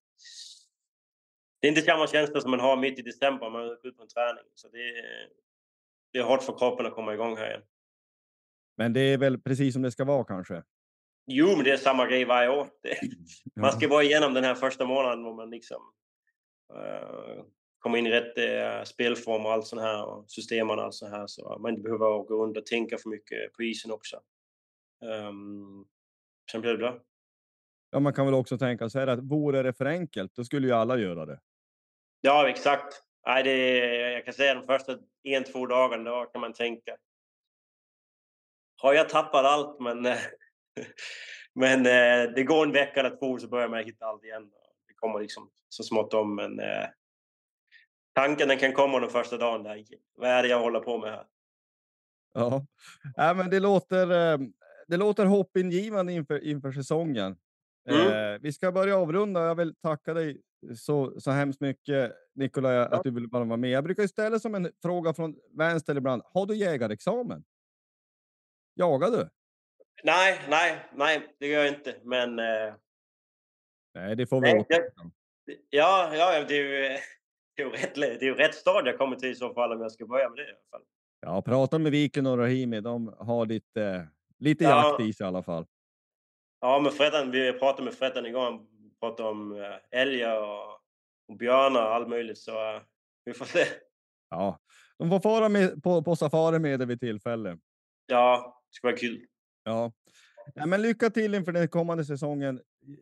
Inte 1.66 1.80
samma 1.80 2.07
känsla 2.07 2.40
som 2.40 2.50
man 2.50 2.61
har 2.61 2.76
mitt 2.76 2.98
i 2.98 3.02
december 3.02 3.50
man 3.50 3.62
är 3.62 3.72
ute 3.72 3.96
på 3.96 4.02
en 4.02 4.09
träning. 4.09 4.44
Så 4.55 4.68
det 4.68 4.78
är, 4.78 5.28
det 6.12 6.18
är 6.18 6.22
hårt 6.22 6.42
för 6.42 6.59
kroppen 6.59 6.86
att 6.86 6.94
komma 6.94 7.14
igång 7.14 7.36
här 7.36 7.48
igen. 7.48 7.62
Men 8.76 8.92
det 8.92 9.00
är 9.00 9.18
väl 9.18 9.38
precis 9.38 9.72
som 9.72 9.82
det 9.82 9.90
ska 9.90 10.05
vara 10.05 10.24
kanske? 10.24 10.62
Jo, 11.26 11.46
men 11.46 11.64
det 11.64 11.70
är 11.70 11.76
samma 11.76 12.07
grej 12.07 12.24
varje 12.24 12.48
år. 12.48 12.68
Det, 12.82 12.98
man 13.61 13.72
ska 13.72 13.88
vara 13.88 14.02
igenom 14.02 14.34
den 14.34 14.44
här 14.44 14.55
första 14.55 14.86
månaden 14.86 15.26
och 15.26 15.36
man 15.36 15.50
liksom 15.50 15.82
uh, 16.74 17.44
kommer 17.85 17.99
in 17.99 18.07
i 18.07 18.11
rätt 18.11 18.39
uh, 18.39 18.85
spelform 18.85 19.47
och 19.47 19.53
allt 19.53 19.66
sånt 19.66 19.82
här 19.82 20.05
och 20.05 20.30
systemen 20.30 20.78
och 20.78 20.85
allt 20.85 20.95
sånt 20.95 21.12
här 21.12 21.26
så 21.26 21.59
man 21.59 21.70
inte 21.70 21.82
behöver 21.82 22.24
gå 22.24 22.45
runt 22.45 22.57
och 22.57 22.66
tänka 22.66 22.99
för 22.99 23.09
mycket 23.09 23.53
på 23.53 23.62
isen 23.62 23.91
också. 23.91 24.20
Um, 25.28 25.87
sen 26.53 26.61
blir 26.61 26.72
det 26.72 26.78
bra. 26.78 27.01
Ja, 27.91 28.01
man 28.01 28.12
kan 28.12 28.26
väl 28.26 28.35
också 28.35 28.59
tänka 28.59 28.89
sig 28.91 29.11
att 29.11 29.18
vore 29.18 29.62
det 29.62 29.72
för 29.72 29.85
enkelt, 29.85 30.35
då 30.35 30.45
skulle 30.45 30.66
ju 30.66 30.72
alla 30.72 30.99
göra 30.99 31.26
det. 31.26 31.41
Ja, 32.20 32.49
exakt. 32.49 33.03
Nej, 33.26 33.43
det 33.43 33.57
jag 34.12 34.24
kan 34.24 34.35
säga 34.35 34.55
de 34.55 34.66
första 34.66 34.99
en, 35.22 35.45
två 35.45 35.66
dagarna, 35.66 36.11
då 36.11 36.24
kan 36.24 36.41
man 36.41 36.53
tänka. 36.53 36.97
Har 38.76 38.95
jag 38.95 39.09
tappat 39.09 39.45
allt, 39.45 39.80
men, 39.80 40.03
men 41.55 41.87
eh, 41.87 42.32
det 42.35 42.45
går 42.45 42.66
en 42.66 42.72
vecka 42.72 43.01
eller 43.01 43.16
två 43.16 43.39
så 43.39 43.49
börjar 43.49 43.68
man 43.68 43.85
hitta 43.85 44.07
allt 44.07 44.24
igen. 44.24 44.51
Det 44.89 44.95
kommer 44.95 45.20
liksom 45.20 45.51
så 45.68 45.82
smått 45.82 46.14
om, 46.14 46.35
men 46.35 46.61
eh, 46.61 46.87
tanken 48.15 48.49
den 48.49 48.59
kan 48.59 48.73
komma 48.73 49.01
den 49.01 49.11
första 49.11 49.37
dagen. 49.37 49.62
Där. 49.62 49.85
Vad 50.17 50.31
är 50.31 50.43
det 50.43 50.49
jag 50.49 50.61
håller 50.61 50.81
på 50.81 50.99
med 50.99 51.11
här? 51.11 51.27
Ja, 52.35 52.67
ja 53.17 53.35
men 53.35 53.51
det 53.51 53.61
låter, 53.61 54.33
eh, 54.33 54.39
det 54.87 54.97
låter 54.97 55.27
hoppingivande 55.27 56.12
inför, 56.12 56.45
inför 56.45 56.73
säsongen. 56.73 57.37
Mm. 57.91 58.33
Eh, 58.35 58.41
vi 58.41 58.53
ska 58.53 58.73
börja 58.73 58.97
avrunda. 58.97 59.47
Jag 59.47 59.55
vill 59.55 59.75
tacka 59.75 60.15
dig 60.15 60.41
så, 60.77 61.21
så 61.21 61.31
hemskt 61.31 61.61
mycket, 61.61 62.12
Nikolaj, 62.35 62.75
ja. 62.75 62.85
att 62.85 63.05
du 63.05 63.11
vill 63.11 63.27
vara 63.27 63.45
med. 63.45 63.71
Jag 63.71 63.85
brukar 63.85 64.07
ställa 64.07 64.39
som 64.39 64.55
en 64.55 64.71
fråga 64.83 65.15
från 65.15 65.37
vänster 65.51 65.97
ibland. 65.97 66.23
Har 66.25 66.47
du 66.47 66.57
jägarexamen? 66.57 67.45
Jagar 68.75 69.11
du? 69.11 69.29
Nej, 70.05 70.41
nej, 70.49 70.89
nej, 70.93 71.37
det 71.39 71.47
gör 71.47 71.65
jag 71.65 71.75
inte. 71.75 71.97
Men... 72.03 72.39
Eh... 72.39 72.75
Nej, 73.95 74.17
det 74.17 74.27
får 74.27 74.41
vi 74.41 74.55
nej, 74.55 74.67
jag... 74.69 74.83
Ja, 75.71 76.15
ja, 76.15 76.45
det 76.49 76.55
är 76.55 76.93
ju, 76.93 76.99
det 77.57 77.62
är 77.62 77.66
ju 77.66 77.72
rätt, 77.72 77.94
det 77.94 78.28
är 78.28 78.34
rätt 78.34 78.55
stad 78.55 78.86
jag 78.86 78.98
kommer 78.98 79.16
till 79.16 79.30
i 79.30 79.34
så 79.34 79.55
fall 79.55 79.72
om 79.72 79.80
jag 79.80 79.92
ska 79.92 80.07
börja 80.07 80.28
med 80.28 80.38
det 80.38 80.42
i 80.42 80.48
alla 80.48 80.70
fall. 80.70 80.82
Ja, 81.20 81.42
prata 81.42 81.78
med 81.78 81.92
Viken 81.92 82.26
och 82.26 82.38
Rahimi. 82.38 82.80
De 82.80 83.14
har 83.18 83.46
lite, 83.46 84.09
lite 84.38 84.64
ja. 84.64 84.90
jakt 84.90 85.09
i 85.09 85.12
sig 85.12 85.24
i 85.24 85.28
alla 85.28 85.42
fall. 85.42 85.66
Ja, 86.61 86.80
med 86.80 86.92
Freddan, 86.92 87.30
vi 87.30 87.52
pratade 87.52 87.84
med 87.84 87.94
Freddan 87.94 88.26
igår. 88.26 88.44
Han 88.44 88.66
pratade 89.00 89.28
om 89.28 89.52
eh, 89.62 90.00
älgar 90.00 90.40
och, 90.40 90.72
och 91.28 91.36
björnar 91.36 91.82
och 91.82 91.94
allt 91.94 92.09
möjligt. 92.09 92.38
Så 92.38 92.50
uh, 92.50 92.80
vi 93.24 93.34
får 93.34 93.44
se. 93.44 93.64
Ja, 94.30 94.59
de 94.98 95.11
får 95.11 95.20
fara 95.20 95.48
med, 95.48 95.82
på, 95.82 96.02
på 96.02 96.16
safari 96.16 96.59
med 96.59 96.78
det 96.78 96.86
vid 96.86 97.00
tillfälle. 97.00 97.59
Ja, 98.07 98.62
det 98.70 98.76
ska 98.76 98.88
vara 98.88 98.96
kul. 98.96 99.26
Ja. 99.64 99.92
ja. 100.55 100.66
men 100.66 100.82
lycka 100.82 101.11
till 101.11 101.34
inför 101.34 101.52
den 101.52 101.68
kommande 101.68 102.05
säsongen. 102.05 102.61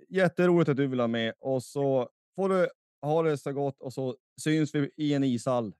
Jätteroligt 0.09 0.69
att 0.71 0.77
du 0.77 0.87
vill 0.87 1.01
ha 1.01 1.07
med 1.07 1.35
och 1.41 1.63
så 1.63 2.09
får 2.37 2.49
du 2.49 2.69
ha 3.03 3.23
det 3.23 3.39
så 3.39 3.53
gott 3.53 3.81
och 3.81 3.93
så 3.93 4.17
syns 4.41 4.75
vi 4.75 4.91
i 4.97 5.15
en 5.15 5.25
ishall. 5.25 5.73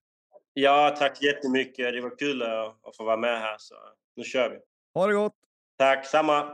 Ja, 0.55 0.95
tack 0.99 1.23
jättemycket. 1.23 1.93
Det 1.93 2.01
var 2.01 2.19
kul 2.19 2.43
att, 2.43 2.97
få 2.97 3.05
vara 3.05 3.17
med 3.17 3.41
här, 3.41 3.57
så 3.59 3.75
nu 4.17 4.25
kör 4.25 4.51
vi. 4.51 4.57
Ha 4.95 5.07
det 5.07 5.15
gott! 5.15 5.35
Tack, 5.79 6.07
samma! 6.07 6.49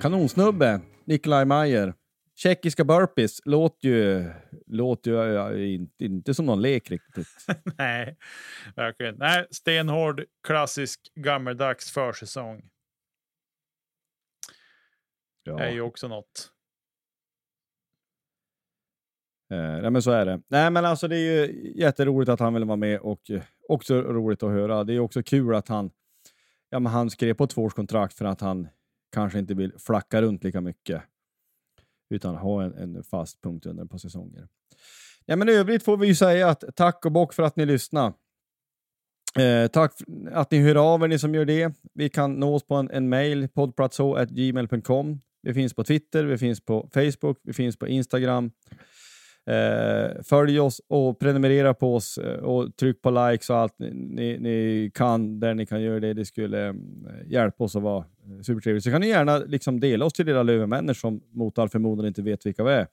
Kanonsnubbe, 0.00 0.80
Nikolaj 1.04 1.44
Mayer. 1.44 1.94
Tjeckiska 2.38 2.84
burpees 2.84 3.40
låter 3.44 3.88
ju, 3.88 4.32
låter 4.66 5.10
ju 5.56 5.74
inte, 5.74 6.04
inte 6.04 6.34
som 6.34 6.46
någon 6.46 6.62
lek 6.62 6.90
riktigt. 6.90 7.28
Nej, 7.78 8.16
verkligen. 8.76 9.14
Nej, 9.14 9.46
stenhård, 9.50 10.24
klassisk, 10.46 11.00
gammeldags 11.14 11.90
försäsong. 11.90 12.70
Ja. 15.42 15.60
är 15.60 15.70
ju 15.70 15.80
också 15.80 16.08
något. 16.08 16.52
Eh, 19.52 19.82
nej, 19.82 19.90
men 19.90 20.02
så 20.02 20.10
är 20.10 20.26
det. 20.26 20.42
Nej, 20.48 20.70
men 20.70 20.84
alltså 20.84 21.08
det 21.08 21.16
är 21.16 21.46
ju 21.46 21.72
jätteroligt 21.74 22.28
att 22.28 22.40
han 22.40 22.54
vill 22.54 22.64
vara 22.64 22.76
med 22.76 23.00
och 23.00 23.30
eh, 23.30 23.42
också 23.68 24.02
roligt 24.02 24.42
att 24.42 24.50
höra. 24.50 24.84
Det 24.84 24.94
är 24.94 25.00
också 25.00 25.22
kul 25.22 25.54
att 25.54 25.68
han, 25.68 25.90
ja, 26.70 26.78
men 26.78 26.92
han 26.92 27.10
skrev 27.10 27.34
på 27.34 27.46
tvåårskontrakt 27.46 28.14
för 28.14 28.24
att 28.24 28.40
han 28.40 28.68
kanske 29.12 29.38
inte 29.38 29.54
vill 29.54 29.72
flacka 29.78 30.22
runt 30.22 30.44
lika 30.44 30.60
mycket 30.60 31.02
utan 32.08 32.36
ha 32.36 32.62
en, 32.62 32.74
en 32.74 33.04
fast 33.04 33.42
punkt 33.42 33.66
under 33.66 33.84
ett 33.84 33.90
par 33.90 33.98
säsonger. 33.98 34.48
Ja, 35.26 35.36
men 35.36 35.48
I 35.48 35.52
övrigt 35.52 35.82
får 35.82 35.96
vi 35.96 36.06
ju 36.06 36.14
säga 36.14 36.48
att 36.48 36.64
tack 36.76 37.06
och 37.06 37.12
bock 37.12 37.34
för 37.34 37.42
att 37.42 37.56
ni 37.56 37.66
lyssnar. 37.66 38.12
Eh, 39.38 39.66
tack 39.66 39.92
att 40.32 40.50
ni 40.50 40.58
hör 40.58 40.94
av 40.94 41.02
er, 41.02 41.08
ni 41.08 41.18
som 41.18 41.34
gör 41.34 41.44
det. 41.44 41.72
Vi 41.94 42.08
kan 42.08 42.34
nå 42.34 42.54
oss 42.54 42.66
på 42.66 42.74
en, 42.74 42.90
en 42.90 43.08
mail, 43.08 43.48
poddplatso.gmail.com. 43.48 45.20
Vi 45.42 45.54
finns 45.54 45.74
på 45.74 45.84
Twitter, 45.84 46.24
vi 46.24 46.38
finns 46.38 46.60
på 46.60 46.90
Facebook, 46.94 47.40
vi 47.42 47.52
finns 47.52 47.76
på 47.76 47.86
Instagram. 47.88 48.50
Eh, 49.48 50.22
följ 50.22 50.60
oss 50.60 50.80
och 50.88 51.18
prenumerera 51.18 51.74
på 51.74 51.94
oss 51.94 52.18
eh, 52.18 52.38
och 52.38 52.76
tryck 52.76 53.02
på 53.02 53.10
likes 53.10 53.50
och 53.50 53.56
allt 53.56 53.74
ni, 53.78 54.38
ni 54.38 54.90
kan 54.94 55.40
där 55.40 55.54
ni 55.54 55.66
kan 55.66 55.82
göra 55.82 56.00
det. 56.00 56.14
Det 56.14 56.24
skulle 56.24 56.68
eh, 56.68 56.74
hjälpa 57.26 57.64
oss 57.64 57.76
att 57.76 57.82
vara 57.82 57.98
eh, 57.98 58.42
supertrevligt. 58.42 58.84
Så 58.84 58.90
kan 58.90 59.00
ni 59.00 59.08
gärna 59.08 59.38
liksom 59.38 59.80
dela 59.80 60.04
oss 60.04 60.12
till 60.12 60.28
era 60.28 60.42
lövemänner 60.42 60.94
som 60.94 61.20
mot 61.30 61.58
all 61.58 61.68
förmodan 61.68 62.06
inte 62.06 62.22
vet 62.22 62.46
vilka 62.46 62.64
vi 62.64 62.72
är. 62.72 62.86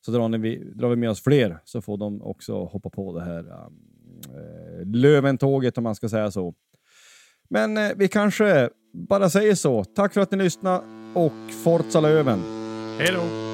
Så 0.00 0.10
drar, 0.10 0.28
ni, 0.28 0.56
drar 0.74 0.88
vi 0.88 0.96
med 0.96 1.10
oss 1.10 1.22
fler 1.22 1.58
så 1.64 1.80
får 1.80 1.98
de 1.98 2.22
också 2.22 2.64
hoppa 2.64 2.90
på 2.90 3.18
det 3.18 3.24
här 3.24 3.38
eh, 3.38 4.86
löventåget 4.86 5.78
om 5.78 5.84
man 5.84 5.94
ska 5.94 6.08
säga 6.08 6.30
så. 6.30 6.54
Men 7.50 7.76
eh, 7.76 7.90
vi 7.96 8.08
kanske 8.08 8.70
bara 8.92 9.30
säger 9.30 9.54
så. 9.54 9.84
Tack 9.84 10.14
för 10.14 10.20
att 10.20 10.30
ni 10.30 10.38
lyssnade 10.38 10.84
och 11.14 11.52
Forza 11.64 12.00
Löven! 12.00 12.42
Hej 12.98 13.12
då! 13.14 13.45